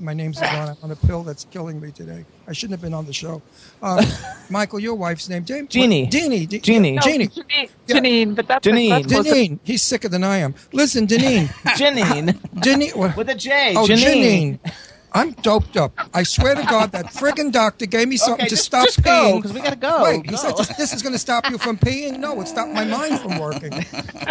[0.00, 2.24] my name's on a pill that's killing me today.
[2.48, 3.40] I shouldn't have been on the show.
[3.82, 4.04] Um,
[4.50, 5.68] Michael, your wife's name, James.
[5.68, 6.02] Jeannie.
[6.04, 6.12] What?
[6.12, 6.46] Jeannie.
[6.46, 6.92] Je- Jeannie.
[6.92, 7.28] No, Jeannie.
[7.28, 7.96] Janeen, Yeah.
[7.96, 8.88] Janeen, but that's Janeen.
[8.90, 9.58] That's close to- Janeen.
[9.62, 10.56] He's sicker than I am.
[10.72, 11.46] Listen, Janeen.
[11.76, 12.32] Janeen.
[12.56, 13.16] Janeen.
[13.16, 13.74] With a J.
[13.76, 14.58] Oh, Janeen.
[14.58, 14.72] Janeen.
[15.12, 15.92] I'm doped up.
[16.14, 19.02] I swear to God, that friggin' doctor gave me something Okay, to just- stop just
[19.02, 19.42] go, peeing.
[19.42, 20.04] 'cause we gotta go.
[20.04, 22.18] Wait, he said this, this is going to stop you from peeing.
[22.18, 23.84] No, it stopped my mind from working.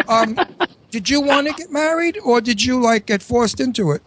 [0.07, 0.37] Um,
[0.91, 4.01] did you want to get married, or did you like get forced into it?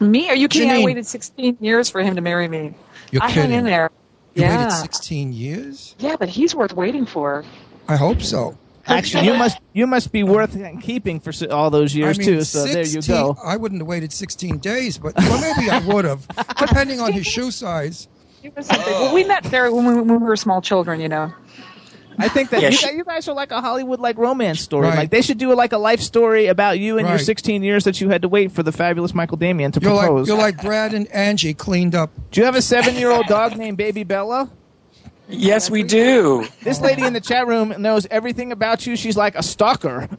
[0.00, 0.28] Me?
[0.30, 0.70] Are you kidding?
[0.70, 2.74] I waited 16 years for him to marry me.
[3.10, 3.58] You're I hung kidding.
[3.58, 3.90] in there.
[4.34, 4.58] You yeah.
[4.66, 5.94] waited 16 years.
[5.98, 7.44] Yeah, but he's worth waiting for.
[7.88, 8.56] I hope so.
[8.86, 12.42] Actually, you must you must be worth keeping for all those years I mean, too.
[12.42, 13.36] So there you go.
[13.44, 16.26] I wouldn't have waited 16 days, but well, maybe I would have,
[16.58, 18.08] depending on his shoe size.
[18.42, 18.92] He was something.
[18.92, 21.32] Well, we met there when we, when we were small children, you know.
[22.18, 24.88] I think that Yeah, you, guys, you guys are like a Hollywood like romance story.
[24.88, 24.96] Right.
[24.96, 28.00] Like they should do like a life story about you and your 16 years that
[28.00, 30.28] you had to wait for the fabulous Michael Damian to You're like propose.
[30.28, 32.10] you're like Brad and Angie cleaned up.
[32.30, 34.50] do you have a seven year old dog named Baby Bella?
[35.28, 36.46] Yes, we do.
[36.62, 38.96] This lady in the chat room knows everything about you.
[38.96, 40.08] She's like a stalker.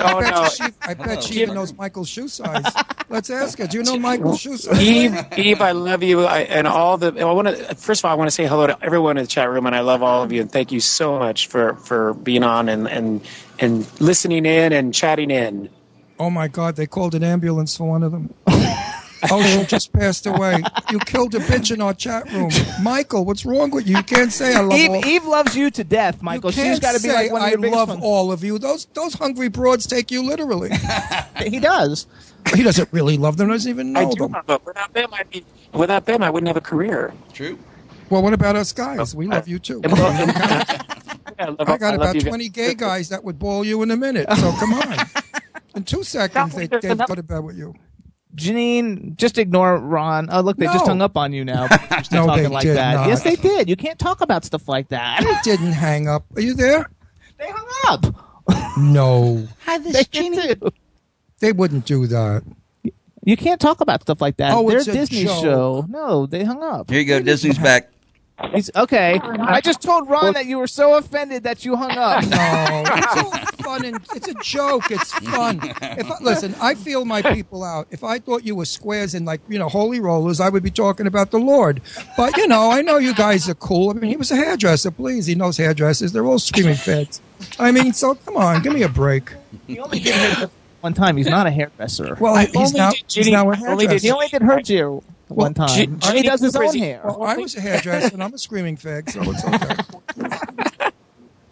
[0.00, 0.48] Oh I bet, no.
[0.50, 2.64] she, I bet she even knows Michael's shoe size.
[3.08, 3.66] Let's ask her.
[3.66, 4.80] Do you know Michael's shoe size?
[4.82, 7.18] Eve, Eve, I love you, I, and all the.
[7.18, 7.74] I want to.
[7.74, 9.74] First of all, I want to say hello to everyone in the chat room, and
[9.74, 12.86] I love all of you, and thank you so much for for being on and
[12.86, 13.26] and
[13.58, 15.70] and listening in and chatting in.
[16.18, 16.76] Oh my God!
[16.76, 18.34] They called an ambulance for one of them.
[19.30, 20.62] Oh, she just passed away.
[20.90, 22.50] You killed a bitch in our chat room,
[22.82, 23.24] Michael.
[23.24, 23.96] What's wrong with you?
[23.96, 24.96] You can't say I love all.
[24.96, 26.50] Eve, Eve loves you to death, Michael.
[26.50, 28.00] you can't She's got to be like one of I your biggest love fans.
[28.02, 28.58] all of you.
[28.58, 30.70] Those those hungry broads take you literally.
[31.38, 32.06] He does.
[32.54, 33.48] he doesn't really love them.
[33.48, 34.32] Doesn't even I know do them.
[34.32, 34.58] love them.
[34.64, 35.44] Without them, I'd be.
[35.72, 37.12] Without them, I wouldn't have a career.
[37.32, 37.58] True.
[38.10, 39.14] Well, what about us guys?
[39.14, 39.80] Oh, we love you too.
[39.84, 42.22] I love, I got love about you.
[42.22, 44.26] 20 gay guys that would ball you in a minute.
[44.36, 44.96] So come on.
[45.76, 47.74] In two seconds, they, There's they'd enough- go to bed with you.
[48.38, 50.28] Janeen, just ignore Ron.
[50.30, 51.66] Oh, look, they just hung up on you now.
[51.90, 52.94] You're still No, talking they like did that.
[52.94, 53.08] not.
[53.08, 53.68] Yes, they did.
[53.68, 55.20] You can't talk about stuff like that.
[55.22, 56.24] They didn't hang up.
[56.36, 56.88] Are you there?
[57.38, 58.76] They hung up.
[58.78, 59.46] No.
[59.64, 60.72] Hi, this is Janeen.
[61.38, 62.42] They wouldn't do that.
[63.24, 64.52] You can't talk about stuff like that.
[64.54, 65.42] Oh, They're it's a a Disney joke.
[65.44, 65.86] show.
[65.88, 66.90] No, they hung up.
[66.90, 67.20] Here you go.
[67.20, 67.90] Disney's back.
[68.54, 69.18] He's, okay.
[69.22, 72.22] I just told Ron that you were so offended that you hung up.
[72.24, 73.30] No, it's all
[73.64, 74.90] fun and it's a joke.
[74.90, 75.60] It's fun.
[75.62, 77.88] If I, listen, I feel my people out.
[77.90, 80.70] If I thought you were squares and like you know holy rollers, I would be
[80.70, 81.82] talking about the Lord.
[82.16, 83.90] But you know, I know you guys are cool.
[83.90, 84.92] I mean, he was a hairdresser.
[84.92, 86.12] Please, he knows hairdressers.
[86.12, 87.20] They're all screaming feds.
[87.58, 89.32] I mean, so come on, give me a break.
[89.66, 90.50] He only did her
[90.80, 91.16] one time.
[91.16, 92.16] He's not a hairdresser.
[92.20, 94.06] Well, I he's only now did he's Ginny- now a only did- hairdresser.
[94.06, 95.68] he only did her Jew one time.
[95.68, 97.00] G- and he does his Cooper own hair.
[97.04, 100.90] Well, I was a hairdresser and I'm a screaming fag, so it's okay.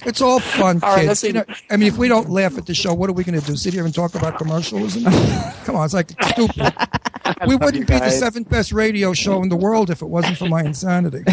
[0.04, 1.08] It's all fun, All right, kids.
[1.08, 1.22] let's.
[1.24, 3.40] You know, I mean, if we don't laugh at the show, what are we going
[3.40, 3.56] to do?
[3.56, 5.02] Sit here and talk about commercialism?
[5.64, 6.72] Come on, it's like stupid.
[7.48, 10.48] We wouldn't be the seventh best radio show in the world if it wasn't for
[10.48, 11.24] my insanity.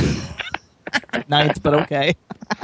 [1.28, 2.16] Ninth, but okay.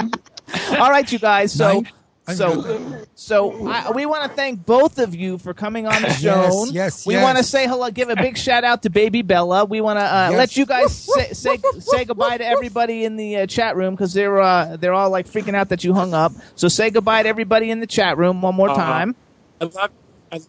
[0.70, 1.52] All right, you guys.
[1.52, 1.88] So, Ninth?
[2.30, 6.10] I so, so I, we want to thank both of you for coming on the
[6.14, 6.64] show.
[6.66, 7.06] yes, yes.
[7.06, 7.22] We yes.
[7.24, 9.64] want to say hello, give a big shout out to Baby Bella.
[9.64, 10.38] We want to uh, Yes.
[10.38, 14.12] let you guys say, say say goodbye to everybody in the uh, chat room because
[14.14, 16.32] they're uh, they're all like freaking out that you hung up.
[16.54, 18.76] So say goodbye to everybody in the chat room one more Uh-huh.
[18.80, 19.16] time.
[19.60, 19.90] I love
[20.32, 20.40] I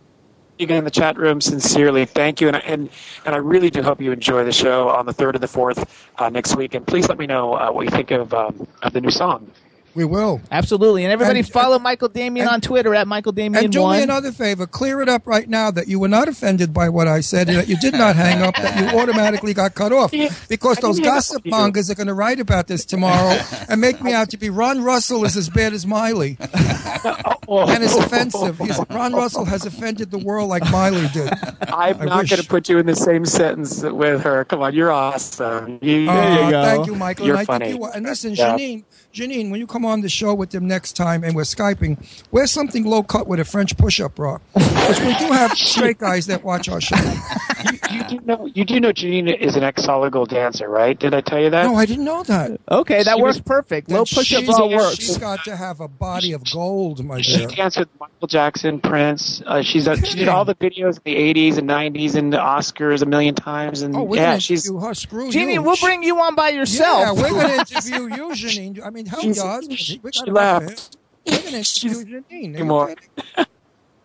[0.57, 2.05] you guys in the chat room sincerely.
[2.05, 2.89] Thank you, and I- and
[3.25, 6.09] and I really do hope you enjoy the show on the third and the fourth
[6.19, 6.75] uh, next week.
[6.75, 9.51] And please let me know uh, what you think of um, of the new song.
[9.93, 10.39] We will.
[10.51, 11.03] Absolutely.
[11.03, 14.31] And everybody And- follow Michael Damian on Twitter at Michael Damian And do me another
[14.31, 17.49] favor, clear it up right now that you were not offended by what I said,
[17.49, 20.11] and that you did not hang up, that you automatically got cut off.
[20.11, 23.37] Because I those didn't hang up gossip mongers are going to write about this tomorrow
[23.67, 26.37] and make me out to be Ron Russell is as bad as Miley.
[26.41, 28.57] and it's offensive.
[28.59, 31.29] He's, Ron Russell has offended the world like Miley did.
[31.67, 34.45] I'm I not going to put you in the same sentence with her.
[34.45, 35.79] Come on, you're awesome.
[35.81, 37.25] You, Uh, Thank you, Michael.
[37.27, 37.65] You're and I funny.
[37.65, 37.91] think you are.
[37.93, 38.55] And listen, Yeah.
[38.55, 38.83] Janeen,
[39.13, 41.97] Janeen, when you come on the show with them next time and we're Skyping,
[42.31, 44.37] wear something low cut with a French push up bra.
[44.53, 46.95] Because we do have straight guys that watch our show.
[47.65, 50.97] You do know you do know Janeen is an ex solid dancer, right?
[50.97, 51.63] Did I tell you that?
[51.65, 52.59] No, I didn't know that.
[52.69, 53.87] Okay, that She works was- perfect.
[53.89, 54.95] Then Low push up she's- bra works.
[54.95, 57.47] She's got to have a body of gold, my She dear.
[57.47, 59.41] danced with Michael Jackson, Prince.
[59.45, 62.37] Uh, she's uh, she did all the videos in the '80s and '90s and the
[62.37, 63.81] Oscars a million times.
[63.81, 64.93] And Oh, we're yeah, gonna she's interview her.
[64.93, 65.61] Screw Jeannie, you.
[65.61, 66.99] we'll bring you on by yourself.
[66.99, 68.85] Yeah, we're going to interview you, Janeen.
[68.85, 69.59] I mean, hell She's- yeah.
[69.75, 70.97] she- We she got laughed.
[71.25, 72.55] We're going to interview Janeen.
[72.55, 72.95] Anymore.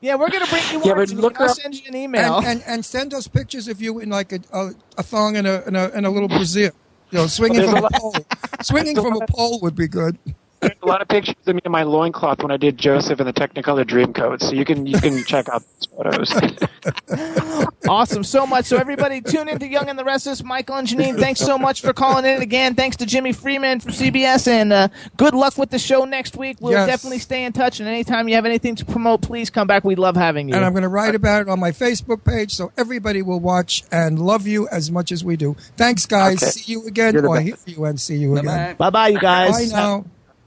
[0.01, 0.09] Kidding?
[0.09, 0.98] yeah, we're gonna bring you Yeah, on.
[0.98, 2.39] but look her I'll send you an email.
[2.39, 5.47] And, and and send us pictures of you in like a a, a thong and
[5.47, 6.73] a, and a and a little brazier.
[7.10, 8.27] You know, swinging from a a pole.
[8.60, 10.18] Swinging from a pole would be good.
[10.61, 13.27] There's a lot of pictures of me in my loincloth when I did Joseph in
[13.27, 15.87] the Technicolor Dreamcoat, so you can you can check out those
[16.31, 17.66] photos.
[17.89, 18.65] awesome, so much.
[18.66, 20.43] So everybody, tune in to Young and the Restless.
[20.43, 22.74] Michael and Janeen, thanks so much for calling in again.
[22.74, 26.57] Thanks to Jimmy Freeman from CBS, and uh, good luck with the show next week.
[26.61, 26.87] We'll Yes.
[26.89, 27.81] definitely stay in touch.
[27.81, 29.85] And anytime you have anything to promote, please come back.
[29.85, 30.55] We love having you.
[30.55, 33.85] And I'm going to write about it on my Facebook page so everybody will watch
[33.93, 35.55] and love you as much as we do.
[35.77, 36.43] Thanks, guys.
[36.43, 36.51] Okay.
[36.51, 37.15] See you again.
[37.15, 38.77] You're Or hear you and see you again.
[38.77, 39.70] bye bye, you guys.
[39.70, 40.05] Bye now.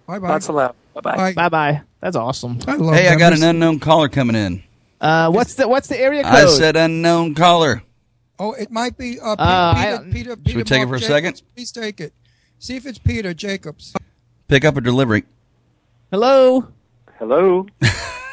[0.09, 0.29] Bye bye.
[0.29, 0.75] Lots of love.
[0.95, 1.15] Bye bye.
[1.15, 1.33] Bye.
[1.33, 1.81] Bye bye.
[2.01, 2.57] That's awesome.
[2.65, 4.63] I love Hey, I got an unknown caller coming in.
[4.99, 6.33] Uh, what's the what's the area code?
[6.33, 7.83] I said unknown caller.
[8.39, 10.57] Oh, it might be uh, Pe- Uh, I Peter, don't- Peter, Peter.
[10.57, 11.39] we take it Marc for a Jacobs.
[11.39, 11.41] second?
[11.55, 12.13] Please take it.
[12.57, 13.93] See if it's Peter Jacobs.
[14.47, 15.25] Pick up a delivery.
[16.11, 16.69] Hello.
[17.19, 17.67] Hello,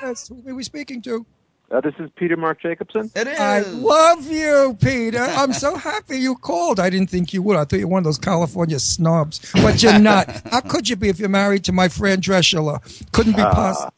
[0.03, 1.27] Yes, who are we speaking to?
[1.68, 3.10] Uh, this is Peter Marc Jacobson.
[3.16, 3.40] It is.
[3.40, 5.18] I love you, Peter.
[5.18, 6.78] I'm so happy you called.
[6.78, 7.56] I didn't think you would.
[7.56, 10.30] I thought you were one of those California snobs, but you're not.
[10.47, 12.80] How could you be if you're married to my friend Dreshula?
[13.10, 13.93] Couldn't be possible.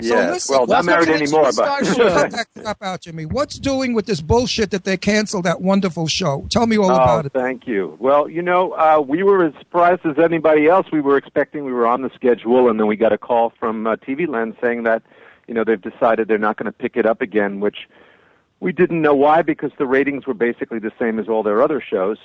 [0.00, 0.32] So yes.
[0.32, 2.08] listen, well, not welcome married to the anymore, Star but Show.
[2.08, 3.26] Cut that crap out, Jimmy.
[3.26, 6.46] What's doing with this bullshit that they canceled that wonderful show?
[6.50, 7.32] Tell me all oh, about it.
[7.32, 7.96] thank you.
[8.00, 10.86] Well, you know, uh, we were as surprised as anybody else.
[10.90, 13.86] We were expecting we were on the schedule, and then we got a call from
[13.86, 15.02] uh, TV Land saying that,
[15.46, 17.88] you know, they've decided they're not going to pick it up again, which
[18.60, 21.80] we didn't know why because the ratings were basically the same as all their other
[21.80, 22.18] shows.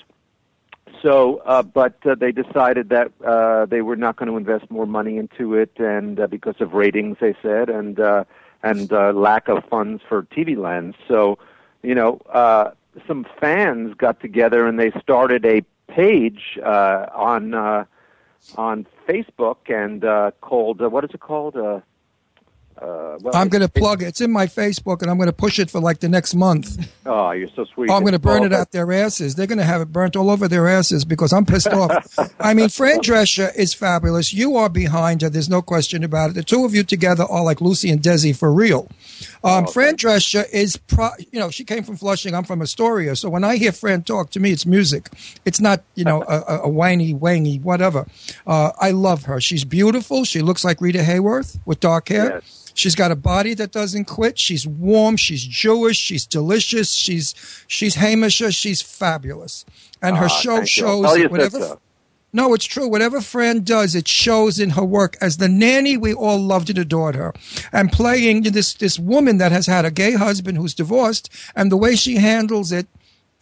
[1.02, 4.86] So, uh, but uh, they decided that uh, they were not going to invest more
[4.86, 8.24] money into it, and uh, because of ratings, they said, and uh,
[8.64, 10.96] and uh, lack of funds for TV Land.
[11.08, 11.38] So,
[11.84, 12.72] you know, uh,
[13.06, 17.86] some fans got together and they started a page uh, on uh,
[18.56, 21.56] on Facebook and uh, called uh, what is it called?
[21.56, 21.82] Uh,
[22.82, 24.08] uh, well, I'm going to plug it.
[24.08, 26.88] It's in my Facebook, and I'm going to push it for like the next month.
[27.10, 27.90] Oh, you're so sweet.
[27.90, 29.36] Oh, I'm going to burn Oh, it out their asses.
[29.36, 32.06] They're going to have it burnt all over their asses because I'm pissed off.
[32.42, 34.34] I mean, Fran Drescher is fabulous.
[34.34, 35.30] You are behind her.
[35.30, 36.34] There's no question about it.
[36.34, 38.90] The two of you together are like Lucy and Desi for real.
[39.42, 42.36] Um, Fran Drescher is, pro- you know, she came from Flushing.
[42.36, 43.16] I'm from Astoria.
[43.16, 45.08] So when I hear Fran talk, to me, it's music.
[45.46, 48.06] It's not, you know, a, a, a whiny, wangy, whatever.
[48.46, 49.40] Uh, I love her.
[49.40, 50.26] She's beautiful.
[50.26, 52.42] She looks like Rita Hayworth with dark hair.
[52.44, 52.67] Yes.
[52.78, 54.38] She's got a body that doesn't quit.
[54.38, 55.18] She's warm.
[55.18, 55.98] She's Jewish.
[55.98, 56.92] She's delicious.
[56.94, 57.34] She's
[57.68, 58.56] she's Hamisha.
[58.56, 59.66] She's fabulous.
[60.02, 61.60] And her Ah, show shows you whatever.
[61.60, 61.80] so.
[62.34, 62.88] No, it's true.
[62.88, 65.18] Whatever Fran does, it shows in her work.
[65.22, 67.34] As the nanny, we all loved and adored her.
[67.72, 71.78] And playing this this woman that has had a gay husband who's divorced, and the
[71.78, 72.86] way she handles it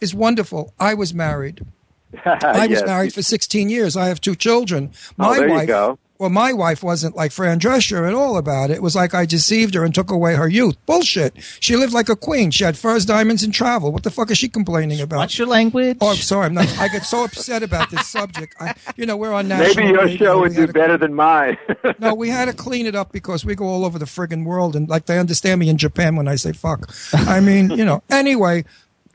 [0.00, 0.72] is wonderful.
[0.80, 1.60] I was married.
[2.24, 2.86] I was Yes.
[2.86, 3.96] married for 16 years.
[3.98, 4.92] I have two children.
[5.18, 5.98] My Oh, there you wife, go.
[6.18, 8.74] Well, my wife wasn't like Fran Drescher at all about it.
[8.74, 10.76] It was like I deceived her and took away her youth.
[10.86, 11.34] Bullshit.
[11.60, 12.50] She lived like a queen.
[12.50, 13.92] She had furs, diamonds, and travel.
[13.92, 15.18] What the fuck is she complaining about?
[15.18, 15.98] What's your language?
[16.00, 16.46] Oh, I'm sorry.
[16.46, 18.54] I'm not, I get so upset about this subject.
[18.60, 19.74] I, you know, we're on national.
[19.74, 20.16] Maybe your radio.
[20.16, 21.58] show would do had better than mine.
[21.98, 24.76] No, we had to clean it up because we go all over the friggin' world,
[24.76, 26.92] and like they understand me in Japan when I say fuck.
[27.12, 28.02] I mean, you know.
[28.10, 28.64] Anyway,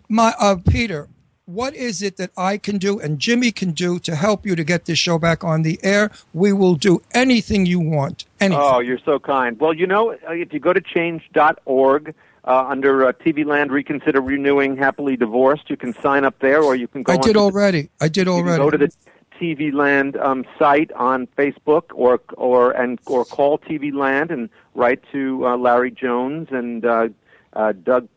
[0.09, 1.07] my uh, Peter,
[1.53, 4.63] what is it that I can do and Jimmy can do to help you to
[4.63, 6.11] get this show back on the air?
[6.33, 8.25] We will do anything you want.
[8.39, 8.63] Anything.
[8.63, 9.59] Oh, you're so kind.
[9.59, 12.13] Well, you know, uh, if you go to change.org
[12.45, 16.75] uh, under uh, TV Land Reconsider Renewing Happily Divorced, you can sign up there, or
[16.75, 17.13] you can go.
[17.13, 17.89] I did onto the- already.
[17.99, 18.57] I did You already.
[18.57, 18.91] can go to the
[19.39, 25.01] TV Land um, site on Facebook, or or and or call TV Land and write
[25.11, 27.09] to uh, Larry Jones and uh,
[27.53, 28.07] uh, Doug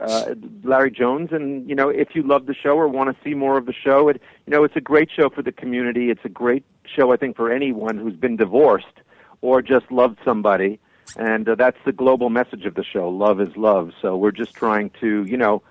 [0.00, 1.30] uh, Larry Jones.
[1.32, 3.72] And you know, if you love the show or want to see more of the
[3.72, 6.10] show, it you know, it's a great show for the community.
[6.10, 8.86] It's a great show, I think, for anyone who's been divorced.
[9.42, 10.78] or just loved somebody.
[11.16, 13.08] And uh, that's the global message of the show.
[13.10, 13.92] Love is love.
[14.00, 15.62] So we're just trying to, you know,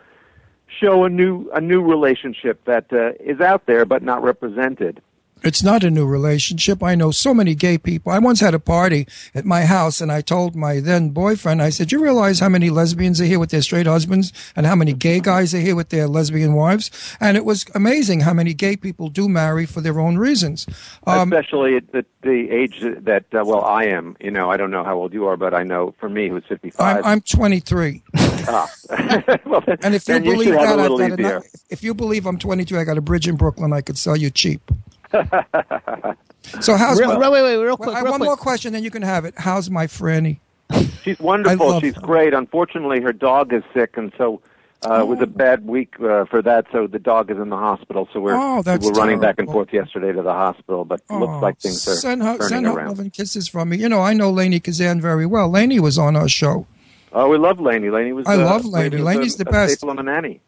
[0.68, 5.02] show a new a new relationship that uh, is out there but not represented.
[5.44, 6.84] It's not a new relationship.
[6.84, 8.12] I know so many gay people.
[8.12, 11.70] I once had a party at my house and I told my then boyfriend, I
[11.72, 14.94] said, you realize how many lesbians are here with their straight husbands and how many
[14.94, 16.92] gay guys are here with their lesbian wives?
[17.20, 20.68] And it was amazing how many gay people do marry for their own reasons.
[21.08, 24.16] Um, Especially at the, the age that, uh, well, I am.
[24.20, 26.44] You know, I don't know how old you are, but I know for me, who's
[26.48, 26.98] 55.
[26.98, 28.04] I'm, I'm 23.
[28.48, 28.70] ah.
[29.46, 31.30] well, then, And if you believe that, a I've little got easier.
[31.32, 34.16] enough, if you believe I'm 22, I got a bridge in Brooklyn I could sell
[34.16, 34.70] you cheap.
[36.62, 38.28] So how's Real- my, wait, wait, wait, real Well, quick, I have real one quick.
[38.30, 39.36] more question, then you can have it.
[39.38, 40.40] How's my Franny?
[41.04, 41.80] She's wonderful.
[41.80, 42.02] She's her.
[42.02, 42.34] great.
[42.34, 44.42] Unfortunately, her dog is sick, and so
[44.84, 46.66] uh, it was a bad week uh, for that.
[46.72, 48.10] So the dog is in the hospital.
[48.12, 51.02] So we're Oh, that's we were running back and forth yesterday to the hospital, but
[51.10, 52.88] Oh, looks like things are send her, turning send her around.
[52.88, 53.78] love and kisses from me.
[53.78, 55.48] You know, I know Lainie Kazan very well.
[55.50, 56.66] Lainie was on our show.
[57.14, 57.90] Oh, we love Lainie.
[57.92, 58.26] Lainie was.
[58.28, 58.94] I uh, love Lainie.
[58.94, 59.74] was Lainie's a, the a best.
[59.78, 60.42] staple on the nanny.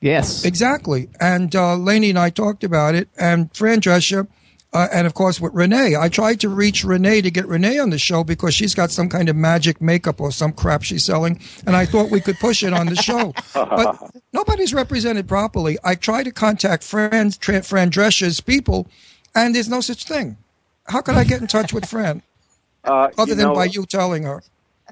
[0.00, 0.44] Yes.
[0.44, 1.08] Exactly.
[1.20, 4.28] And uh, Lainie and I talked about it, and Fran Drescher,
[4.72, 5.96] uh, and of course with Renee.
[5.96, 9.08] I tried to reach Renee to get Renee on the show because she's got some
[9.08, 12.62] kind of magic makeup or some crap she's selling, and I thought we could push
[12.62, 13.32] it on the show.
[13.54, 13.98] but
[14.32, 15.78] nobody's represented properly.
[15.82, 18.86] I tried to contact Fran, Tra- Fran Drescher's people,
[19.34, 20.36] and there's no such thing.
[20.88, 22.22] How could I get in touch with Fran?
[22.84, 24.44] Uh, Other than know, by you telling her.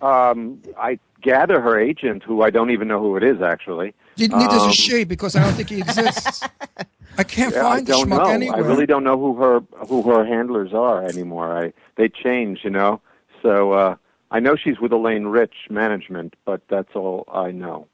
[0.03, 3.95] Um, I gather her agent, who I don't even know who it is actually.
[4.19, 6.49] Neither um, does she because I don't think he exists.
[7.19, 8.33] I can't Yeah, find I the don't schmuck know.
[8.33, 8.57] anywhere.
[8.57, 11.57] I really don't know who her who her handlers are anymore.
[11.57, 13.01] I they change, you know.
[13.43, 13.97] So uh,
[14.31, 17.87] I know she's with Elaine Rich Management, but that's all I know.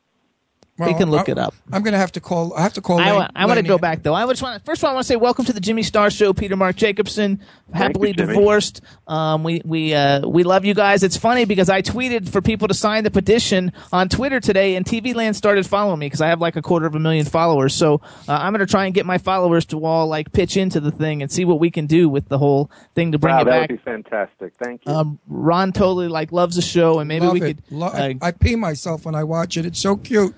[0.87, 1.55] We can look I, it up.
[1.73, 2.55] I'm going to have to call.
[2.55, 3.01] I have to call.
[3.01, 4.15] I, Lane- I want to go back though.
[4.15, 6.11] I just want first of all I want to say welcome to the Jimmy Star
[6.11, 7.41] Show, Peter Marc Jacobson,
[7.73, 8.81] happily you, divorced.
[9.07, 11.03] Um, we we uh, we love you guys.
[11.03, 14.87] It's funny because I tweeted for people to sign the petition on Twitter today, and
[14.87, 17.75] TV Land started following me because I have like a quarter of a million followers.
[17.75, 20.81] So uh, I'm going to try and get my followers to all like pitch into
[20.81, 23.43] the thing and see what we can do with the whole thing to bring wow,
[23.43, 23.69] it back.
[23.69, 24.55] That would be fantastic.
[24.63, 24.93] Thank you.
[24.93, 27.45] Um, Ron totally like loves the show, and maybe Love we it.
[27.45, 27.63] could.
[27.71, 29.67] Lo- uh, I, I pee myself when I watch it.
[29.67, 30.35] It's so cute.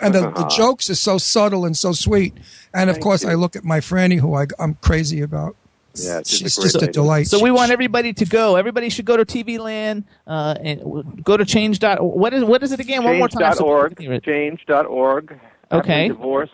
[0.00, 2.34] And the, the jokes are so subtle and so sweet.
[2.72, 3.30] And of Thank course, you.
[3.30, 5.56] I look at my Franny, who I, I'm crazy about.
[5.94, 7.28] yeah, she's, She's a just a delight.
[7.28, 8.56] So we want everybody to go.
[8.56, 11.78] Everybody should go to TV Land uh, and go to change.
[11.78, 13.04] dot What is what is it again?
[13.04, 13.54] One more time.
[13.54, 15.28] so people Change.org.
[15.28, 15.74] can hear it.
[15.76, 16.08] Okay.
[16.08, 16.52] Divorced.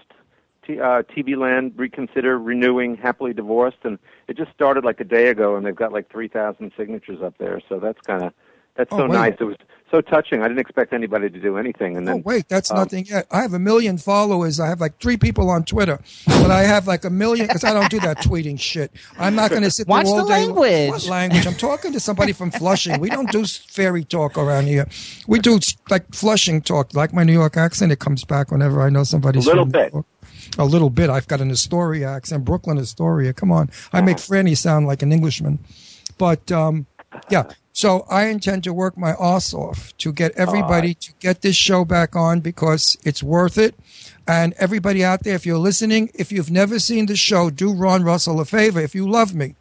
[0.66, 3.98] T, uh, TV Land reconsider renewing happily divorced, and
[4.28, 7.34] it just started like a day ago, and they've got like three thousand signatures up
[7.38, 7.62] there.
[7.68, 8.34] So that's kind of
[8.76, 9.12] that's Oh, so wait.
[9.12, 9.34] nice.
[9.40, 9.56] It was
[9.90, 10.42] so touching.
[10.42, 13.06] I didn't expect anybody to do anything, and then, Oh then wait, that's um, nothing
[13.06, 13.26] yet.
[13.30, 14.60] I have a million followers.
[14.60, 17.72] I have like three people on Twitter, but I have like a million because I
[17.72, 18.92] don't do that tweeting shit.
[19.18, 20.46] I'm not going to sit Watch there all the day.
[20.46, 20.90] language.
[20.90, 21.46] What language?
[21.46, 23.00] I'm talking to somebody from Flushing.
[23.00, 24.86] We don't do fairy talk around here.
[25.26, 25.58] We do
[25.90, 27.92] like Flushing talk, like my New York accent.
[27.92, 29.92] It comes back whenever I know somebody's A little from New bit.
[29.92, 30.06] York.
[30.58, 31.10] A little bit.
[31.10, 33.32] I've got an Astoria accent, Brooklyn Astoria.
[33.32, 35.58] Come on, I make Franny sound like an Englishman.
[36.18, 36.86] But um,
[37.30, 41.56] yeah, so I intend to work my ass off to get everybody to get this
[41.56, 43.74] show back on because it's worth it.
[44.26, 48.02] And everybody out there, if you're listening, if you've never seen the show, do Ron
[48.02, 48.80] Russell a favor.
[48.80, 49.54] If you love me,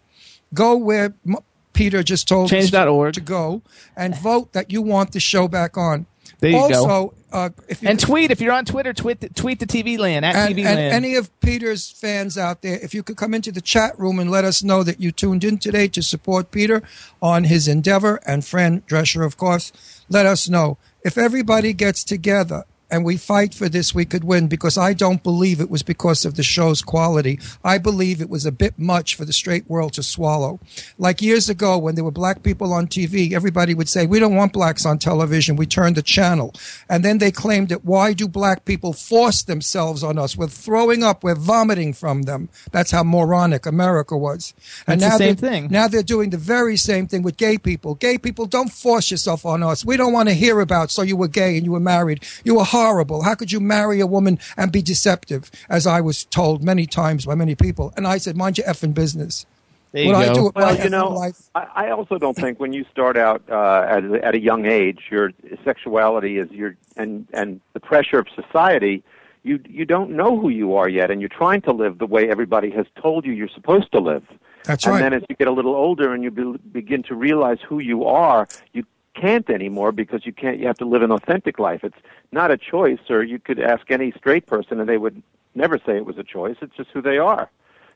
[0.53, 1.37] go where M-
[1.73, 3.13] Peter just told us Change.org.
[3.13, 3.61] to go
[3.95, 6.05] and vote that you want the show back on.
[6.39, 7.13] There you also, go.
[7.31, 8.93] Uh, if you And tweet if you're on Twitter.
[8.93, 10.93] Tweet the, tweet the TV Land at and, TV and Land.
[10.93, 14.31] any of Peter's fans out there, if you could come into the chat room and
[14.31, 16.81] let us know that you tuned in today to support Peter
[17.21, 19.71] on his endeavor, and Fran Drescher, of course,
[20.09, 20.77] let us know.
[21.03, 25.23] If everybody gets together and we fight for this, we could win because I don't
[25.23, 27.39] believe it was because of the show's quality.
[27.63, 30.59] I believe it was a bit much for the straight world to swallow.
[30.97, 34.35] Like years ago when there were black people on TV, everybody would say, we don't
[34.35, 35.55] want blacks on television.
[35.55, 36.53] We turned the channel.
[36.89, 40.35] And then they claimed that why do black people force themselves on us?
[40.35, 41.23] We're throwing up.
[41.23, 42.49] We're vomiting from them.
[42.71, 44.53] That's how moronic America was.
[44.87, 45.67] And That's the now same thing.
[45.69, 47.95] Now they're doing the very same thing with gay people.
[47.95, 49.85] Gay people, don't force yourself on us.
[49.85, 52.25] We don't want to hear about, so you were gay and you were married.
[52.43, 53.23] You were horrible.
[53.23, 55.51] How could you marry a woman and be deceptive?
[55.69, 57.93] As I was told many times by many people.
[57.97, 59.45] And I said, mind your effing business.
[59.91, 61.49] There you what I do with my Well, you know, life.
[61.55, 64.65] I, I also don't think when you start out uh, at, a- at a young
[64.65, 65.31] age, your
[65.63, 69.03] sexuality is your and and the pressure of society.
[69.41, 72.29] You you don't know who you are yet, and you're trying to live the way
[72.29, 74.23] everybody has told you you're supposed to live.
[74.65, 75.03] That's and right.
[75.03, 77.79] And then as you get a little older and you be, begin to realize who
[77.79, 78.83] you are, you
[79.15, 80.59] can't anymore because you can't.
[80.59, 81.83] You have to live an authentic life.
[81.83, 81.97] It's
[82.31, 85.21] not a choice, or you could ask any straight person, and they would
[85.55, 86.57] never say it was a choice.
[86.61, 87.49] It's just who they are.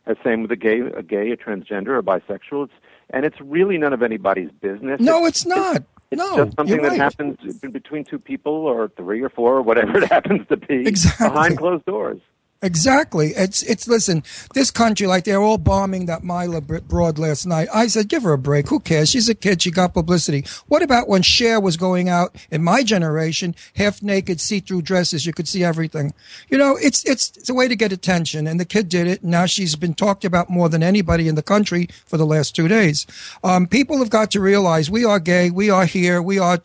[0.06, 2.66] Uh, same with a gay, a gay, a transgender, a bisexual.
[2.66, 2.74] It's
[3.10, 5.00] and it's really none of anybody's business.
[5.00, 5.76] No, it's not.
[5.76, 5.84] No.
[6.12, 7.00] It's no, just something that right.
[7.00, 11.30] happens between two people, or three or four, or whatever it happens to be, Exactly.
[11.30, 12.22] behind closed doors.
[12.64, 13.34] Exactly.
[13.36, 14.24] It's it's listen.
[14.54, 17.68] This country, like they're all bombing that Mila Broad last night.
[17.74, 18.70] I said, give her a break.
[18.70, 19.10] Who cares?
[19.10, 19.62] She's a kid.
[19.62, 20.46] She got publicity.
[20.70, 25.26] What about when Cher was going out in my generation, half naked, see through dresses?
[25.26, 26.14] You could see everything.
[26.48, 28.48] You know, it's it's it's a way to get attention.
[28.48, 29.26] And the kid did it.
[29.26, 32.70] Now she's been talked about more than anybody in the country for the last two
[32.70, 33.06] days.
[33.44, 35.50] Um, people have got to realize we are gay.
[35.52, 36.22] We are here.
[36.22, 36.62] We are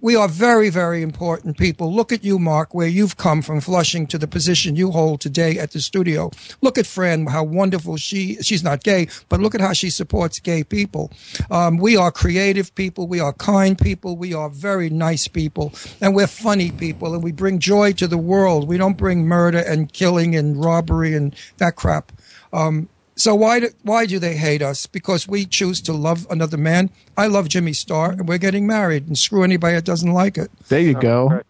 [0.00, 1.94] we are very very important people.
[1.94, 5.58] Look at you, Marc, where you've come from Flushing to the position you hold today
[5.58, 6.30] at the studio.
[6.62, 10.40] Look at Fran, how wonderful she, she's not gay, but look at how she supports
[10.40, 11.10] gay people.
[11.50, 13.06] Um, we are creative people.
[13.06, 14.16] We are kind people.
[14.16, 15.72] We are very nice people.
[16.00, 17.14] And we're funny people.
[17.14, 18.66] And we bring joy to the world.
[18.66, 22.12] We don't bring murder and killing and robbery and that crap.
[22.52, 24.86] Um, so why do, why do they hate us?
[24.86, 26.88] Because we choose to love another man.
[27.16, 29.08] I love Jimmy Star, and we're getting married.
[29.08, 30.50] And screw anybody that doesn't like it.
[30.68, 31.42] There you go.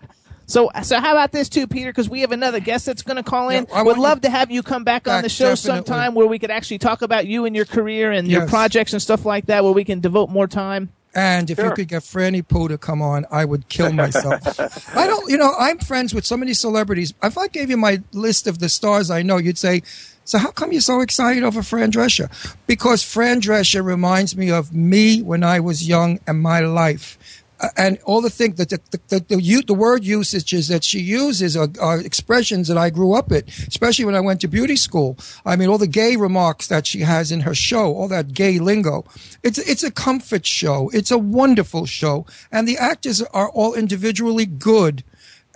[0.48, 1.90] So, so how about this too, Peter?
[1.90, 3.66] Because we have another guest that's going to call in.
[3.68, 5.76] Yeah, I Would love to have you come back, on the show definitely.
[5.84, 9.00] sometime where we could actually talk about you and your career and your projects and
[9.00, 10.90] stuff like that, where we can devote more time.
[11.14, 14.58] And if you could get Franny Pooh to come on, I would kill myself.
[14.96, 17.12] I don't, you know, I'm friends with so many celebrities.
[17.22, 19.82] If I gave you my list of the stars I know, you'd say,
[20.24, 22.28] so how come you're so excited over Fran Drescher?
[22.66, 27.37] Because Fran Drescher reminds me of me when I was young and my life.
[27.76, 31.56] And all the things that the, the, the, the, the word usages that she uses
[31.56, 35.18] are, are expressions that I grew up with, especially when I went to beauty school.
[35.44, 38.58] I mean, all the gay remarks that she has in her show, all that gay
[38.58, 39.04] lingo.
[39.42, 40.90] It's, it's a comfort show.
[40.94, 42.26] It's a wonderful show.
[42.52, 45.02] And the actors are all individually good.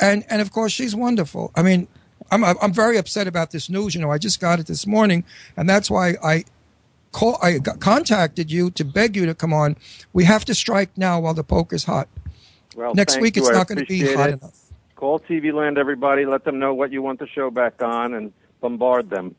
[0.00, 1.52] And, and of course, she's wonderful.
[1.54, 1.86] I mean,
[2.32, 3.94] I'm, I'm very upset about this news.
[3.94, 5.22] You know, I just got it this morning.
[5.56, 6.44] And that's why I,
[7.12, 9.76] call, I got, contacted you to beg you to come on.
[10.12, 12.08] We have to strike now while the poker's hot.
[12.74, 13.42] Well, Next week you.
[13.42, 14.40] it's I not going to be appreciate hot it.
[14.40, 14.58] enough.
[14.96, 16.24] Call TV Land, everybody.
[16.24, 19.34] Let them know what you want the show back on, and bombard them.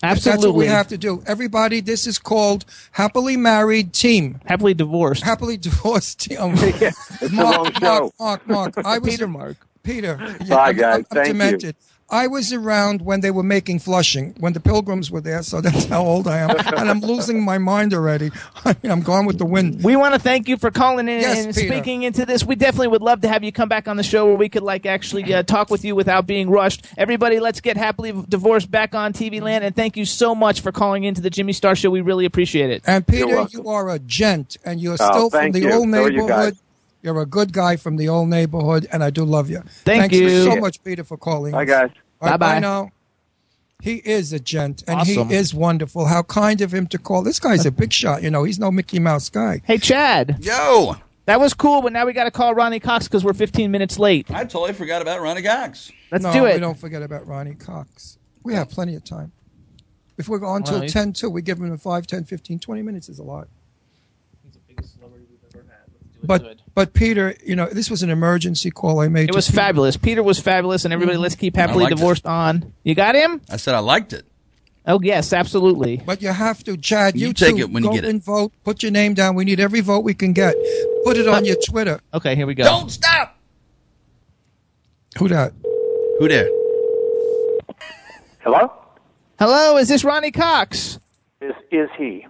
[0.00, 1.22] That's what we have to do.
[1.26, 4.40] Everybody, this is called Happily Married Team.
[4.44, 5.22] Happily Divorced.
[5.22, 6.38] Happily Divorced Team.
[6.56, 8.12] It's the Marc, wrong show.
[8.18, 8.86] Marc, Marc, Marc.
[8.86, 9.56] I was, Peter Marc.
[9.82, 10.16] Peter.
[10.48, 11.04] Bye, guys.
[11.10, 11.72] I'm, I'm Thank you.
[12.08, 12.24] Demented.
[12.24, 15.84] I was around when they were making Flushing, when the Pilgrims were there, so that's
[15.86, 16.50] how old I am.
[16.76, 18.30] and I'm losing my mind already.
[18.64, 19.82] I mean, I'm gone with the wind.
[19.82, 21.68] We want to thank you for calling in Yes, and Peter.
[21.72, 22.44] speaking into this.
[22.44, 24.62] We definitely would love to have you come back on the show where we could
[24.62, 26.84] like actually uh, talk with you without being rushed.
[26.96, 30.72] Everybody, let's get happily divorced back on TV land, and thank you so much for
[30.72, 31.90] calling into the Jimmy Star Show.
[31.90, 32.82] We really appreciate it.
[32.86, 35.72] And Peter, you are a gent, and you're Oh, still from the you.
[35.72, 36.58] old So are you neighborhood.
[37.04, 37.12] Guys.
[37.14, 39.58] You're a good guy from the old neighborhood, and I do love you.
[39.84, 40.44] Thank Thanks you.
[40.44, 41.52] so much, Peter, for calling.
[41.52, 41.68] Bye, us.
[41.68, 41.90] guys.
[42.20, 42.58] Bye-bye.
[42.60, 42.90] now.
[43.82, 45.28] He is a gent, and Awesome.
[45.28, 46.06] he is wonderful.
[46.06, 47.22] How kind of him to call.
[47.22, 48.22] This guy's a big shot.
[48.22, 49.60] You know, he's no Mickey Mouse guy.
[49.66, 50.38] Hey, Chad.
[50.40, 53.70] Yo, That was cool, but now we got to call Ronny Cox because we're 15
[53.70, 54.30] minutes late.
[54.30, 55.92] I totally forgot about Ronny Cox.
[56.10, 56.54] Let's no, do it.
[56.54, 58.16] we don't forget about Ronny Cox.
[58.42, 59.32] We have plenty of time.
[60.16, 60.88] If we're on till Right.
[60.88, 63.48] 10 2, we give him a 5, 10, 15, 20 minutes is a lot.
[66.26, 69.24] But but Peter, you know, this was an emergency call I made.
[69.24, 69.56] It to was Peter.
[69.56, 69.96] fabulous.
[69.96, 71.22] Peter was fabulous, and everybody, mm-hmm.
[71.22, 71.96] let's keep happily liked it.
[71.96, 72.72] divorced on.
[72.82, 73.40] You got him?
[73.50, 74.24] I said I liked it.
[74.86, 76.02] Oh yes, absolutely.
[76.04, 77.16] But you have to, Chad.
[77.16, 78.10] You, You take too, it when you go get it.
[78.10, 78.52] and vote.
[78.64, 79.34] Put your name down.
[79.34, 80.54] We need every vote we can get.
[81.04, 82.00] Put it on your Twitter.
[82.12, 82.64] Okay, here we go.
[82.64, 83.38] Don't stop.
[85.18, 85.52] Who that?
[86.18, 86.48] Who there?
[88.40, 88.72] Hello?
[89.38, 90.98] Hello, is this Ronny Cox?
[91.40, 92.26] This is he.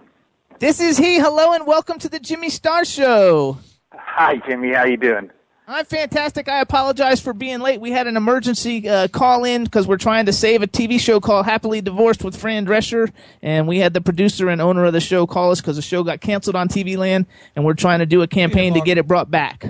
[0.59, 1.19] This is he.
[1.19, 3.57] Hello, and welcome to the Jimmy Star Show.
[3.97, 4.73] Hi, Jimmy.
[4.73, 5.31] How you doing?
[5.67, 6.47] I'm fantastic.
[6.47, 7.81] I apologize for being late.
[7.81, 11.19] We had an emergency uh, call in because we're trying to save a TV show
[11.19, 13.11] called Happily Divorced with Fran Drescher,
[13.41, 16.03] and we had the producer and owner of the show call us because the show
[16.03, 19.07] got canceled on TV Land, and we're trying to do a campaign to get it
[19.07, 19.65] brought back.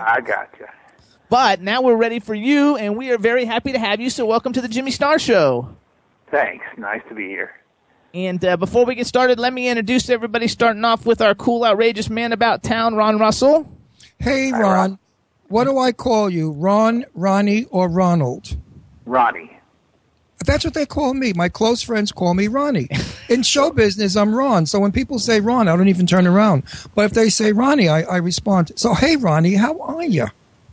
[0.00, 0.66] I got you.
[1.28, 4.08] But now we're ready for you, and we are very happy to have you.
[4.08, 5.76] So welcome to the Jimmy Star Show.
[6.30, 6.64] Thanks.
[6.78, 7.52] Nice to be here.
[8.14, 10.46] And uh, before we get started, let me introduce everybody.
[10.46, 13.68] Starting off with our cool, outrageous man about town, Ron Russell.
[14.20, 15.00] Hey, Ron.
[15.48, 16.52] What do I call you?
[16.52, 18.56] Ron, Ronnie, or Ronald?
[19.04, 19.58] Ronnie.
[20.46, 21.32] That's what they call me.
[21.32, 22.88] My close friends call me Ronnie.
[23.28, 24.66] In show business, I'm Ron.
[24.66, 26.62] So when people say Ron, I don't even turn around.
[26.94, 28.70] But if they say Ronnie, I, I respond.
[28.76, 30.26] So, hey, Ronnie, how are you?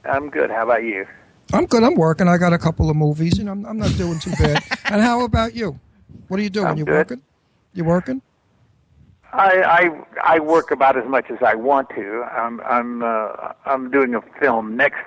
[0.05, 0.51] I'm good.
[0.51, 1.07] How about you?
[1.53, 1.84] I'm good.
[1.84, 2.27] I'm working.
[2.27, 4.63] I got a couple of movies, and I'm, I'm not doing too bad.
[4.85, 5.80] and how about you?
[6.27, 6.68] What are you doing?
[6.68, 6.93] I'm you good.
[6.93, 7.22] working?
[7.73, 8.22] You working?
[9.34, 9.89] I
[10.26, 12.23] I I work about as much as I want to.
[12.23, 14.98] I'm I'm uh, I'm doing a film next.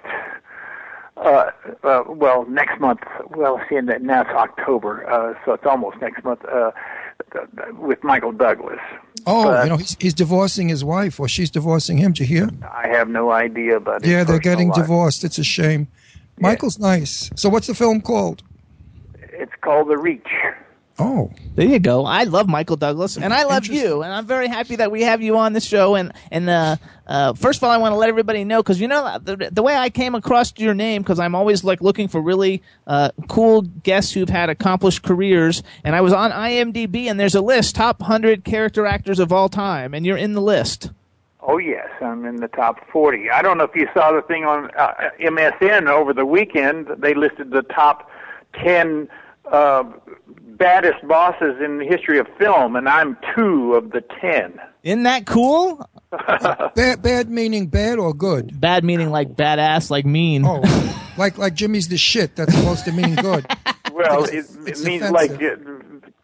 [1.16, 1.51] Uh,
[1.85, 3.01] uh, well, next month.
[3.31, 6.45] Well, seeing that now it's October, uh, so it's almost next month.
[6.45, 6.70] Uh,
[7.78, 8.81] with Michael Douglas.
[9.27, 12.12] Oh, But you know, he's, he's divorcing his wife, or she's divorcing him.
[12.12, 12.51] Did you hear?
[12.73, 14.77] I have no idea his Yeah, they're getting life.
[14.82, 15.23] divorced.
[15.24, 15.86] It's a shame.
[16.39, 17.31] Michael's nice.
[17.36, 18.43] So, what's the film called?
[19.23, 20.27] It's called The Reach.
[20.97, 22.05] Oh, There you go.
[22.05, 25.23] I love Michael Douglas, and I love you, and I'm very happy that we have
[25.23, 25.97] you on the show.
[25.97, 26.77] And and uh,
[27.07, 29.62] uh, first of all, I want to let everybody know because you know the, the
[29.62, 33.62] way I came across your name because I'm always like looking for really uh, cool
[33.62, 38.01] guests who've had accomplished careers, and I was on IMDb, and there's a list top
[38.01, 40.93] hundred character actors of all time, and you're in the list.
[41.41, 43.31] Oh yes, I'm in the top 40.
[43.31, 46.87] I don't know if you saw the thing on uh, MSN over the weekend.
[46.99, 48.11] They listed the top
[48.55, 49.09] 10
[49.53, 49.85] uh,
[50.56, 54.60] baddest bosses in the history of film, and I'm two of the 10.
[54.82, 55.89] Isn't that cool?
[56.74, 58.60] bad, bad meaning bad or good?
[58.60, 60.44] Bad meaning like badass, like mean.
[60.44, 60.62] Oh,
[61.16, 62.36] like like Jimmy's the shit.
[62.36, 63.47] That's supposed to mean good.
[63.93, 65.55] Well, it, it means like uh,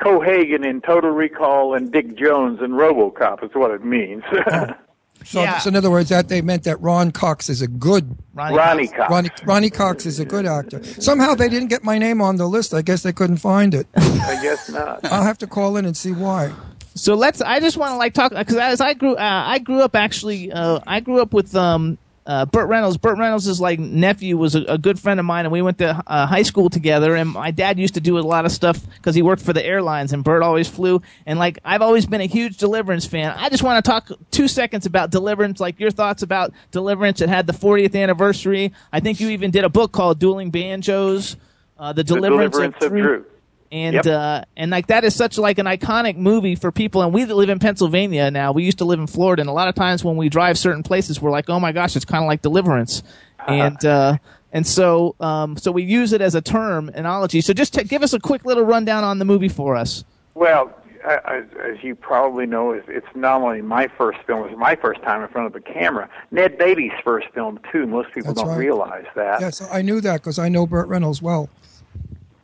[0.00, 4.24] Cohaagen in Total Recall and Dick Jones in RoboCop is what it means.
[5.24, 8.56] So, so in other words, that they meant that Ron Cox is a good Ronnie
[8.56, 8.98] Ronny Cox.
[8.98, 9.10] Cox.
[9.10, 10.82] Ronnie, Ronny Cox is a good actor.
[10.82, 12.74] Somehow they didn't get my name on the list.
[12.74, 13.86] I guess they couldn't find it.
[13.96, 15.04] I guess not.
[15.04, 16.52] I'll have to call in and see why.
[16.94, 17.40] So let's.
[17.40, 20.50] I just want to like talk because as I grew, uh, I grew up actually.
[20.52, 21.98] Uh, I grew up with um,
[22.30, 22.96] uh, Burt Reynolds.
[22.96, 26.00] Burt Reynolds' like nephew was a, a good friend of mine, and we went to
[26.06, 27.16] uh, high school together.
[27.16, 29.66] And my dad used to do a lot of stuff because he worked for the
[29.66, 31.02] airlines, and Burt always flew.
[31.26, 33.34] And like I've always been a huge Deliverance fan.
[33.36, 37.20] I just want to talk two seconds about Deliverance, like your thoughts about Deliverance.
[37.20, 38.72] It had the 40th anniversary.
[38.92, 41.36] I think you even did a book called Dueling Banjos.
[41.76, 43.24] Uh, the The Deliverance, Deliverance of Drew.
[43.72, 44.06] And Yep.
[44.06, 47.02] uh, and like that is such like an iconic movie for people.
[47.02, 48.52] And we that live in Pennsylvania now.
[48.52, 50.82] We used to live in Florida, and a lot of times when we drive certain
[50.82, 53.02] places, we're like, oh my gosh, it's kind of like Deliverance,
[53.46, 54.16] and uh,
[54.52, 57.40] and so um, so we use it as a term analogy.
[57.40, 60.04] So just t- give us a quick little rundown on the movie for us.
[60.34, 60.72] Well,
[61.06, 64.74] I- I- as you probably know, it's- it's not only my first film; it's my
[64.76, 66.08] first time in front of a camera.
[66.30, 67.86] Ned Beatty's first film too.
[67.86, 68.58] Most people That's don't right.
[68.58, 69.40] realize that.
[69.40, 71.48] Yes, I knew that because I know Burt Reynolds well.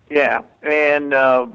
[0.09, 1.47] Yeah, and uh,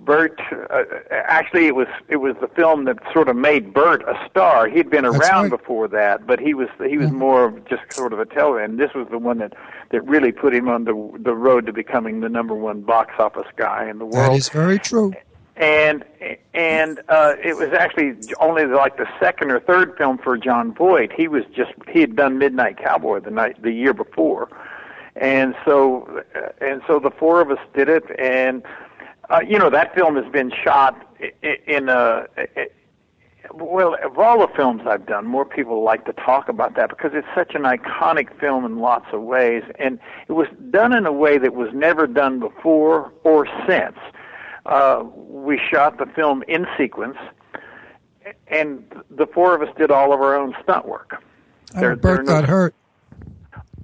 [0.00, 0.38] Burt.
[0.52, 4.68] Uh, actually, it was it was the film that sort of made Burt a star.
[4.68, 5.58] He'd been That's around right.
[5.58, 8.72] before that, but he was he was more of just sort of a television.
[8.72, 9.54] And this was the one that
[9.90, 13.48] that really put him on the the road to becoming the number one box office
[13.56, 14.32] guy in the world.
[14.32, 15.14] That is very true.
[15.56, 16.04] and
[16.52, 21.12] and uh, it was actually only like the second or third film for Jon Voight.
[21.12, 24.48] He was just he had done Midnight Cowboy the night the year before,
[25.16, 26.22] and so
[26.60, 28.62] and so the four of us did it, and
[29.30, 30.94] uh, you know that film has been shot
[31.66, 32.26] in a.
[33.52, 37.10] Well, of all the films I've done, more people like to talk about that because
[37.14, 41.12] it's such an iconic film in lots of ways, and it was done in a
[41.12, 43.98] way that was never done before or since.
[44.64, 47.18] Uh, we shot the film in sequence,
[48.48, 51.22] and the four of us did all of our own stunt work.
[51.74, 52.74] I There- know Burt there no- got hurt.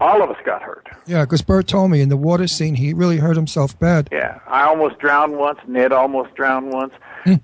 [0.01, 0.89] All of us got hurt.
[1.07, 4.09] Yeah, because Burt told me in the water scene he really hurt himself bad.
[4.11, 5.59] Yeah, I almost drowned once.
[5.67, 6.95] Ned almost drowned once.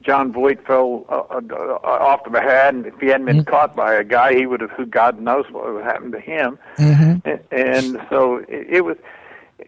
[0.00, 3.76] Jon Voight fell uh, uh, uh, off the head, and if he hadn't been caught
[3.76, 4.70] by a guy, he would have.
[4.70, 6.58] Who God knows what would have happened to him.
[6.78, 7.28] Mm-hmm.
[7.28, 8.96] And, and so it, it was.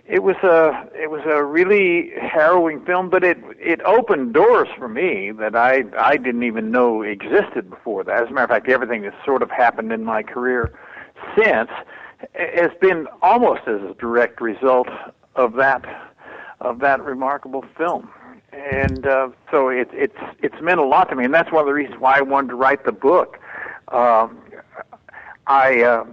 [0.06, 4.86] It was a it was a really harrowing film, but it it opened doors for
[4.86, 8.22] me that I I didn't even know existed before that.
[8.22, 10.78] As a matter of fact, everything that's sort of happened in my career
[11.36, 11.70] since
[12.34, 14.88] has been almost as a direct result
[15.36, 15.84] of that
[16.60, 18.10] of that remarkable film.
[18.52, 21.66] And uh, so it, it's it's meant a lot to me, and that's one of
[21.66, 23.38] the reasons why I wanted to write the book.
[23.88, 24.38] Um,
[25.46, 26.04] I uh,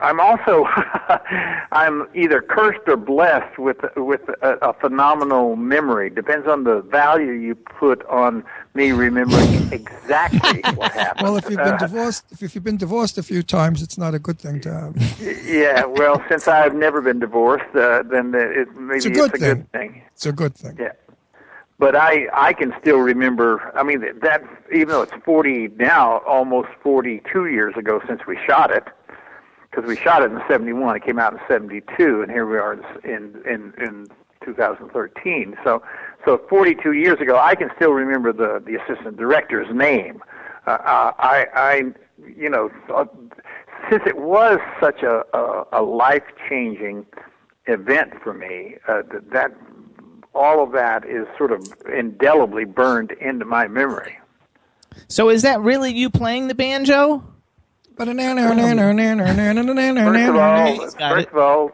[0.00, 0.64] I'm also
[1.72, 6.10] I'm either cursed or blessed with with a, a phenomenal memory.
[6.10, 11.22] Depends on the value you put on me remembering exactly what happened.
[11.24, 14.14] Well, if you've been Uh, divorced, if you've been divorced a few times, it's not
[14.14, 15.20] a good thing to have.
[15.46, 19.42] yeah, well, since I've never been divorced, uh, then it, maybe It's a good it's
[19.42, 19.54] a thing.
[19.54, 20.02] good thing.
[20.12, 20.76] It's a good thing.
[20.78, 20.92] Yeah.
[21.78, 23.70] But I I can still remember.
[23.74, 24.42] I mean that
[24.72, 28.84] even though it's 40 now, almost 42 years ago since we shot it,
[29.76, 30.96] because we shot it in 71.
[30.96, 32.72] It came out in 72, and here we are
[33.04, 34.06] in in in
[34.44, 35.56] 2013.
[35.64, 35.82] So
[36.24, 40.22] so 42 years ago, I can still remember the the assistant director's name.
[40.66, 41.82] Uh, uh, I I
[42.36, 43.04] you know uh,
[43.90, 47.04] since it was such a a, a life changing
[47.66, 49.50] event for me, uh, that, that
[50.34, 54.18] all of that is sort of indelibly burned into my memory.
[55.08, 57.35] So is that really you playing the banjo?
[57.96, 58.08] First
[60.28, 61.70] of all, first of all,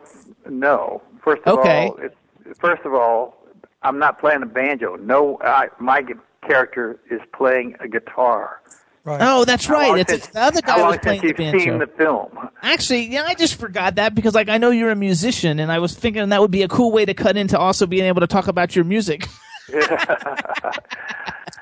[0.48, 1.02] no.
[1.24, 1.86] First of Okay.
[1.88, 2.14] all, it's,
[2.60, 3.36] first of all,
[3.82, 4.96] I'm not playing the banjo.
[4.96, 6.04] No, I, my
[6.46, 8.60] character is playing a guitar.
[9.04, 9.88] Oh, that's How right.
[9.88, 11.70] long It's, since- it's the other guy how long was playing since the you've banjo.
[11.70, 12.48] seen the film?
[12.62, 15.80] Actually, yeah, I just forgot that because like I know you're a musician, and I
[15.80, 18.28] was thinking that would be a cool way to cut into also being able to
[18.28, 19.26] talk about your music.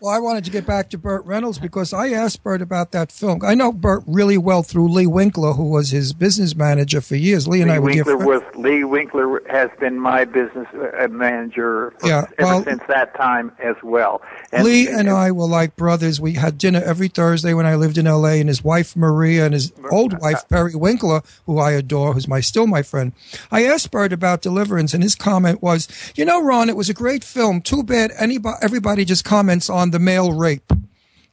[0.01, 3.13] Well, I wanted to get back to Burt Reynolds because I asked Burt about that
[3.13, 3.41] film.
[3.45, 7.47] I know Burt really well through Lee Winkler, who was his business manager for years.
[7.47, 11.93] Lee and Lee I were Winkler was Lee Winkler has been my business uh, manager
[11.99, 14.23] for, Yeah, ever since that time as well.
[14.53, 16.19] And, Lee and I were like brothers.
[16.19, 18.41] We had dinner every Thursday when I lived in L.A.
[18.41, 22.41] And his wife Maria and his old wife Perry Winkler, who I adore, who's my
[22.41, 23.13] still my friend.
[23.51, 26.95] I asked Burt about Deliverance, and his comment was, "You know, Ron, it was a
[26.95, 27.61] great film.
[27.61, 30.73] Too bad anybody, everybody just comments on the male rape."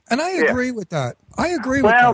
[0.09, 0.51] And I Yeah.
[0.51, 1.17] agree with that.
[1.37, 2.13] I agree with well,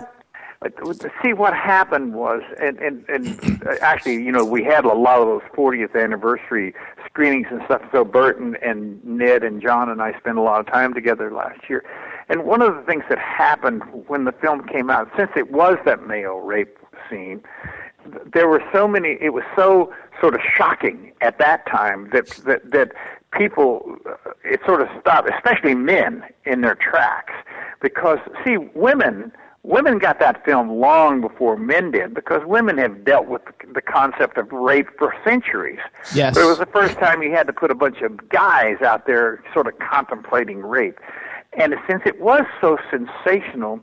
[0.62, 0.74] that.
[0.82, 0.94] uh,
[1.24, 5.20] see what happened was, and and and uh, actually, you know, we had a lot
[5.20, 6.74] of those 40th anniversary
[7.06, 7.82] screenings and stuff.
[7.92, 11.70] So Burton and Ned and John and I spent a lot of time together last
[11.70, 11.84] year.
[12.30, 15.78] And one of the things that happened when the film came out, since it was
[15.86, 16.78] that male rape
[17.10, 17.44] scene,
[18.34, 19.18] there were so many.
[19.22, 22.92] It was so sort of shocking at that time that that that
[23.38, 27.34] people uh, it sort of stopped, especially men in their tracks,
[27.82, 29.32] because see, women
[29.64, 33.42] women got that film long before men did because women have dealt with
[33.74, 35.80] the concept of rape for centuries.
[36.14, 36.36] Yes.
[36.36, 39.08] But it was the first time you had to put a bunch of guys out
[39.08, 41.00] there sort of contemplating rape.
[41.54, 43.80] And since it was so sensational,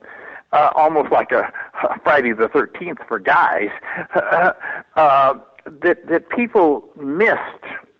[0.52, 1.50] uh, almost like a,
[1.88, 3.70] a Friday the 13th for guys,
[4.14, 7.38] uh, that, that people missed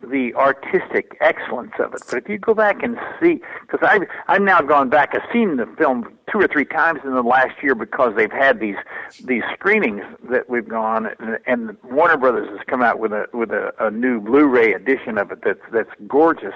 [0.02, 2.02] the artistic excellence of it.
[2.08, 5.56] But if you go back and see, because I've, I've now gone back, I've seen
[5.56, 8.76] the film two or three times in the last year because they've had these
[9.24, 13.50] these screenings that we've gone, and, and Warner Brothers has come out with a with
[13.50, 16.54] a, a new Blu-ray edition of it that's that's gorgeous.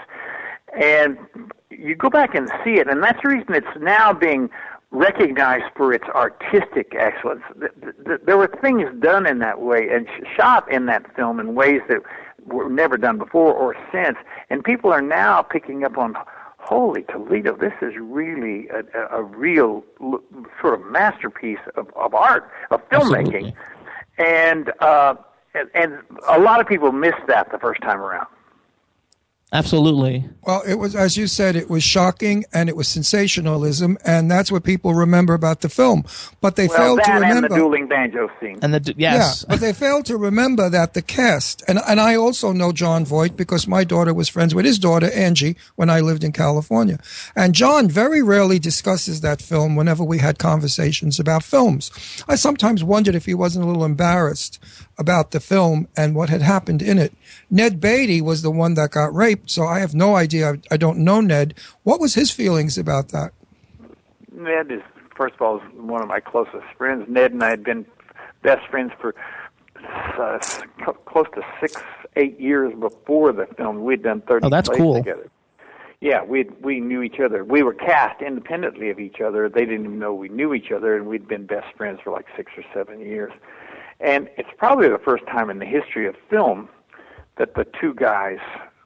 [0.78, 1.18] And
[1.70, 4.48] you go back and see it, and that's the reason it's now being
[4.90, 7.42] recognized for its artistic excellence.
[7.58, 7.72] Th-
[8.06, 10.06] th- There were things done in that way and
[10.36, 11.98] shot in that film in ways that
[12.46, 14.16] were never done before or since,
[14.50, 16.14] and people are now picking up on.
[16.58, 17.54] Holy Toledo!
[17.54, 20.22] This is really a, a, real l-
[20.62, 23.52] sort of masterpiece of, of art of filmmaking,
[24.16, 25.14] and uh,
[25.54, 28.28] and, and a lot of people missed that the first time around.
[29.54, 30.28] Absolutely.
[30.42, 34.50] Well, it was, as you said, it was shocking and it was sensationalism, and that's
[34.50, 36.04] what people remember about the film.
[36.40, 37.48] But they well, failed that to and remember.
[37.48, 38.58] the dueling banjo scene.
[38.62, 42.16] And the yes, Yeah, but they failed to remember that the cast, and, and I
[42.16, 46.00] also know Jon Voight because my daughter was friends with his daughter, Angie, when I
[46.00, 46.98] lived in California.
[47.36, 51.92] And John very rarely discusses that film whenever we had conversations about films.
[52.28, 54.58] I sometimes wondered if he wasn't a little embarrassed
[54.98, 57.12] about the film and what had happened in it.
[57.50, 60.52] Ned Beatty was the one that got raped, so I have no idea.
[60.52, 61.54] I, I don't know Ned.
[61.82, 63.32] What was his feelings about that?
[64.32, 64.82] Ned is,
[65.16, 67.06] first of all, is one of my closest friends.
[67.08, 67.86] Ned and I had been
[68.42, 69.14] best friends for
[70.18, 70.38] uh,
[71.06, 71.82] close to six,
[72.16, 73.84] eight years before the film.
[73.84, 74.94] We'd done 30 oh, that's plays cool.
[74.94, 75.30] together.
[76.00, 77.44] Yeah, we we knew each other.
[77.44, 79.48] We were cast independently of each other.
[79.48, 82.26] They didn't even know we knew each other, and we'd been best friends for like
[82.36, 83.32] six or seven years.
[84.00, 86.68] And it's probably the first time in the history of film
[87.36, 88.38] that the two guys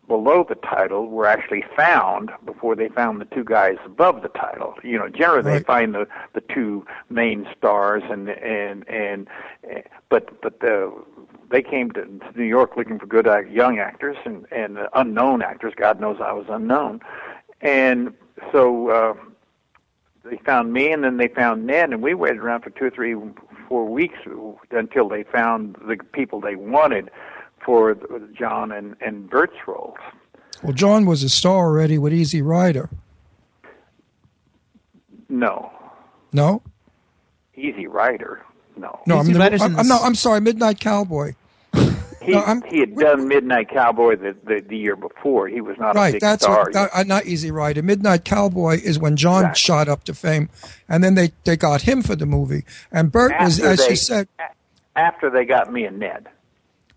[0.09, 4.75] below the title were actually found before they found the two guys above the title.
[4.83, 9.29] You know, generally they find the the two main stars and and and
[10.09, 10.93] but but the
[11.51, 15.75] they came to New York looking for good young actors and and unknown actors.
[15.77, 17.01] God knows I was unknown,
[17.61, 18.15] and
[18.51, 19.15] so uh,
[20.25, 22.91] they found me, and then they found Ned, and we waited around for two or
[22.91, 23.15] three,
[23.69, 24.19] four weeks
[24.71, 27.11] until they found the people they wanted
[27.65, 27.97] for
[28.37, 29.97] John and and Burt's roles.
[30.63, 32.89] Well, John was a star already with Easy Rider.
[35.29, 35.71] No,
[36.33, 36.63] No,
[37.55, 38.43] Easy Rider.
[38.77, 40.81] No, no, I'm, Easy the- Rider's in I'm, I'm the no, s- I'm sorry, Midnight
[40.81, 41.35] Cowboy.
[42.21, 45.47] He no, he had done Midnight Cowboy the, the the year before.
[45.49, 46.65] He was not a right, that's star.
[46.65, 47.83] what, that, uh, not Easy Rider.
[47.83, 49.61] Midnight Cowboy is when John Exactly.
[49.61, 50.49] shot up to fame,
[50.89, 52.65] and then they they got him for the movie.
[52.91, 54.29] And Burt was, as they- you said,
[54.97, 56.27] After they got me and Ned.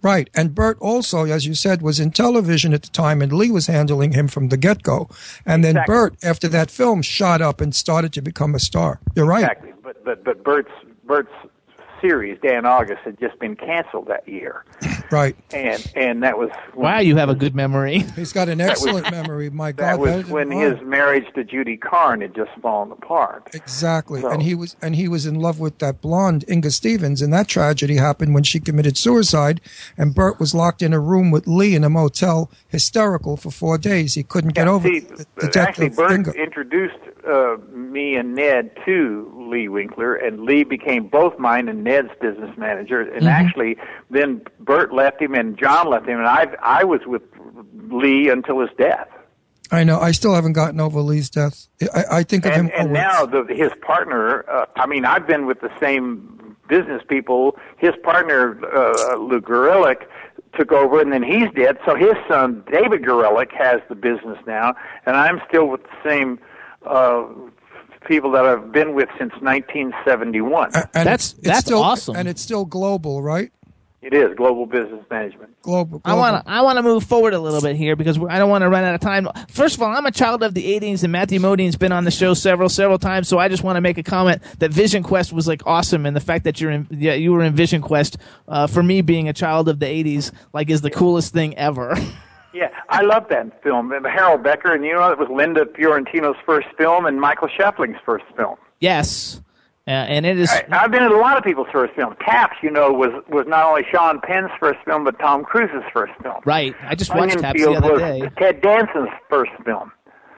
[0.02, 0.28] right.
[0.34, 3.68] And Burt also, as you said, was in television at the time, and Lee was
[3.68, 5.08] handling him from the get go.
[5.46, 5.94] And then Exactly.
[5.94, 9.00] Burt, after that film, shot up and started to become a star.
[9.16, 9.44] You're right.
[9.44, 10.72] Exactly, but but but Burt's
[11.06, 11.32] Burt's
[12.02, 14.66] series, Dan August, had just been canceled that year,
[15.12, 15.36] Right.
[15.54, 18.00] and and that was Wow, you have a good memory.
[18.16, 19.50] He's got an That was- excellent memory.
[19.50, 20.60] My that was better than when mine.
[20.60, 23.50] his marriage to Judy Carne had just fallen apart.
[23.54, 27.22] Exactly, So- and he was and he was in love with that blonde Inger Stevens,
[27.22, 29.60] and that tragedy happened when she committed suicide,
[29.98, 33.78] and Burt was locked in a room with Lee in a motel, hysterical for four
[33.78, 34.14] days.
[34.14, 36.32] He couldn't get over See, the, the death actually, of Burt Inga.
[36.34, 36.96] introduced
[37.28, 42.58] uh, me and Ned to Lee Winkler, and Lee became both mine and Ned's business
[42.58, 43.02] manager.
[43.02, 43.30] And Mhm.
[43.32, 43.78] actually,
[44.10, 47.24] then Burt left him, and John left him, and I I was with
[47.90, 49.08] Lee until his death.
[49.72, 50.00] I know.
[50.00, 51.68] I still haven't gotten over Lee's death.
[51.94, 52.94] I, I think of and, him and always.
[52.94, 57.94] now the, his partner uh, i mean i've been with the same business people his
[58.04, 60.08] partner uh, lou Gorelick
[60.58, 64.76] took over and then he's dead so his son david Gorelick has the business now
[65.06, 66.40] and i'm still with the same
[66.86, 67.24] uh,
[68.08, 71.84] people that i've been with since 1971 and it's, it's still,
[72.16, 73.52] And it's still global, right?
[74.02, 76.02] It is global business management Global.
[76.04, 78.50] I want to I want to move forward a little bit here because I don't
[78.50, 79.28] want to run out of time.
[79.50, 82.10] First of all, I'm a child of the 80s, and Matthew Modine's been on the
[82.12, 83.28] show several several times.
[83.28, 86.16] So I just want to make a comment that Vision Quest was like awesome, and
[86.16, 88.18] the fact that you're in yeah you were in Vision Quest
[88.48, 91.96] uh, for me being a child of the 80s like is the coolest thing ever.
[92.54, 93.94] Yeah, I love that film.
[93.94, 97.98] And Harold Becker, and you know, it was Linda Fiorentino's first film and Michael Schoeffling's
[98.06, 98.58] first film.
[98.82, 99.42] yes,
[99.88, 100.52] uh, and it is.
[100.72, 102.16] I've been in a lot of people's first film.
[102.22, 106.14] Taps, you know, was was not only Sean Penn's first film, but Tom Cruise's first
[106.22, 106.42] film.
[106.46, 106.76] Right.
[106.84, 108.22] I just watched Taps the Onion other day.
[108.22, 109.92] was Ted Danson's first film.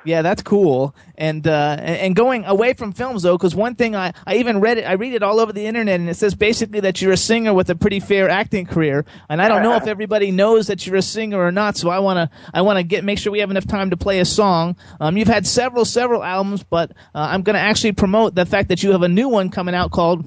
[0.06, 0.94] Yeah, that's cool.
[1.18, 4.78] And uh, and going away from films though, because one thing I, I even read
[4.78, 7.18] it, I read it all over the internet, and it says basically that you're a
[7.18, 9.06] singer with a pretty fair acting career.
[9.30, 11.78] And I don't know if everybody knows that you're a singer or not.
[11.78, 14.26] So I wanna I wanna get make sure we have enough time to play a
[14.26, 14.76] song.
[15.00, 18.84] Um, you've had several several albums, but uh, I'm gonna actually promote the fact that
[18.84, 20.26] you have a new one coming out called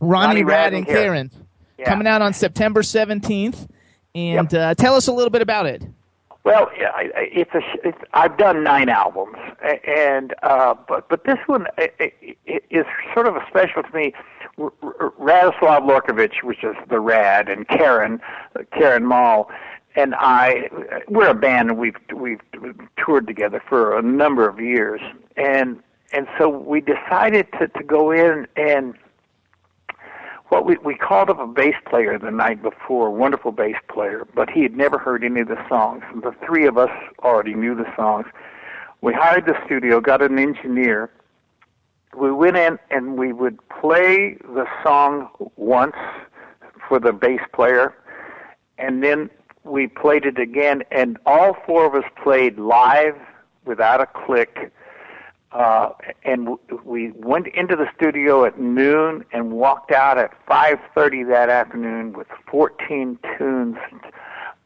[0.00, 1.30] Ronny, Ronny Rad and Karen.
[1.78, 1.90] Yeah.
[1.90, 3.68] coming out on September 17th.
[4.14, 5.82] And uh, tell us a little bit about it.
[6.46, 7.60] Well, it's a.
[7.82, 9.36] It's, I've done nine albums,
[9.84, 11.66] and uh, but but this one
[12.46, 14.14] is sort of a special to me.
[14.56, 18.20] Radoslav Lorkovich, which is the Rad, and Karen,
[18.70, 19.50] Karen Mal,
[19.96, 20.70] and I,
[21.08, 22.40] we're a band, and we've we've
[22.96, 25.00] toured together for a number of years,
[25.36, 25.82] and
[26.12, 28.94] and so we decided to to go in and
[30.48, 34.26] what we we called up a bass player the night before, a wonderful bass player,
[34.34, 36.02] but he had never heard any of the songs.
[36.22, 36.90] The three of us
[37.20, 38.26] already knew the songs.
[39.00, 41.10] We hired the studio, got an engineer.
[42.16, 45.96] We went in and we would play the song once
[46.88, 47.94] for the bass player,
[48.78, 49.30] and then
[49.64, 53.16] we played it again, and all four of us played live
[53.64, 54.72] without a click
[55.56, 55.90] uh,
[56.22, 62.12] and we went into the studio at noon and walked out at 5:30 that afternoon
[62.12, 63.76] with 14 tunes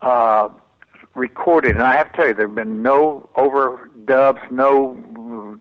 [0.03, 0.49] uh,
[1.15, 1.77] recorded.
[1.77, 5.61] And I have to tell you, there have been no overdubs, no.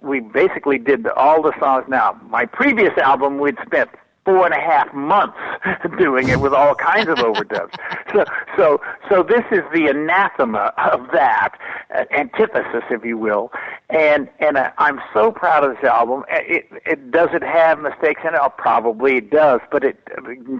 [0.00, 1.86] We basically did all the songs.
[1.88, 3.90] Now, my previous album, we'd spent
[4.24, 5.36] four and a half months
[5.98, 7.74] doing it with all kinds of overdubs.
[8.12, 8.24] So,
[8.56, 8.80] so,
[9.10, 11.58] so this is the anathema of that,
[11.94, 13.50] uh, antithesis, if you will.
[13.90, 16.24] And and uh, I'm so proud of this album.
[16.32, 18.40] Uh, It, it does it have mistakes in it?
[18.40, 19.60] Oh, probably it does.
[19.70, 19.96] But it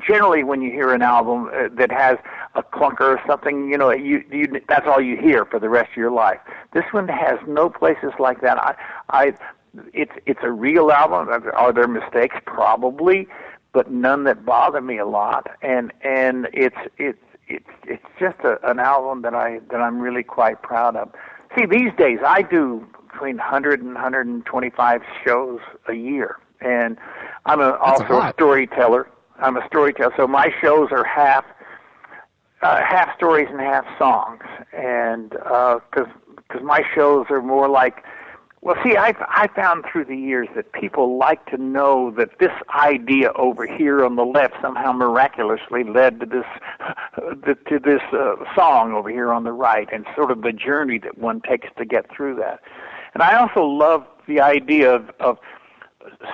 [0.07, 2.19] generally, when you hear an album uh, that has
[2.55, 5.91] a clunker or something, you know, you, you that's all you hear for the rest
[5.93, 6.41] of your life.
[6.75, 8.59] This one has no places like that.
[8.59, 8.75] I,
[9.11, 9.35] I,
[9.95, 11.29] it's it's a real album.
[11.55, 12.37] Are there mistakes?
[12.45, 13.27] Probably,
[13.73, 15.47] but none that bother me a lot.
[15.63, 17.19] And and it's it's
[17.49, 21.13] it's it's just a, an album that I that I'm really quite proud of.
[21.57, 26.97] See, these days I do between 100 and 125 shows a year, and
[27.45, 28.35] I'm a, also a lot.
[28.35, 29.09] storyteller.
[29.39, 31.45] I'm a storyteller, so my shows are half
[32.63, 34.43] uh, half stories and half songs,
[34.73, 38.05] and because because my shows are more like
[38.63, 42.53] well, see, I I found through the years that people like to know that this
[42.71, 46.45] idea over here on the left somehow miraculously led to this
[47.69, 51.19] to this uh, song over here on the right, and sort of the journey that
[51.19, 52.61] one takes to get through that.
[53.15, 55.39] And I also love the idea of, of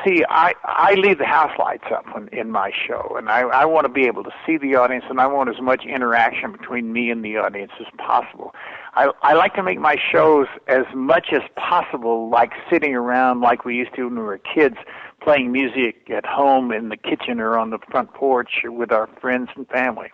[0.04, 3.64] see, I I leave the house lights up when, in my show, and I I
[3.64, 6.92] want to be able to see the audience, and I want as much interaction between
[6.92, 8.54] me and the audience as possible.
[8.98, 13.64] I I like to make my shows as much as possible like sitting around like
[13.64, 14.76] we used to when we were kids,
[15.22, 19.50] playing music at home in the kitchen or on the front porch with our friends
[19.54, 20.08] and family.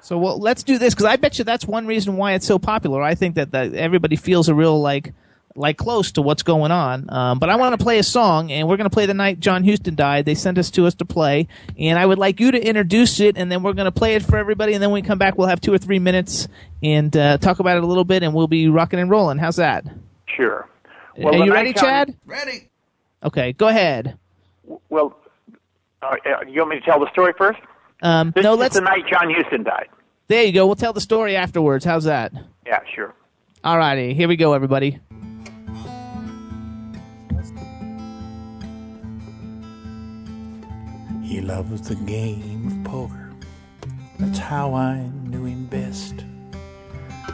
[0.00, 2.60] So well, let's do this because I bet you that's one reason why it's so
[2.60, 3.02] popular.
[3.02, 5.14] I think that, that everybody feels a real like
[5.54, 7.06] like close to what's going on.
[7.12, 9.38] Um, but I want to play a song, and we're going to play the night
[9.40, 10.24] John Huston died.
[10.24, 11.48] They sent us to us to play,
[11.78, 14.22] and I would like you to introduce it, and then we're going to play it
[14.22, 14.74] for everybody.
[14.74, 16.48] And then when we come back, we'll have two or three minutes
[16.82, 19.38] and uh, talk about it a little bit, and we'll be rocking and rolling.
[19.38, 19.84] How's that?
[20.26, 20.68] Sure.
[21.22, 22.16] Are you ready, John- Chad?
[22.24, 22.68] Ready.
[23.22, 24.16] Okay, go ahead.
[24.88, 25.16] Well,
[26.02, 27.60] uh, uh, you want me to tell the story first?
[28.00, 28.74] Um, This no, let's.
[28.74, 29.88] the night John Huston died.
[30.28, 30.66] There you go.
[30.66, 31.84] We'll tell the story afterwards.
[31.84, 32.32] How's that?
[32.66, 33.14] Yeah, sure.
[33.62, 34.98] All righty, here we go, everybody.
[41.32, 43.32] He loves the game of poker.
[44.18, 46.14] That's how I knew him best.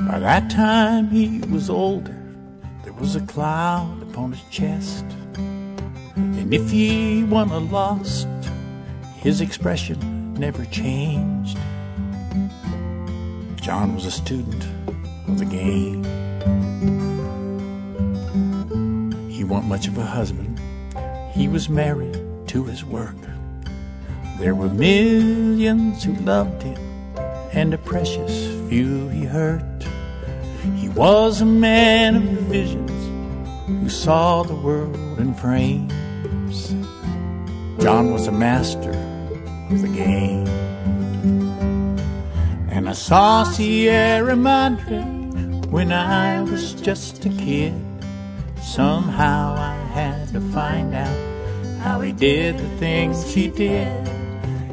[0.09, 2.17] By that time he was older.
[2.85, 5.05] There was a cloud upon his chest.
[5.35, 8.29] And if he won or lost,
[9.17, 11.59] his expression never changed.
[13.61, 14.65] John was a student
[15.27, 16.05] of the game.
[19.29, 20.61] He wasn't much of a husband.
[21.33, 22.17] He was married
[22.47, 23.17] to his work.
[24.39, 26.79] There were millions who loved him,
[27.53, 29.63] and a precious few he hurt.
[30.77, 32.93] He was a man of visions
[33.67, 36.69] who saw the world in frames.
[37.83, 38.93] John was a master
[39.71, 40.47] of the game.
[42.71, 45.03] And I saw Sierra Madre
[45.69, 47.75] when I was just a kid.
[48.63, 54.18] Somehow I had to find out how he did the things he did.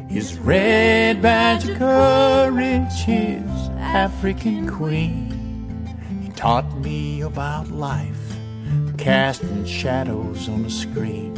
[0.08, 5.96] His red badge of courage, his African queen.
[6.22, 8.36] He taught me about life,
[8.96, 11.34] casting shadows on the screen.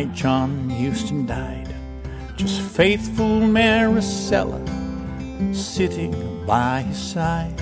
[0.00, 1.74] Night John Huston died.
[2.34, 4.64] Just faithful Maricela
[5.54, 7.60] sitting by his side.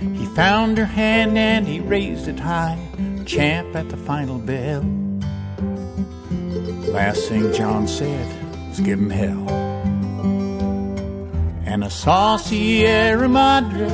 [0.00, 2.78] He found her hand and he raised it high,
[3.26, 4.80] champ at the final bell.
[6.90, 8.26] Last thing John said
[8.70, 9.50] was give him hell.
[11.66, 13.90] And I saw Sierra Madre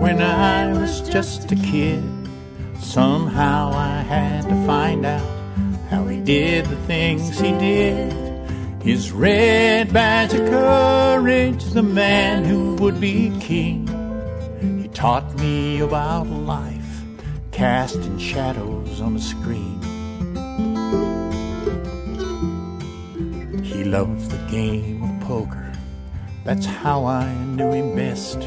[0.00, 2.04] when I was just a kid.
[2.78, 5.37] Somehow I had to find out
[6.28, 8.12] did the things he did.
[8.82, 13.88] His red badge of courage, the man who would be king.
[14.82, 17.02] He taught me about life,
[17.50, 19.80] casting shadows on the screen.
[23.64, 25.72] He loved the game of poker,
[26.44, 28.40] that's how I knew him best.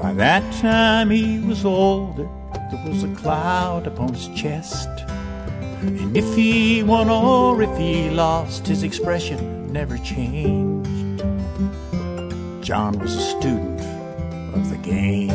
[0.00, 2.28] By that time he was older,
[2.70, 4.88] there was a cloud upon his chest.
[5.80, 11.22] And if he won or if he lost, his expression never changed.
[12.64, 13.80] John was a student
[14.54, 15.30] of the game.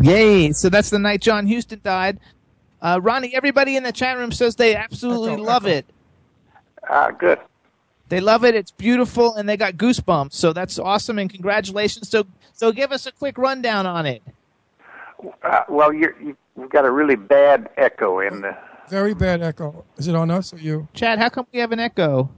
[0.00, 0.52] Yay!
[0.52, 2.18] So that's the night John Huston died.
[2.80, 5.84] Uh, Ronny, everybody in the chat room says they absolutely love it.
[6.88, 7.38] Uh, good.
[8.10, 8.56] They love it.
[8.56, 10.32] It's beautiful, and they got goosebumps.
[10.32, 12.08] So that's awesome, and congratulations.
[12.10, 14.20] So, so give us a quick rundown on it.
[15.44, 18.56] Uh, well, you're, you've got a really bad echo in the.
[18.88, 19.84] Very bad echo.
[19.96, 20.88] Is it on us or you?
[20.92, 22.28] Chad, how come we have an echo?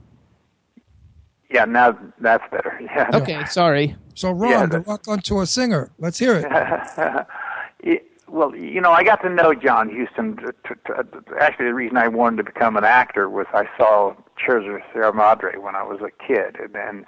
[1.49, 2.79] Yeah, now that's better.
[2.81, 3.09] Yeah.
[3.11, 3.95] Okay, sorry.
[4.13, 5.89] So Ron, Yeah, the rock onto a singer.
[5.97, 7.25] Let's hear it.
[7.79, 10.39] It- well, you know, I got to know John Huston.
[11.39, 15.57] Actually, the reason I wanted to become an actor was I saw Churches Sierra Madre
[15.57, 17.05] when I was a kid, and then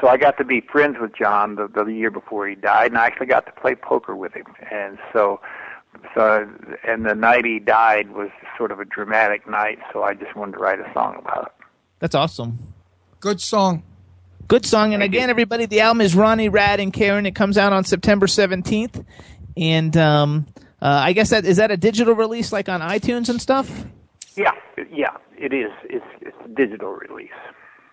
[0.00, 2.98] so I got to be friends with John the, the year before he died, and
[2.98, 4.46] I actually got to play poker with him.
[4.70, 5.40] And so,
[6.14, 6.48] so,
[6.86, 10.52] and the night he died was sort of a dramatic night, so I just wanted
[10.52, 11.66] to write a song about it.
[12.00, 12.58] That's awesome.
[13.20, 13.84] Good song.
[14.48, 14.94] Good song.
[14.94, 17.26] And again, everybody, the album is Ronny, Rad, and Karen.
[17.26, 19.04] It comes out on September 17th.
[19.56, 20.46] And um,
[20.80, 23.86] uh, I guess that is that a digital release like on iTunes and stuff?
[24.36, 24.52] Yeah,
[24.92, 25.70] yeah, it is.
[25.84, 27.30] It's it's a digital release.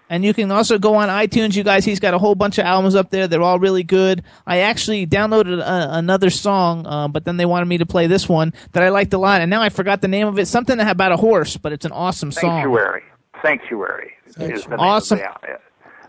[0.09, 1.85] And you can also go on iTunes, you guys.
[1.85, 3.27] He's got a whole bunch of albums up there.
[3.27, 4.23] They're all really good.
[4.45, 8.27] I actually downloaded a, another song, uh, but then they wanted me to play this
[8.27, 9.41] one that I liked a lot.
[9.41, 10.47] And now I forgot the name of it.
[10.47, 12.61] Something about a horse, but it's an awesome song.
[12.61, 13.03] Sanctuary.
[13.41, 15.17] Sanctuary is the Awesome.
[15.17, 15.59] The,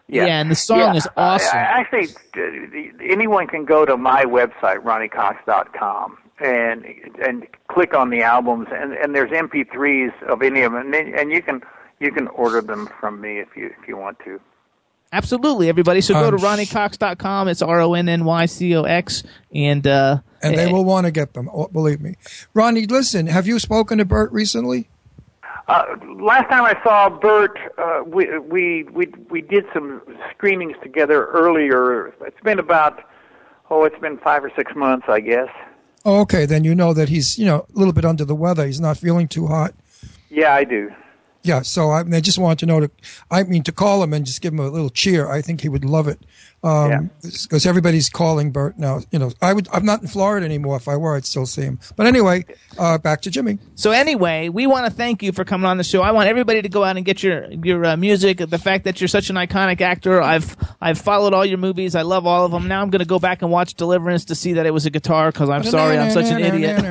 [0.08, 1.56] Yeah, and the song is awesome.
[1.56, 6.84] Actually, uh, anyone can go to my website, ronnycox.com, and
[7.24, 11.30] and click on the albums, and, and there's MP3s of any of them, and, and
[11.30, 11.62] you can
[12.00, 14.40] you can order them from me if you if you want to.
[15.12, 16.00] Absolutely, everybody.
[16.00, 17.46] So go Um, to ronnycox.com.
[17.48, 19.22] It's R O N N Y C O X.
[19.54, 21.48] And, uh, and they eh, will want to get them.
[21.54, 22.16] oh, Believe me,
[22.52, 22.86] Ronny.
[22.86, 24.88] Listen, have you spoken to Burt recently?
[25.68, 25.84] Uh,
[26.18, 30.02] last time I saw Burt, uh, we we we we did some
[30.32, 32.08] screenings together earlier.
[32.26, 33.04] It's been about
[33.70, 35.48] oh, it's been five or six months, I guess.
[36.04, 38.66] Oh, okay, then you know that he's you know a little bit under the weather.
[38.66, 39.74] He's not feeling too hot.
[40.30, 40.92] Yeah, I do.
[41.42, 42.90] Yeah, so I, I just want to know to,
[43.30, 45.28] I mean, to call him and just give him a little cheer.
[45.30, 46.18] I think he would love it.
[46.64, 49.00] Um, because everybody's calling Burt now.
[49.10, 50.76] You know, I would, I'm not in Florida anymore.
[50.76, 51.78] If I were, I'd still see him.
[51.94, 52.46] But anyway,
[52.78, 53.58] uh, back to Jimmy.
[53.74, 56.00] So anyway, we want to thank you for coming on the show.
[56.00, 58.38] I want everybody to go out and get your your uh, music.
[58.38, 61.94] The fact that you're such an iconic actor, I've I've followed all your movies.
[61.94, 62.66] I love all of them.
[62.66, 64.90] Now I'm going to go back and watch Deliverance to see that it was a
[64.90, 66.80] guitar because I'm sorry, I'm such an idiot.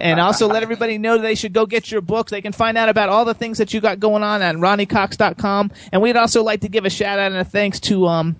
[0.00, 2.30] And also let everybody know they should go get your books.
[2.30, 5.70] They can find out about all the things that you got going on at ronnycox.com.
[5.92, 8.34] And we'd also like to give a shout out and a thanks to um,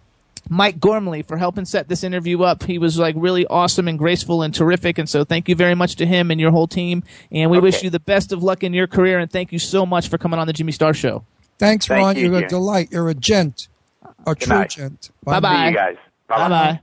[0.48, 2.64] Mike Gormley for helping set this interview up.
[2.64, 4.98] He was like really awesome and graceful and terrific.
[4.98, 7.04] And so thank you very much to him and your whole team.
[7.30, 9.20] And we wish you the best of luck in your career.
[9.20, 11.24] And thank you so much for coming on the Jimmy Star Show.
[11.58, 12.16] Thanks, Thank Ron.
[12.16, 12.88] you, You're a delight.
[12.90, 13.68] You're a gent,
[14.26, 14.70] a true night.
[14.70, 15.10] gent.
[15.22, 15.66] Bye bye.
[15.66, 15.96] See you guys.
[16.26, 16.80] Bye bye.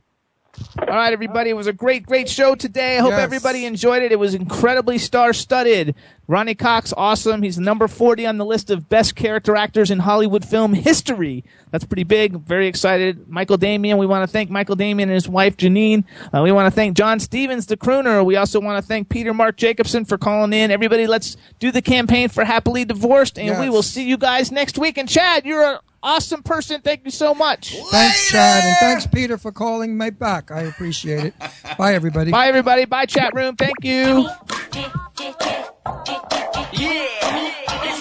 [0.80, 1.50] All right, everybody.
[1.50, 2.98] It was a great, great show today.
[2.98, 3.20] I hope Yes.
[3.20, 4.12] everybody enjoyed it.
[4.12, 5.94] It was incredibly star studded.
[6.28, 7.42] Ronny Cox, awesome.
[7.42, 11.44] He's number 40 on the list of best character actors in Hollywood film history.
[11.72, 12.40] That's pretty big.
[12.42, 13.28] Very excited.
[13.28, 16.04] Michael Damian, we want to thank Michael Damian and his wife Janeen.
[16.34, 18.24] Uh, we want to thank John Stevens, the crooner.
[18.26, 20.72] We also want to thank Peter Marc Jacobson for calling in.
[20.72, 24.78] Everybody, let's do the campaign for Happily Divorced, and we will see you guys next
[24.78, 24.98] week.
[24.98, 26.82] And Chad, you're awesome person.
[26.82, 27.76] Thank you so much.
[27.92, 30.52] Thanks, Chad, and thanks, Peter, for calling me back.
[30.52, 31.34] I appreciate it.
[31.78, 32.32] Bye, everybody.
[32.32, 32.86] Bye, everybody.
[32.86, 33.56] Bye, chat room.
[33.56, 34.30] Thank you.
[34.70, 34.86] This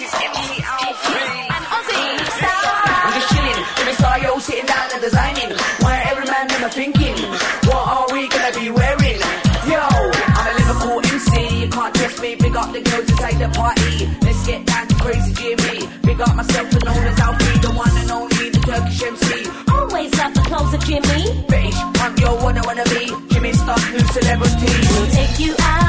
[0.01, 1.49] is MC Alfie.
[3.01, 3.65] I'm just chilling.
[3.77, 5.57] Jimmy Star, yo, sitting down and designing.
[5.79, 7.17] Why every man never thinking,
[7.67, 9.19] what are we gonna be wearing?
[9.67, 11.61] Yo, I'm a Liverpool MC.
[11.63, 12.35] You can't test me.
[12.35, 14.07] Big up the girls inside the party.
[14.21, 15.68] Let's get down to crazy Jimmy
[16.19, 19.49] got myself known as Alfie, the one and only, the Turkish MC.
[19.71, 21.23] Always love the clothes of Jimmy.
[21.47, 23.07] Bitch, punk, yo, what I wanna be.
[23.33, 24.67] Jimmy Star, new celebrity.
[24.91, 25.79] We'll take you out.